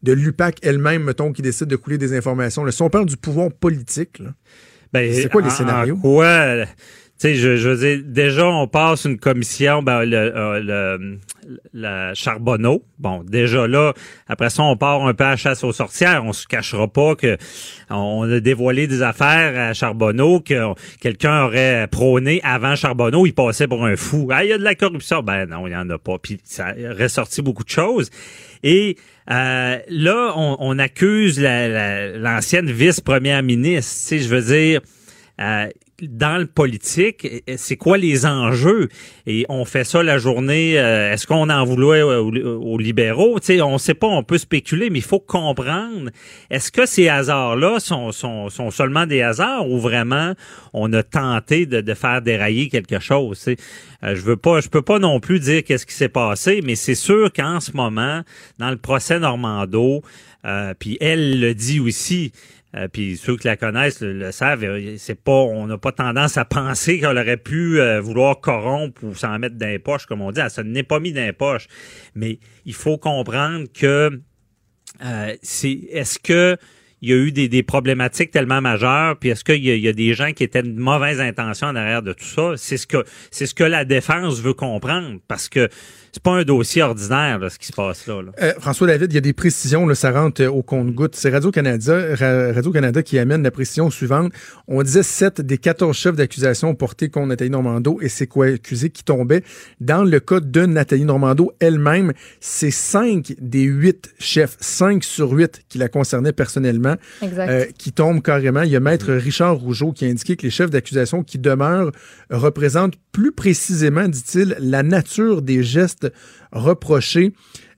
[0.02, 2.64] de, l'UPAC elle-même, mettons, qui décide de couler des informations?
[2.64, 4.34] Là, si on parle du pouvoir politique, là,
[4.92, 5.96] ben, c'est quoi les scénarios?
[5.96, 6.66] quoi?
[7.20, 10.60] Tu sais, je, je veux dire, déjà, on passe une commission, ben, le, euh,
[10.98, 11.18] le,
[11.74, 12.82] la Charbonneau.
[12.98, 13.92] Bon, déjà là,
[14.26, 16.24] après ça, on part un peu à chasse aux sorcières.
[16.24, 17.36] On se cachera pas que
[17.90, 23.26] on a dévoilé des affaires à Charbonneau que quelqu'un aurait prôné avant Charbonneau.
[23.26, 24.28] Il passait pour un fou.
[24.32, 25.22] Ah, il y a de la corruption.
[25.22, 26.16] Ben non, il y en a pas.
[26.18, 28.10] Puis ça a ressorti beaucoup de choses.
[28.62, 28.96] Et
[29.30, 33.92] euh, là, on, on accuse l'ancienne la, vice-première ministre.
[33.92, 34.80] Tu sais, je veux dire,
[35.40, 35.68] euh,
[36.02, 38.88] dans le politique, c'est quoi les enjeux?
[39.26, 43.38] Et on fait ça la journée, euh, est-ce qu'on en voulait aux, libéraux?
[43.40, 46.10] Sais, on sait pas, on peut spéculer, mais il faut comprendre,
[46.50, 50.34] est-ce que ces hasards-là sont, sont, sont, seulement des hasards ou vraiment
[50.72, 53.46] on a tenté de, de faire dérailler quelque chose?
[54.02, 56.74] Euh, je veux pas, je peux pas non plus dire qu'est-ce qui s'est passé, mais
[56.74, 58.22] c'est sûr qu'en ce moment,
[58.58, 60.02] dans le procès Normando,
[60.44, 62.32] euh, puis elle le dit aussi,
[62.76, 66.36] euh, puis ceux qui la connaissent le, savent, euh, c'est pas, on n'a pas tendance
[66.36, 70.20] à penser qu'elle aurait pu euh, vouloir corrompre ou s'en mettre dans les poches, comme
[70.20, 70.40] on dit.
[70.40, 71.66] Elle n'est pas mis dans les poches.
[72.14, 74.20] Mais il faut comprendre que
[75.42, 76.56] c'est, est-ce que
[77.02, 79.92] il y a eu des, des problématiques tellement majeures, puis est-ce qu'il y, y, a
[79.94, 82.52] des gens qui étaient de mauvaises intentions en arrière de tout ça?
[82.56, 85.70] C'est ce que c'est ce que la défense veut comprendre, parce que
[86.12, 88.22] c'est pas un dossier ordinaire, là, ce qui se passe là.
[88.22, 88.32] là.
[88.42, 91.14] Euh, François David, il y a des précisions, là, ça rentre euh, au compte-goutte.
[91.14, 94.32] C'est Radio-Canada Ra- Radio-Canada qui amène la précision suivante.
[94.68, 99.04] On disait 7 des 14 chefs d'accusation portés contre Nathalie Normando et ses co-accusés qui
[99.04, 99.42] tombaient.
[99.80, 105.62] Dans le cas de Nathalie Normando elle-même, c'est 5 des 8 chefs, 5 sur 8
[105.68, 108.62] qui la concernaient personnellement, euh, qui tombent carrément.
[108.62, 111.92] Il y a Maître Richard Rougeau qui a indiqué que les chefs d'accusation qui demeurent
[112.30, 115.99] représentent plus précisément, dit-il, la nature des gestes
[116.52, 117.32] reprochés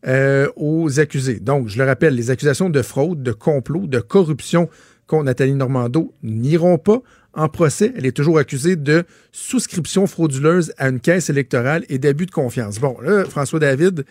[0.06, 1.40] euh, aux accusés.
[1.40, 4.68] Donc, je le rappelle, les accusations de fraude, de complot, de corruption
[5.06, 7.02] contre Nathalie Normando n'iront pas
[7.34, 7.92] en procès.
[7.96, 12.78] Elle est toujours accusée de souscription frauduleuse à une caisse électorale et d'abus de confiance.
[12.78, 14.04] Bon, là, François David,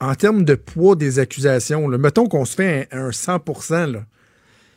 [0.00, 4.04] en termes de poids des accusations, mettons qu'on se fait un, un 100 là,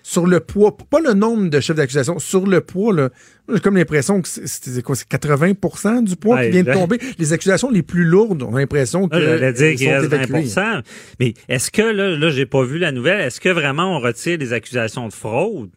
[0.06, 3.10] sur le poids, pas le nombre de chefs d'accusation, sur le poids, là,
[3.52, 7.00] j'ai comme l'impression que c'est- quoi, c'est 80% du poids Ouais, qui vient de tomber.
[7.18, 10.42] Les accusations les plus lourdes, on a l'impression que Là, J'allais dire qu'il reste évacuées.
[10.44, 10.84] 20
[11.22, 14.38] Mais est-ce que, là, là j'ai pas vu la nouvelle, est-ce que vraiment on retire
[14.38, 15.70] les accusations de fraude?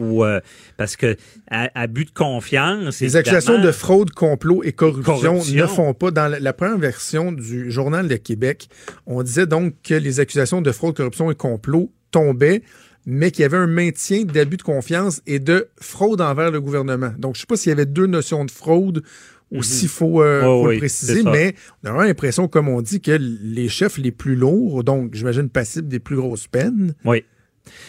[0.00, 0.40] Ou euh,
[0.76, 1.14] parce que
[1.48, 3.00] à, abus de confiance.
[3.00, 5.54] Les accusations de fraude, complot et corruption, Corruption.
[5.62, 6.10] ne font pas.
[6.10, 8.68] Dans la, la première version du Journal de Québec,
[9.06, 12.62] on disait donc que les accusations de fraude, corruption et complot tombaient,
[13.06, 17.12] mais qu'il y avait un maintien d'abus de confiance et de fraude envers le gouvernement.
[17.18, 19.02] Donc, je sais pas s'il y avait deux notions de fraude
[19.50, 22.68] ou s'il faut, euh, Ouais, faut oui, le préciser, mais on a vraiment l'impression, comme
[22.68, 26.94] on dit, que les chefs les plus lourds, donc j'imagine passibles des plus grosses peines,
[27.04, 27.24] Oui.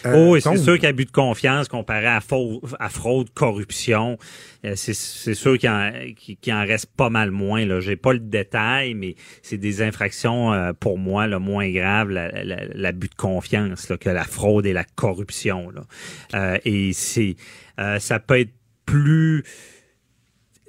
[0.06, 4.18] Euh, oh, oui, c'est sûr qu'abus de confiance comparé à, fau- à fraude, corruption,
[4.64, 7.64] euh, c'est c'est sûr qu'il en, qu'il en reste pas mal moins.
[7.66, 12.10] Là, j'ai pas le détail, mais c'est des infractions euh, pour moi le moins graves,
[12.10, 15.70] la- la- l'abus de confiance là, que la fraude et la corruption.
[15.70, 15.82] Là.
[16.34, 17.36] Euh, et c'est
[17.78, 18.52] euh, ça peut être
[18.86, 19.42] plus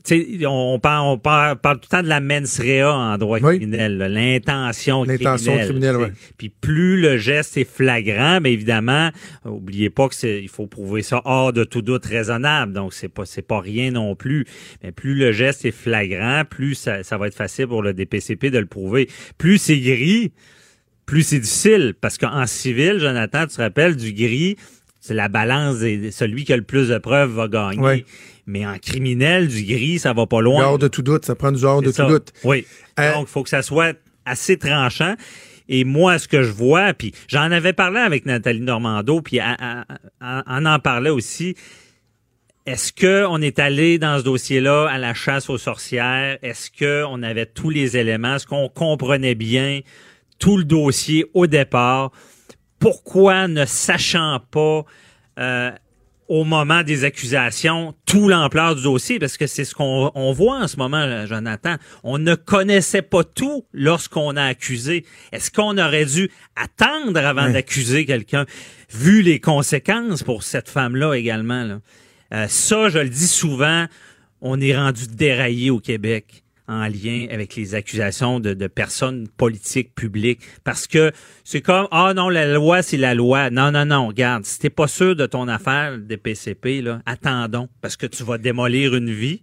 [0.08, 3.18] tu sais, on parle, on parle, parle tout le temps de la mens rea en
[3.18, 3.58] droit Oui.
[3.58, 5.66] criminel, l'intention L'intention criminelle.
[5.68, 6.12] criminelle, ouais.
[6.38, 9.10] Puis plus le geste est flagrant, mais évidemment,
[9.46, 12.72] oubliez pas que c'est, il faut prouver ça hors de tout doute raisonnable.
[12.74, 14.46] Donc c'est pas, c'est pas rien non plus.
[14.84, 18.50] Mais plus le geste est flagrant, plus ça, ça va être facile pour le DPCP
[18.50, 19.10] de le prouver.
[19.38, 20.32] Plus c'est gris,
[21.06, 21.94] plus c'est difficile.
[22.00, 24.56] Parce qu'en civil, Jonathan, tu te rappelles du gris,
[25.02, 27.80] c'est la balance des, celui qui a le plus de preuves va gagner.
[27.80, 28.06] Ouais.
[28.48, 30.66] Mais en criminel, du gris, ça va pas loin.
[30.66, 32.32] hors de tout doute, ça prend du hors de tout doute.
[32.44, 32.66] Oui.
[33.00, 33.96] Euh, Donc, il faut que ça soit
[34.26, 35.16] assez tranchant.
[35.70, 39.86] Et moi, ce que je vois, puis j'en avais parlé avec Nathalie Normando, puis elle
[40.22, 41.56] en parlait aussi.
[42.66, 46.38] Est-ce que on est allé dans ce dossier-là à la chasse aux sorcières?
[46.42, 48.36] Est-ce que on avait tous les éléments?
[48.36, 49.82] Est-ce qu'on comprenait bien
[50.40, 52.12] tout le dossier au départ?
[52.80, 54.84] Pourquoi ne sachant pas
[55.40, 55.72] euh,
[56.28, 59.20] au moment des accusations tout l'ampleur du dossier?
[59.20, 61.76] Parce que c'est ce qu'on on voit en ce moment, là, Jonathan.
[62.04, 65.06] On ne connaissait pas tout lorsqu'on a accusé.
[65.32, 68.46] Est-ce qu'on aurait dû attendre avant d'accuser quelqu'un,
[68.92, 71.64] vu les conséquences pour cette femme-là également?
[71.64, 71.80] Là?
[72.34, 73.86] Euh, ça, je le dis souvent,
[74.42, 79.96] on est rendu déraillé au Québec en lien avec les accusations de, de personnes politiques
[79.96, 80.42] publiques.
[80.64, 81.12] Parce que
[81.44, 83.50] c'est comme ah non la loi c'est la loi.
[83.50, 87.70] Non non non regarde si t'es pas sûr de ton affaire des PCP là attendons
[87.82, 89.42] parce que tu vas démolir une vie.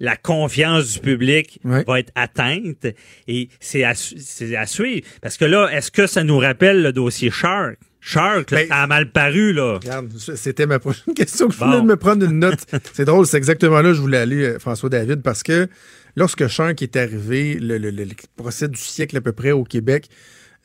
[0.00, 2.86] La confiance du public va être atteinte
[3.28, 5.06] et c'est à, à suivre.
[5.20, 7.76] Parce que là est-ce que ça nous rappelle le dossier Shark?
[8.04, 9.74] Shark là, Ben, ça a mal paru là.
[9.80, 11.66] Regarde, c'était ma prochaine question que je Bon.
[11.66, 12.58] voulais me prendre une note.
[12.94, 15.68] c'est drôle, c'est exactement là que je voulais aller, euh, François David, parce que
[16.16, 19.64] lorsque Shank est arrivé, le, le- le- le procès du siècle à peu près au
[19.64, 20.08] Québec,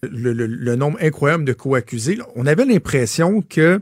[0.03, 3.79] le, nombre incroyable de co-accusés, on avait l'impression que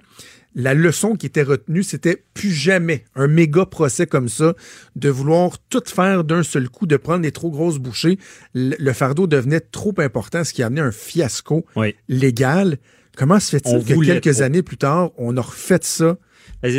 [0.58, 4.54] la leçon qui était retenue, c'était plus jamais un méga procès comme ça,
[4.96, 8.18] de vouloir tout faire d'un seul coup, de prendre les trop grosses bouchées.
[8.54, 12.78] Le, fardeau devenait trop important, ce qui a amené un fiasco oui légal.
[13.18, 14.44] Comment se fait-il que quelques trop.
[14.44, 16.18] années plus tard, on a refait ça?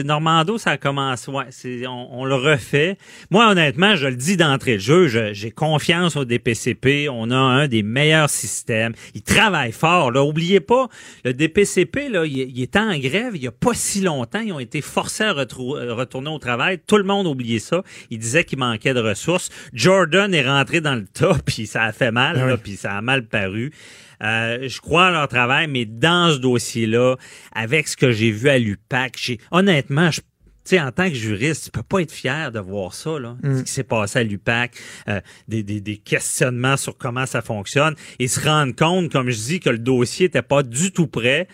[0.04, 2.96] Normando, ça commence, ouais, c'est, on, on le refait.
[3.30, 7.08] Moi, honnêtement, je le dis d'entrée de jeu, je- j'ai confiance au DPCP.
[7.08, 8.92] On a un des meilleurs systèmes.
[9.14, 10.22] Ils travaillent fort, là.
[10.24, 10.88] Oubliez pas,
[11.24, 14.40] le DPCP, là, il, il était en grève il y a pas si longtemps.
[14.40, 16.78] Ils ont été forcés à euh, retourner au travail.
[16.86, 17.82] Tout le monde oubliait ça.
[18.10, 19.50] Ils disaient qu'il manquait de ressources.
[19.72, 22.60] Jordan est rentré dans le tas, puis ça a fait mal, là, oui.
[22.62, 23.72] puis ça a mal paru.
[24.22, 27.16] Euh, je crois à leur travail, mais dans ce dossier-là,
[27.52, 31.66] avec ce que j'ai vu à l'UPAC, honnêtement, je tu sais, en tant que juriste,
[31.66, 34.72] tu peux pas être fier de voir ça, là, ce qui s'est passé à l'UPAC,
[35.06, 39.36] euh, des, des, des questionnements sur comment ça fonctionne, et se rendre compte, comme je
[39.36, 41.46] dis, que le dossier était pas du tout prêt.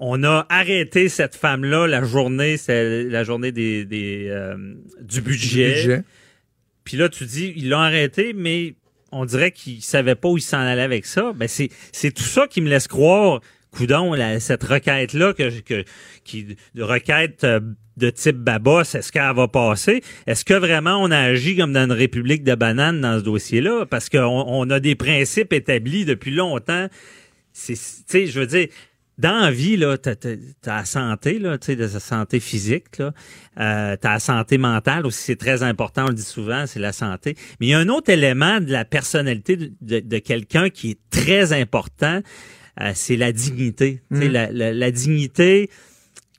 [0.00, 5.74] On a arrêté cette femme-là la journée, c'est la journée des, des euh, du budget.
[5.74, 6.02] budget.
[6.84, 8.74] Puis là, tu dis, ils l'ont arrêté, mais
[9.12, 11.32] on dirait qu'il savait pas où il s'en allait avec ça.
[11.34, 13.40] Ben c'est c'est tout ça qui me laisse croire
[13.70, 15.84] coudon cette requête là que, que
[16.24, 17.60] qui de requête euh,
[17.98, 20.02] de type Babos, est-ce qu'elle va passer?
[20.26, 23.86] Est-ce que vraiment on a agi comme dans une république de bananes dans ce dossier-là?
[23.86, 26.88] Parce qu'on on a des principes établis depuis longtemps.
[27.52, 28.68] C'est tu sais, je veux dire
[29.18, 32.98] dans la vie, là, t'as, t'as, la santé, là, tu sais, de la santé physique,
[32.98, 33.12] là.
[33.58, 36.92] Euh, t'as la santé mentale aussi, c'est très important, on le dit souvent, c'est la
[36.92, 37.34] santé.
[37.58, 40.98] Mais il y a un autre élément de la personnalité de, de, quelqu'un qui est
[41.10, 42.22] très important,
[42.80, 44.02] euh, c'est la dignité.
[44.12, 44.32] Tu sais, mm.
[44.32, 45.68] la, la, la, dignité,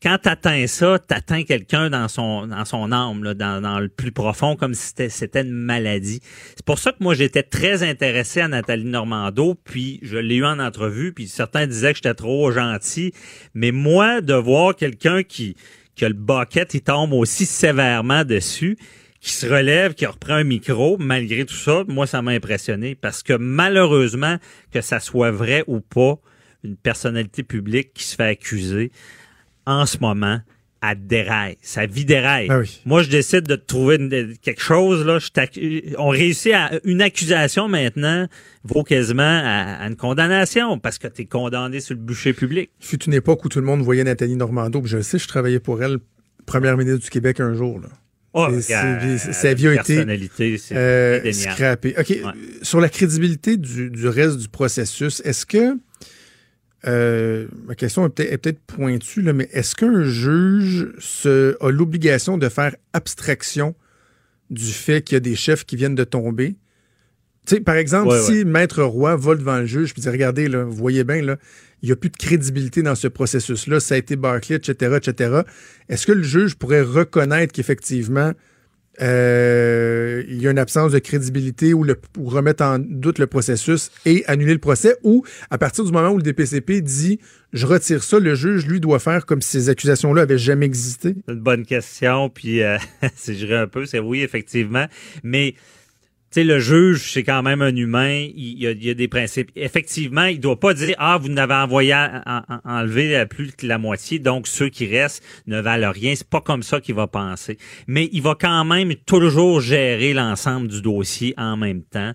[0.01, 3.89] quand tu atteins ça, tu atteins quelqu'un dans son dans son âme, là, dans, le
[3.89, 6.21] plus profond, comme si c'était, une maladie.
[6.55, 10.45] C'est pour ça que moi, j'étais très intéressé à Nathalie Normando, puis je l'ai eu
[10.45, 13.13] en entrevue, puis certains disaient que j'étais trop gentil.
[13.53, 15.55] Mais moi, de voir quelqu'un qui,
[15.97, 18.77] que le bucket, il tombe aussi sévèrement dessus,
[19.19, 22.95] qui se relève, qui reprend un micro, malgré tout ça, moi, ça m'a impressionné.
[22.95, 24.37] Parce que malheureusement,
[24.71, 26.19] que ça soit vrai ou pas,
[26.63, 28.91] une personnalité publique qui se fait accuser,
[29.69, 30.39] en ce moment,
[30.81, 31.57] à déraille.
[31.61, 32.47] Ça vit déraille.
[32.49, 33.97] Ah Moi, je décide de trouver
[34.41, 35.05] quelque chose.
[35.05, 35.19] Là,
[35.97, 38.27] on réussit à une accusation maintenant
[38.63, 42.71] vaut quasiment à, une condamnation parce que tu es condamné sur le bûcher public.
[42.79, 44.81] Fut une époque où tout le monde voyait Nathalie Normando.
[44.85, 45.97] je sais, je travaillais pour elle,
[46.45, 47.79] première ministre du Québec un jour.
[47.79, 47.89] Là.
[48.33, 50.05] Oh, sa vie a été
[50.71, 51.95] euh, scrappée.
[51.97, 52.19] OK.
[52.61, 55.77] Sur la crédibilité du, du reste du processus, est-ce que
[56.87, 62.47] euh, ma question est peut-être pointue, là, mais est-ce qu'un juge se, a l'obligation de
[62.49, 63.75] faire abstraction
[64.49, 66.55] du fait qu'il y a des chefs qui viennent de tomber?
[67.49, 70.75] sais, par exemple, si Maître Roy va devant le juge et dit Regardez, là, vous
[70.75, 71.37] voyez bien, là,
[71.81, 75.41] il n'y a plus de crédibilité dans ce processus-là, ça a été Barclay, etc., etc.
[75.87, 78.33] Est-ce que le juge pourrait reconnaître qu'effectivement,
[79.01, 81.85] euh, il y a une absence de crédibilité ou,
[82.25, 86.17] remettre en doute le processus et annuler le procès, ou à partir du moment où
[86.17, 87.19] le DPCP dit
[87.51, 91.15] je retire ça, le juge, lui, doit faire comme si ces accusations-là avaient jamais existé?
[91.27, 92.77] Une bonne question, puis euh,
[93.15, 94.85] c'est un peu, c'est oui, effectivement,
[95.23, 95.55] mais
[96.31, 99.51] sais, le juge, c'est quand même un humain, il y, a, des principes.
[99.55, 101.95] Effectivement, il doit pas dire ah vous n'avez envoyé
[102.65, 106.13] enlever plus que la moitié, donc ceux qui restent ne valent rien.
[106.15, 107.57] C'est pas comme ça qu'il va penser.
[107.87, 112.13] Mais il va quand même toujours gérer l'ensemble du dossier en même temps.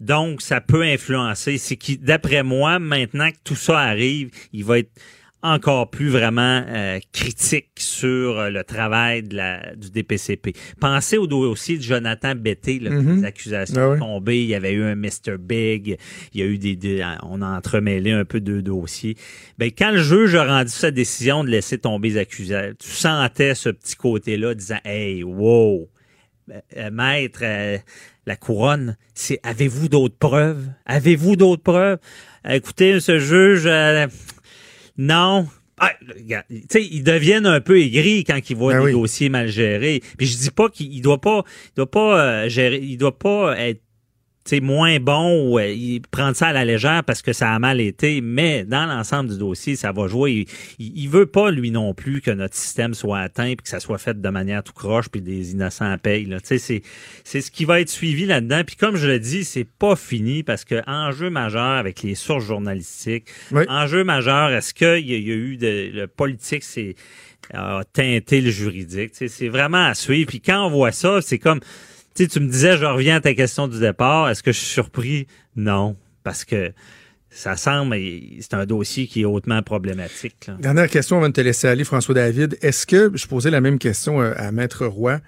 [0.00, 1.58] Donc ça peut influencer.
[1.58, 4.90] C'est qui, d'après moi, maintenant que tout ça arrive, il va être
[5.44, 10.54] encore plus vraiment euh, critique sur euh, le travail de la, du DPCP.
[10.80, 13.16] Pensez au dossier de Jonathan Betté, là, mm-hmm.
[13.16, 14.42] les accusations ah tombées.
[14.42, 15.36] Il y avait eu un Mr.
[15.38, 15.98] Big,
[16.32, 19.16] il y a eu des, on a entremêlé un peu deux dossiers.
[19.58, 23.54] Ben, quand le juge a rendu sa décision de laisser tomber les accusations, tu sentais
[23.54, 25.90] ce petit côté-là disant, hey, wow,
[26.50, 27.42] euh, maître,
[28.26, 30.68] la couronne, c'est avez-vous d'autres preuves?
[30.86, 31.98] Avez-vous d'autres preuves?
[32.46, 33.66] écoutez, ce juge,
[34.96, 35.46] non.
[35.78, 35.92] Ah,
[36.70, 40.02] sais, ils deviennent un peu aigris quand ils voient ben des dossiers mal gérés.
[40.16, 43.58] Puis je dis pas qu'il doit pas, il doit pas euh, gérer, il doit pas
[43.58, 43.80] être
[44.44, 47.80] c'est moins bon ou il prend ça à la légère parce que ça a mal
[47.80, 50.46] été, mais dans l'ensemble du dossier, ça va jouer.
[50.78, 53.80] Il, il, veut pas, lui non plus, que notre système soit atteint puis que ça
[53.80, 56.26] soit fait de manière tout croche puis des innocents payent.
[56.26, 56.38] Là.
[56.42, 58.62] C'est, c'est ce qui va être suivi là-dedans.
[58.66, 62.44] Puis comme je le dis, c'est pas fini parce que enjeu majeur avec les sources
[62.44, 63.28] journalistiques,
[63.68, 66.96] enjeu majeur, est-ce qu'il y, y, a eu de le politique, c'est
[67.54, 69.12] a teinté le juridique?
[69.14, 70.28] C'est vraiment à suivre.
[70.28, 71.60] Puis quand on voit ça, c'est comme
[72.14, 74.28] tu, tu me disais, je reviens à ta question du départ.
[74.28, 75.26] Est-ce que je suis surpris?
[75.56, 76.72] Non, parce que
[77.34, 77.96] ça semble,
[78.40, 80.50] c'est un dossier qui est hautement problématique.
[80.60, 82.56] Dernière question avant de te laisser aller, François David.
[82.62, 85.20] Est-ce que, je posais la même question euh, à Maître Roy,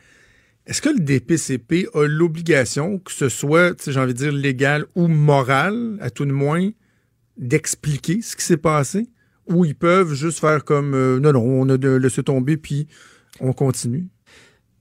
[0.66, 5.08] est-ce que le DPCP a l'obligation, que ce soit, j'ai envie de dire, légal ou
[5.08, 6.70] moral, à tout de moins,
[7.36, 9.08] d'expliquer ce qui s'est passé?
[9.48, 12.86] Ou ils peuvent juste faire comme, euh, non, non, on a laissé tomber, puis
[13.40, 14.06] on continue?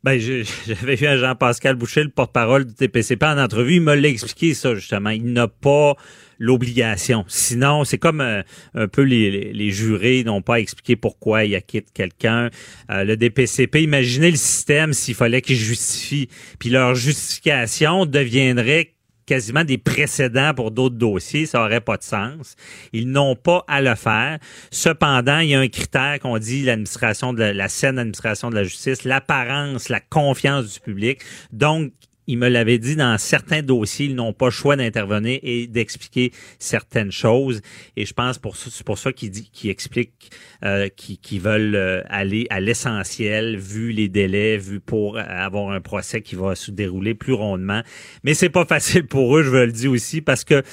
[0.05, 0.19] Ben,
[0.67, 4.75] j'avais vu un Jean-Pascal Boucher, le porte-parole du TPCP en entrevue, il m'a expliqué ça
[4.75, 5.09] justement.
[5.09, 5.95] Il n'a pas
[6.37, 7.25] l'obligation.
[7.27, 8.43] Sinon, c'est comme euh,
[8.75, 12.51] un peu les, les, jurés n'ont pas expliqué pourquoi il acquittent quelqu'un.
[12.91, 16.29] Euh, le DPCP, imaginez le système s'il fallait qu'ils justifient.
[16.59, 18.94] Puis leur justification deviendrait
[19.25, 22.55] quasiment des précédents pour d'autres dossiers, ça aurait pas de sens.
[22.93, 24.39] Ils n'ont pas à le faire.
[24.71, 28.55] Cependant, il y a un critère qu'on dit l'administration de la, la saine administration de
[28.55, 31.21] la justice, l'apparence, la confiance du public.
[31.51, 31.91] Donc,
[32.27, 36.31] il me l'avait dit dans certains dossiers, ils n'ont pas le choix d'intervenir et d'expliquer
[36.59, 37.61] certaines choses.
[37.95, 40.31] Et je pense pour c'est pour ça qu'il dit, qu'il explique,
[40.63, 46.21] euh, qu'ils veulent euh, aller à l'essentiel, vu les délais, vu pour avoir un procès
[46.21, 47.81] qui va se dérouler plus rondement.
[48.23, 50.63] Mais c'est pas facile pour eux, je veux le dire aussi, parce que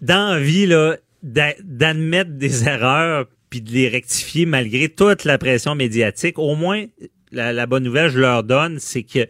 [0.00, 5.74] dans la vie là, d'admettre des erreurs puis de les rectifier malgré toute la pression
[5.74, 6.86] médiatique, au moins
[7.32, 9.26] la, la bonne nouvelle je leur donne, c'est que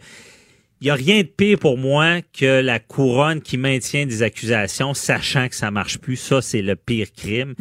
[0.81, 4.95] il n'y a rien de pire pour moi que la couronne qui maintient des accusations,
[4.95, 6.15] sachant que ça marche plus.
[6.15, 7.53] Ça, c'est le pire crime.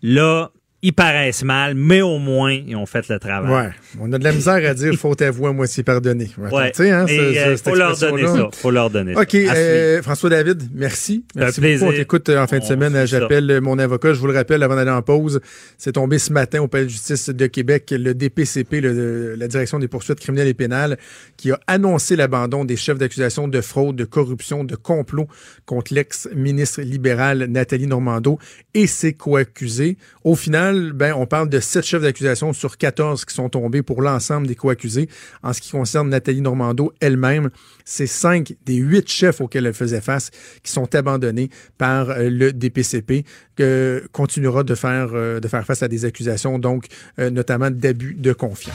[0.00, 0.50] Là,
[0.84, 3.50] ils paraissent mal, mais au moins, ils ont fait le travail.
[3.50, 3.72] Ouais.
[3.98, 6.28] On a de la misère à dire faut t'avouer à moitié pardonner.
[6.36, 6.72] Ouais.
[6.72, 8.48] Tu sais, hein, euh, faut leur donner ça.
[8.52, 9.34] Faut leur donner OK.
[9.34, 11.24] Euh, François David, merci.
[11.34, 11.86] Merci beaucoup.
[11.86, 13.06] On t'écoute euh, en fin de semaine.
[13.06, 14.12] J'appelle mon avocat.
[14.12, 15.40] Je vous le rappelle avant d'aller en pause.
[15.78, 19.78] C'est tombé ce matin au Palais de justice de Québec, le DPCP, le, la Direction
[19.78, 20.98] des poursuites criminelles et pénales,
[21.38, 25.28] qui a annoncé l'abandon des chefs d'accusation de fraude, de corruption, de complot
[25.64, 28.38] contre l'ex-ministre libéral Nathalie Normando
[28.74, 29.96] et ses co-accusés.
[30.24, 34.02] Au final, ben, on parle de sept chefs d'accusation sur 14 qui sont tombés pour
[34.02, 35.08] l'ensemble des co-accusés.
[35.42, 37.50] En ce qui concerne Nathalie Normando elle-même,
[37.84, 40.30] c'est cinq des huit chefs auxquels elle faisait face
[40.62, 43.24] qui sont abandonnés par euh, le DPCP,
[43.56, 46.86] que continuera de faire, euh, de faire face à des accusations, donc
[47.18, 48.74] euh, notamment d'abus de confiance.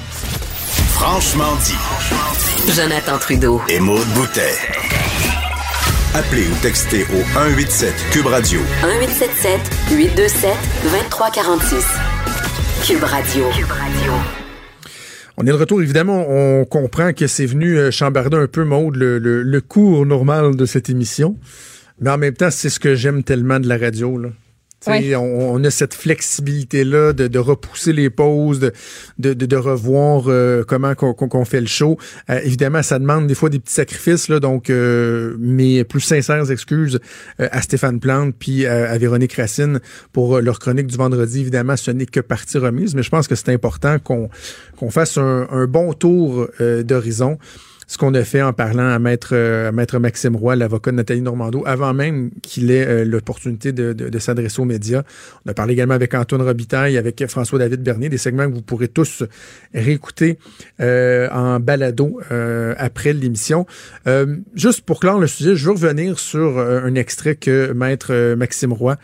[0.94, 2.74] Franchement dit.
[2.74, 3.62] Jonathan Trudeau.
[3.70, 5.09] Et Maude Boutet.
[6.16, 8.60] Appelez ou textez au 187 Cube Radio.
[8.82, 9.60] 1877
[9.92, 10.52] 827
[10.84, 11.86] 2346.
[12.88, 13.46] Cube Radio.
[13.56, 14.12] Cube Radio.
[15.38, 18.96] On est de retour, évidemment, on comprend que c'est venu euh, chambarder un peu, Maude,
[18.96, 21.38] le, le, le cours normal de cette émission.
[22.02, 24.18] Mais en même temps, c'est ce que j'aime tellement de la radio.
[24.18, 24.30] Là.
[24.88, 31.62] On, a cette flexibilité-là de, repousser les pauses, de, de, revoir euh, comment qu'on fait
[31.62, 31.98] le show.
[32.30, 36.50] Euh, évidemment, ça demande des fois des petits sacrifices, là, donc euh, mes plus sincères
[36.52, 37.00] excuses
[37.38, 39.80] à Stéphane Plante puis à Véronique Racine
[40.14, 41.42] pour leur chronique du vendredi.
[41.42, 44.30] Évidemment, ce n'est que partie remise, mais je pense que c'est important qu'on
[44.78, 47.38] qu'on fasse un, un bon tour d'horizon
[47.90, 51.24] ce qu'on a fait en parlant à maître, euh, maître Maxime Roy, l'avocat de Nathalie
[51.24, 55.02] Normando, avant même qu'il ait euh, l'opportunité de, de, s'adresser aux médias.
[55.44, 58.90] On a parlé également avec Antoine Robitaille, avec François-David Bernier, des segments que vous pourrez
[58.90, 59.24] tous
[59.74, 60.38] réécouter
[60.80, 62.20] euh, en balado
[62.78, 63.66] après l'émission.
[64.54, 68.98] juste pour clore le sujet, je veux revenir sur un extrait que maître Maxime Roy,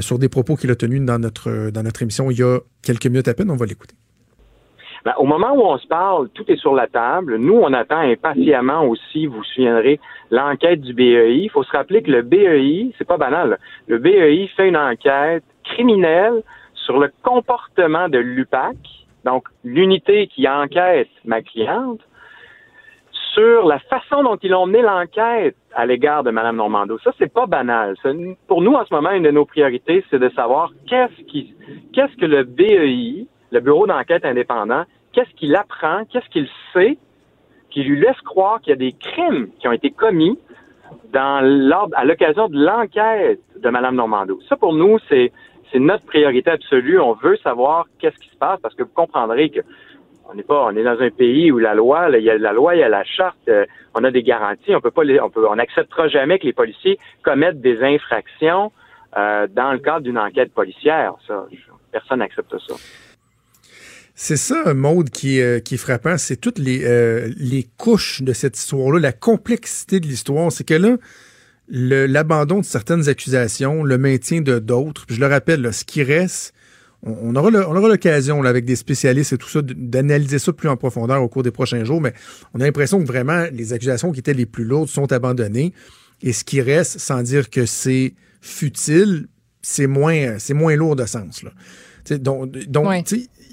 [0.00, 3.06] sur des propos qu'il a tenus dans notre, dans notre émission il y a quelques
[3.06, 3.50] minutes à peine.
[3.50, 3.94] On va l'écouter.
[5.04, 7.36] Ben, au moment où on se parle, tout est sur la table.
[7.36, 10.00] Nous, on attend impatiemment aussi, vous vous souviendrez,
[10.30, 11.38] l'enquête du BEI.
[11.44, 15.44] Il faut se rappeler que le BEI, c'est pas banal, le BEI fait une enquête
[15.64, 16.42] criminelle
[16.74, 18.76] sur le comportement de l'UPAC,
[19.24, 22.00] donc l'unité qui enquête ma cliente,
[23.34, 26.98] sur la façon dont ils ont mené l'enquête à l'égard de Mme Normando.
[26.98, 27.94] Ça, c'est pas banal.
[28.46, 31.22] pour nous, en ce moment, une de nos priorités, c'est de savoir qu'est-ce
[31.92, 36.98] qu'est-ce que le BEI, le Bureau d'enquête indépendant, qu'est-ce qu'il apprend, qu'est-ce qu'il sait
[37.70, 40.38] qui lui laisse croire qu'il y a des crimes qui ont été commis
[41.12, 41.44] dans
[41.94, 44.38] à l'occasion de l'enquête de Mme Normando.
[44.48, 45.32] Ça, pour nous, c'est,
[45.74, 46.98] notre priorité absolue.
[46.98, 49.60] On veut savoir qu'est-ce qui se passe parce que vous comprendrez que
[50.30, 52.52] on n'est pas, on est dans un pays où la loi, il y a la
[52.52, 53.64] loi, il y a la charte, euh,
[53.94, 54.74] on a des garanties.
[54.74, 58.70] On peut pas, peut, on n'acceptera jamais que les policiers commettent des infractions
[59.16, 61.14] euh, dans le cadre d'une enquête policière.
[61.26, 61.46] Ça,
[61.92, 62.74] personne n'accepte ça.
[64.20, 68.20] C'est ça, un mode qui, euh, qui est frappant, c'est toutes les, euh, les couches
[68.20, 70.50] de cette histoire-là, la complexité de l'histoire.
[70.50, 70.96] C'est que là,
[71.68, 76.52] l'abandon de certaines accusations, le maintien de d'autres, je le rappelle, ce qui reste,
[77.04, 77.50] on, aura
[77.88, 81.52] l'occasion avec des spécialistes et tout ça d'analyser ça plus en profondeur au cours des
[81.52, 82.12] prochains jours, mais
[82.54, 85.72] on a l'impression que vraiment les accusations qui étaient les plus lourdes sont abandonnées
[86.22, 89.28] et ce qui reste, sans dire que c'est futile,
[89.62, 91.44] c'est moins, c'est moins lourd de sens.
[91.44, 91.52] Là.
[92.18, 93.04] donc, donc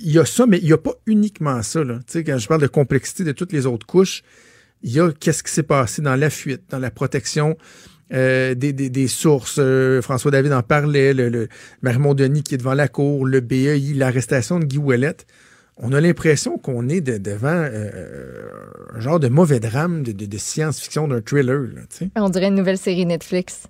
[0.01, 1.83] il y a ça, mais il n'y a pas uniquement ça.
[1.83, 1.99] Là.
[2.13, 4.23] Quand je parle de complexité de toutes les autres couches,
[4.83, 7.57] il y a qu'est-ce qui s'est passé dans la fuite, dans la protection
[8.13, 9.57] euh, des, des, sources.
[9.57, 13.93] Euh, François David en parlait, le, le Denis qui est devant la cour, le BEI,
[13.95, 15.25] l'arrestation de Guy Ouellette.
[15.77, 18.47] On a l'impression qu'on est devant euh,
[18.93, 21.67] un genre de mauvais drame de, de, science-fiction, d'un thriller.
[22.15, 23.63] On dirait une nouvelle série Netflix.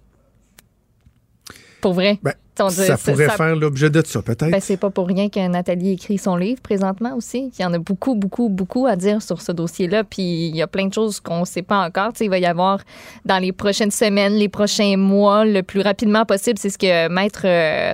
[1.85, 2.17] Pour vrai.
[2.23, 2.33] Ben,
[2.71, 4.49] ça pourrait faire l'objet de ça, peut-être.
[4.49, 7.51] Ben, c'est pas pour rien que Nathalie écrit son livre présentement aussi.
[7.59, 10.03] Il y en a beaucoup, beaucoup, beaucoup à dire sur ce dossier-là.
[10.03, 12.11] Puis il y a plein de choses qu'on ne sait pas encore.
[12.19, 12.79] il va y avoir
[13.23, 16.57] dans les prochaines semaines, les prochains mois, le plus rapidement possible.
[16.57, 17.41] C'est ce que Maître.
[17.45, 17.93] Euh,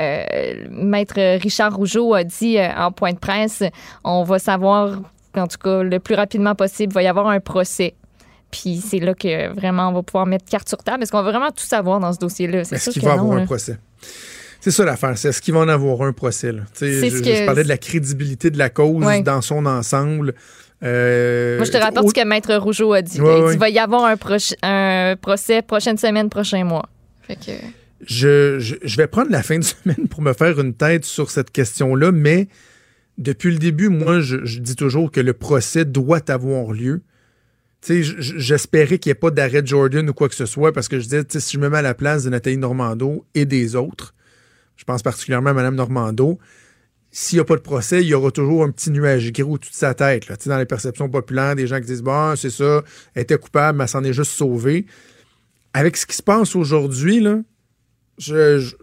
[0.00, 3.62] euh, Maître Richard Rougeau a dit euh, en point de presse.
[4.02, 4.98] On va savoir,
[5.36, 7.94] en tout cas, le plus rapidement possible, il va y avoir un procès
[8.50, 11.02] Puis c'est là que vraiment on va pouvoir mettre carte sur table.
[11.02, 12.64] Est-ce qu'on va vraiment tout savoir dans ce dossier-là?
[12.64, 13.42] C'est Est-ce qu'il va non, avoir là.
[13.42, 13.78] un procès?
[14.60, 15.16] C'est ça l'affaire.
[15.16, 16.52] C'est est-ce qu'il va en avoir un procès?
[16.52, 16.62] Là?
[16.80, 19.22] Je, ce je que- parlais de la crédibilité de la cause Ouais.
[19.22, 20.34] dans son ensemble.
[20.82, 23.20] Euh, Moi, je te rapporte ce que Maître Rougeau a dit.
[23.20, 23.56] Ouais, Il ouais.
[23.56, 26.86] va y avoir un, proche- un procès prochaine semaine, prochain mois.
[27.22, 27.52] Fait que...
[28.06, 31.30] je, je, je vais prendre la fin de semaine pour me faire une tête sur
[31.30, 32.48] cette question-là, mais
[33.18, 37.02] depuis le début, moi, je, je dis toujours que le procès doit avoir lieu.
[37.86, 40.98] J'espérais qu'il n'y ait pas d'arrêt de Jordan ou quoi que ce soit, parce que
[40.98, 44.14] je disais, si je me mets à la place de Nathalie Normando et des autres,
[44.76, 46.38] je pense particulièrement à Mme Normando,
[47.12, 49.72] s'il n'y a pas de procès, il y aura toujours un petit nuage gris au-dessus
[49.72, 50.28] de sa tête.
[50.28, 50.36] Là.
[50.46, 52.82] Dans les perceptions populaires, des gens qui disent Bon, c'est ça,
[53.14, 54.86] elle était coupable, mais elle s'en est juste sauvée.
[55.74, 57.40] Avec ce qui se passe aujourd'hui, là,
[58.18, 58.76] je, je,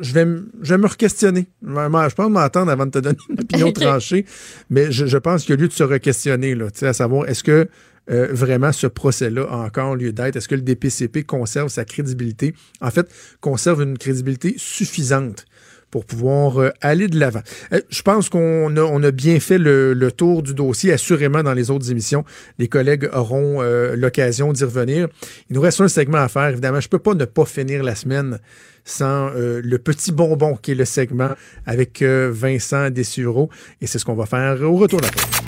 [0.00, 0.26] je vais,
[0.62, 1.46] je vais me re-questionner.
[1.62, 4.24] Je pense m'attendre avant de te donner une opinion tranchée,
[4.70, 7.68] mais je, je pense qu'il y a lieu de se re-questionner, à savoir est-ce que
[8.10, 10.36] euh, vraiment ce procès-là a encore lieu d'être?
[10.36, 12.54] Est-ce que le DPCP conserve sa crédibilité?
[12.80, 13.08] En fait,
[13.40, 15.46] conserve une crédibilité suffisante
[15.90, 17.42] pour pouvoir euh, aller de l'avant.
[17.72, 20.92] Euh, je pense qu'on a, bien fait le, tour du dossier.
[20.92, 22.24] Assurément, dans les autres émissions,
[22.58, 23.62] les collègues auront
[23.94, 25.08] l'occasion d'y revenir.
[25.50, 26.48] Il nous reste un segment à faire.
[26.48, 28.38] Évidemment, je peux pas ne pas finir la semaine
[28.84, 31.30] sans le petit bonbon qui est le segment
[31.66, 33.50] avec Vincent Dessureau.
[33.80, 35.47] Et c'est ce qu'on va faire au retour pause.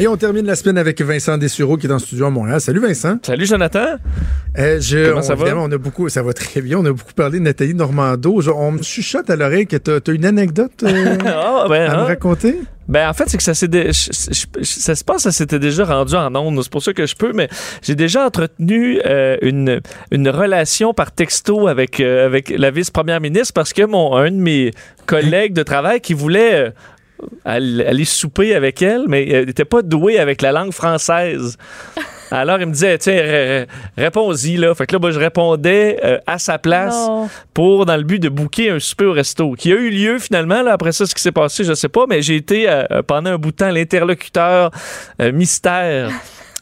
[0.00, 2.60] Et on termine la semaine avec Vincent Dessureau qui est en studio à Montréal.
[2.60, 3.16] Salut Vincent.
[3.22, 3.96] Salut Jonathan.
[4.56, 5.42] Euh, je, Comment ça on- va?
[5.46, 6.78] évidemment, on a beaucoup, ça va très bien.
[6.78, 8.40] On a beaucoup parlé de Nathalie Normando.
[8.40, 11.96] Je- on me chuchote à l'oreille que tu as, une anecdote euh, Ah, ben, à
[11.96, 12.04] me hein?
[12.04, 12.60] raconter?
[12.86, 16.14] Ben en fait, c'est que ça s'est dé- ça se passe, ça s'était déjà rendu
[16.14, 16.62] en ondes.
[16.62, 17.48] C'est pour ça que je peux, mais
[17.82, 19.80] j'ai déjà entretenu euh, une,
[20.12, 24.36] une relation par texto avec, euh, avec la vice-première ministre parce que mon un de
[24.36, 24.70] mes
[25.06, 26.70] collègues de travail qui voulait euh,
[27.44, 31.56] aller, aller souper avec elle, mais elle n'était pas doué avec la langue française.
[32.30, 33.66] Alors, il me disait, tiens, ré- ré-
[33.96, 34.74] réponds-y, là.
[34.74, 37.26] Fait que là, moi, je répondais euh, à sa place Non.
[37.54, 40.60] pour, dans le but de booker un souper au resto, qui a eu lieu finalement.
[40.62, 43.02] Là, après ça, ce qui s'est passé, je sais pas, mais j'ai été euh, euh,
[43.02, 44.70] pendant un bout de temps l'interlocuteur
[45.22, 46.10] euh, mystère.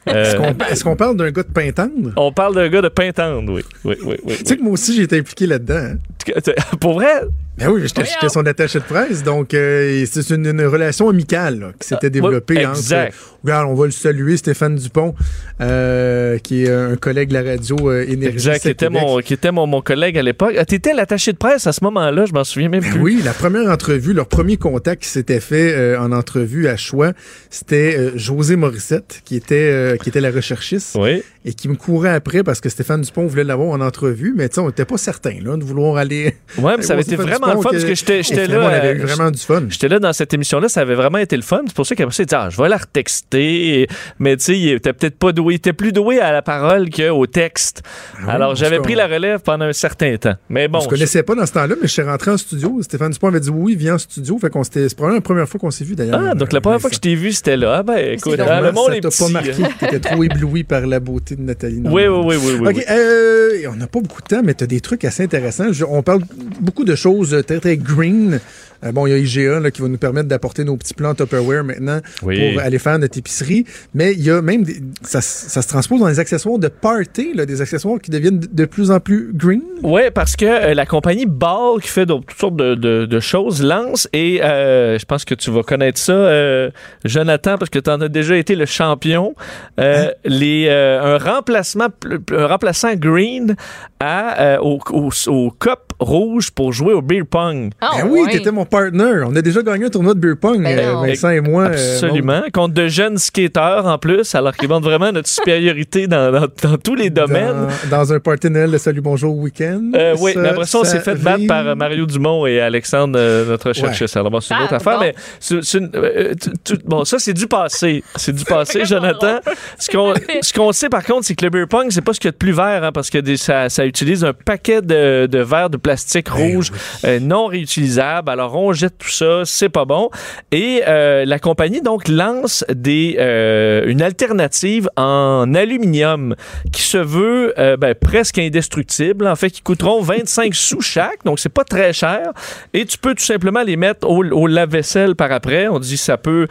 [0.08, 2.12] Euh, Est-ce qu'on est-ce qu'on parle d'un gars de Pintendre?
[2.16, 3.62] on parle d'un gars de Pintendre, oui.
[3.84, 4.34] Oui, oui, oui.
[4.38, 5.94] Tu sais que moi aussi, j'ai été impliqué là-dedans.
[6.28, 6.40] hein.
[6.80, 7.22] Pour vrai?
[7.58, 11.66] Ben oui, j'étais son attaché de presse, donc euh, c'est une, une relation amicale là,
[11.80, 12.78] qui s'était développée ouais, entre.
[12.78, 13.14] exact.
[13.42, 15.14] regarde, on va le saluer, Stéphane Dupont,
[15.62, 18.34] euh, qui est un collègue de la radio euh, Énergie.
[18.36, 20.54] Exact, qui était, mon, qui était mon, mon collègue à l'époque.
[20.58, 23.00] Ah, T'étais l'attaché de presse à ce moment-là, je m'en souviens même Ben plus.
[23.00, 27.12] oui, la première entrevue, leur premier contact qui s'était fait euh, en entrevue à Choix,
[27.48, 31.22] c'était euh, José Morissette, qui était, euh, qui était la recherchiste, Oui.
[31.46, 34.56] et qui me courait après parce que Stéphane Dupont voulait l'avoir en entrevue, mais tu
[34.56, 36.34] sais, on n'était pas certain là, de vouloir aller.
[36.58, 38.60] Ouais, mais ça avait été Stéphane vraiment le fun parce que j'étais j'étais là.
[38.60, 39.62] On avait euh, eu vraiment du fun.
[39.68, 41.62] J'étais là dans cette émission-là, ça avait vraiment été le fun.
[41.66, 43.81] C'est pour ça qu'après il dit, ah, je vais la retexter.
[43.82, 45.55] Et- Mais tu sais, il était peut-être pas doué.
[45.55, 47.82] Il était plus doué à la parole qu'au texte.
[47.85, 50.35] Ah oui, Alors, j'avais pris la relève pendant un certain temps.
[50.48, 50.78] Mais bon.
[50.78, 52.78] on se connaissait pas dans ce temps-là, mais je suis rentré en studio.
[52.82, 54.39] Stéphane Dupont avait dit oui, viens en studio.
[54.39, 54.89] Fait qu'on s'était.
[54.89, 56.20] C'est probablement la première fois qu'on s'est vu d'ailleurs.
[56.31, 57.77] Ah, donc la première fois que je t'ai vu, c'était là.
[57.78, 59.23] Ah, ben, écoute, hein, le monde ça est petit.
[59.24, 61.82] pas marqué que t'étais trop ébloui par la beauté de Nathalie.
[61.85, 62.68] Oui, oui, oui, oui, oui.
[62.68, 62.82] OK, oui.
[62.90, 65.73] euh, et on n'a pas beaucoup de temps, mais tu as des trucs assez intéressants.
[65.73, 66.20] Je- on parle
[66.60, 68.40] beaucoup de choses euh, très, très green.
[68.84, 71.14] Euh, bon, il y a IGA là, qui va nous permettre d'apporter nos petits plans
[71.14, 72.52] Tupperware maintenant Oui.
[72.54, 73.64] pour aller faire notre épicerie.
[73.94, 77.32] Mais il y a même des, ça, ça se transpose dans les accessoires de party,
[77.34, 79.62] là, des accessoires qui deviennent de- de plus en plus green.
[79.82, 83.20] Oui, parce que euh, la compagnie Ball, qui fait donc toutes sortes de, de- de
[83.20, 86.70] choses, lance, et euh, je pense que tu vas connaître ça, euh,
[87.04, 89.34] Jonathan, parce que tu en as déjà été le champion,
[89.80, 91.88] euh, les, euh, un, remplacement,
[92.32, 93.56] un remplaçant green
[94.00, 97.70] à, euh, au, au, au cup rouge pour jouer au beer pong.
[97.80, 98.30] Ah, Ben oui, ouais.
[98.30, 99.22] t'étais mon partner.
[99.26, 101.02] On a déjà gagné un tournoi de beer pong, Ben euh, non.
[101.02, 101.64] Vincent et moi.
[101.64, 102.43] euh, Absolument.
[102.52, 106.76] Contre de jeunes skateurs en plus, alors qu'ils montrent vraiment notre supériorité dans, dans- dans
[106.78, 107.68] tous les domaines.
[107.90, 109.80] Dans, un party Noël de Salut Bonjour Week-end.
[109.94, 111.47] Euh, oui, mais après ça, on s'est fait battre arrive.
[111.48, 114.16] par euh, Mario Dumont et Alexandre, euh, notre chercheuse.
[114.16, 115.05] Alors, bon, c'est une Ah, autre affaire, bon.
[115.05, 118.02] mais c'est- c'est une- euh, tu- tu- bon, ça, c'est du passé.
[118.16, 119.38] C'est du passé, Jonathan.
[119.78, 122.20] Ce qu'on ce qu'on sait, par contre, c'est que le beer pong, c'est pas ce
[122.20, 124.80] qu'il y a de plus vert, hein, parce que des- ça, ça utilise un paquet
[124.82, 126.72] de, de verres de plastique Ben rouge
[127.05, 128.30] euh, non réutilisables.
[128.30, 130.10] Alors, on jette tout ça, c'est pas bon.
[130.52, 136.34] Et euh, la compagnie, donc, lance des, euh, une alternative en aluminium
[136.72, 139.26] qui se veut euh, ben, presque indestructible.
[139.26, 142.32] En fait, qui coûteront 25 sous chaque, donc c'est pas très cher.
[142.72, 145.68] Et tu peux tout simplement les mettre au, lave-vaisselle par après.
[145.68, 146.46] On dit ça peut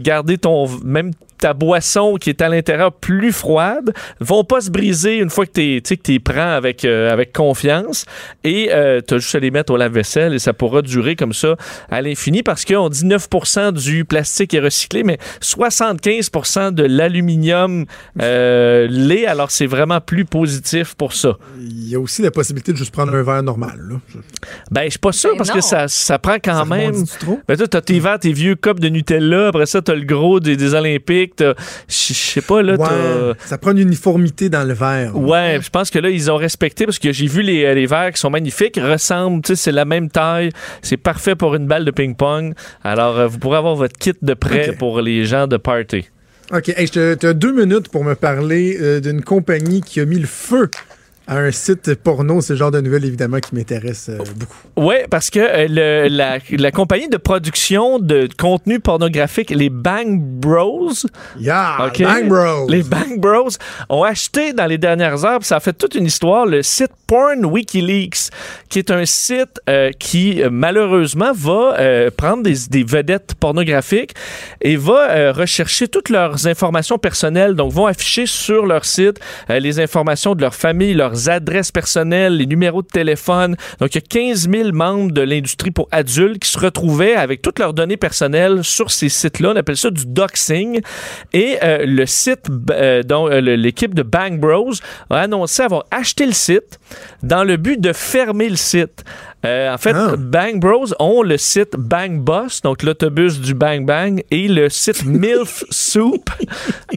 [0.00, 1.12] garder ton même
[1.42, 5.50] ta boisson qui est à l'intérieur plus froide vont pas se briser une fois que
[5.50, 8.04] tu que tu prends avec, euh, avec confiance.
[8.44, 11.32] Et euh, tu as juste à les mettre au lave-vaisselle et ça pourra durer comme
[11.32, 11.56] ça
[11.90, 17.86] à l'infini parce qu'on dit 9% du plastique est recyclé, mais 75% de l'aluminium
[18.20, 19.26] euh, l'est.
[19.26, 21.38] Alors, c'est vraiment plus positif pour ça.
[21.58, 23.80] Il y a aussi la possibilité de juste prendre un verre normal.
[23.90, 24.20] Là.
[24.70, 25.56] Ben, je suis pas sûr Ben parce non.
[25.56, 27.04] que ça, ça prend quand Ça même.
[27.48, 29.48] Ben, toi, t'as tes verres, tes vieux copes de Nutella.
[29.48, 31.31] Après ça, t'as le gros des, des Olympiques.
[31.38, 31.54] Je
[31.88, 32.74] sais pas, là.
[32.74, 35.16] Ouais, ça prend une uniformité dans le verre.
[35.16, 38.12] Ouais, je pense que là, ils ont respecté parce que j'ai vu les, les verres
[38.12, 40.50] qui sont magnifiques, ressemblent, tu sais, c'est la même taille,
[40.82, 42.54] c'est parfait pour une balle de ping-pong.
[42.84, 46.08] Alors, euh, vous pourrez avoir votre kit de prêt pour les gens de party.
[46.52, 46.68] OK.
[46.76, 50.26] Hey, tu as deux minutes pour me parler euh, d'une compagnie qui a mis le
[50.26, 50.68] feu
[51.28, 52.40] un site porno.
[52.40, 54.56] C'est le genre de nouvelles, évidemment, qui m'intéresse euh, beaucoup.
[54.76, 60.18] Oui, parce que euh, le- la, la compagnie de production de contenu pornographique, les Bang
[60.20, 60.90] Bros,
[61.38, 61.86] Yeah!
[61.86, 62.02] OK.
[62.02, 62.66] Bang Bros!
[62.68, 63.48] Les Bang Bros
[63.88, 67.44] ont acheté dans les dernières heures, ça a fait toute une histoire, le site Porn
[67.44, 68.30] Wikileaks,
[68.68, 71.76] qui est un site euh, qui, malheureusement, va
[72.16, 74.12] prendre des, des vedettes pornographiques
[74.60, 77.54] et va rechercher toutes leurs informations personnelles.
[77.54, 82.46] Donc, vont afficher sur leur site les informations de leur famille, leurs adresses personnelles, les
[82.46, 83.56] numéros de téléphone.
[83.78, 87.42] Donc, il y a 15 000 membres de l'industrie pour adultes qui se retrouvaient avec
[87.42, 89.52] toutes leurs données personnelles sur ces sites-là.
[89.52, 90.80] On appelle ça du doxing.
[91.32, 94.72] Et euh, le site, euh, dont euh, l'équipe de Bang Bros
[95.10, 96.78] a annoncé avoir acheté le site
[97.22, 99.04] dans le but de fermer le site.
[99.44, 100.14] Euh, en fait, Ah.
[100.16, 105.04] Bang Bros ont le site Bang Boss, donc l'autobus du Bang Bang, et le site
[105.04, 106.30] MILF Soup,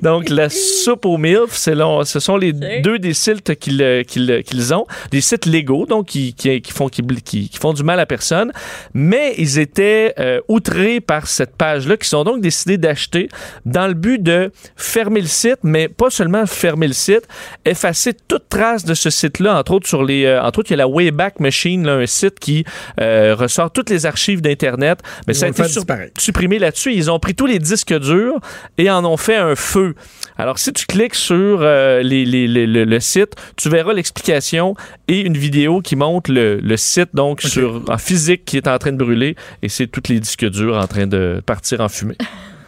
[0.01, 1.51] donc la soupe aux MILF.
[1.51, 5.45] C'est là- ce sont les deux des sites qu'ils euh, qu'ils- qu'ils ont, des sites
[5.45, 8.51] légaux, donc qui, qui, qui font, qui, qui- qui font du mal à personne.
[8.93, 13.29] Mais ils étaient euh, outrés par cette page-là, qui sont donc décidés d'acheter
[13.65, 17.27] dans le but de fermer le site, mais pas seulement fermer le site,
[17.65, 20.75] effacer toute trace de ce site-là, entre autres sur les, euh, entre autres il y
[20.75, 22.65] a la Wayback Machine, là, un site qui
[22.99, 25.83] euh, ressort toutes les archives d'internet, mais Ils ça a été sur-
[26.17, 26.93] supprimé là-dessus.
[26.93, 28.39] Ils ont pris tous les disques durs
[28.77, 29.95] et en ont fait un feu.
[30.37, 34.75] Alors si tu cliques sur euh, les- les- les- le, le site, tu verras l'explication
[35.07, 38.77] et une vidéo qui montre le, le site donc sur en physique qui est en
[38.77, 42.17] train de brûler et c'est tous les disques durs en train de partir en fumée.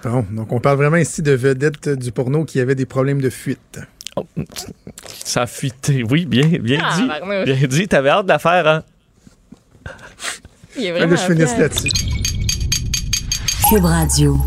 [0.04, 3.30] Bon, donc on parle vraiment ici de vedettes du porno qui avaient des problèmes de
[3.30, 3.80] fuite.
[4.16, 4.26] Oh,
[5.24, 6.04] ça a fuité.
[6.10, 7.08] Oui, bien, bien Ah, dit.
[7.08, 7.46] barnouche.
[7.46, 7.88] Bien dit.
[7.88, 8.84] T'avais hâte de la faire, hein?
[10.78, 11.60] Il est Là, vraiment je finisse bien.
[11.60, 11.90] là-dessus.
[13.70, 14.38] Cube Radio.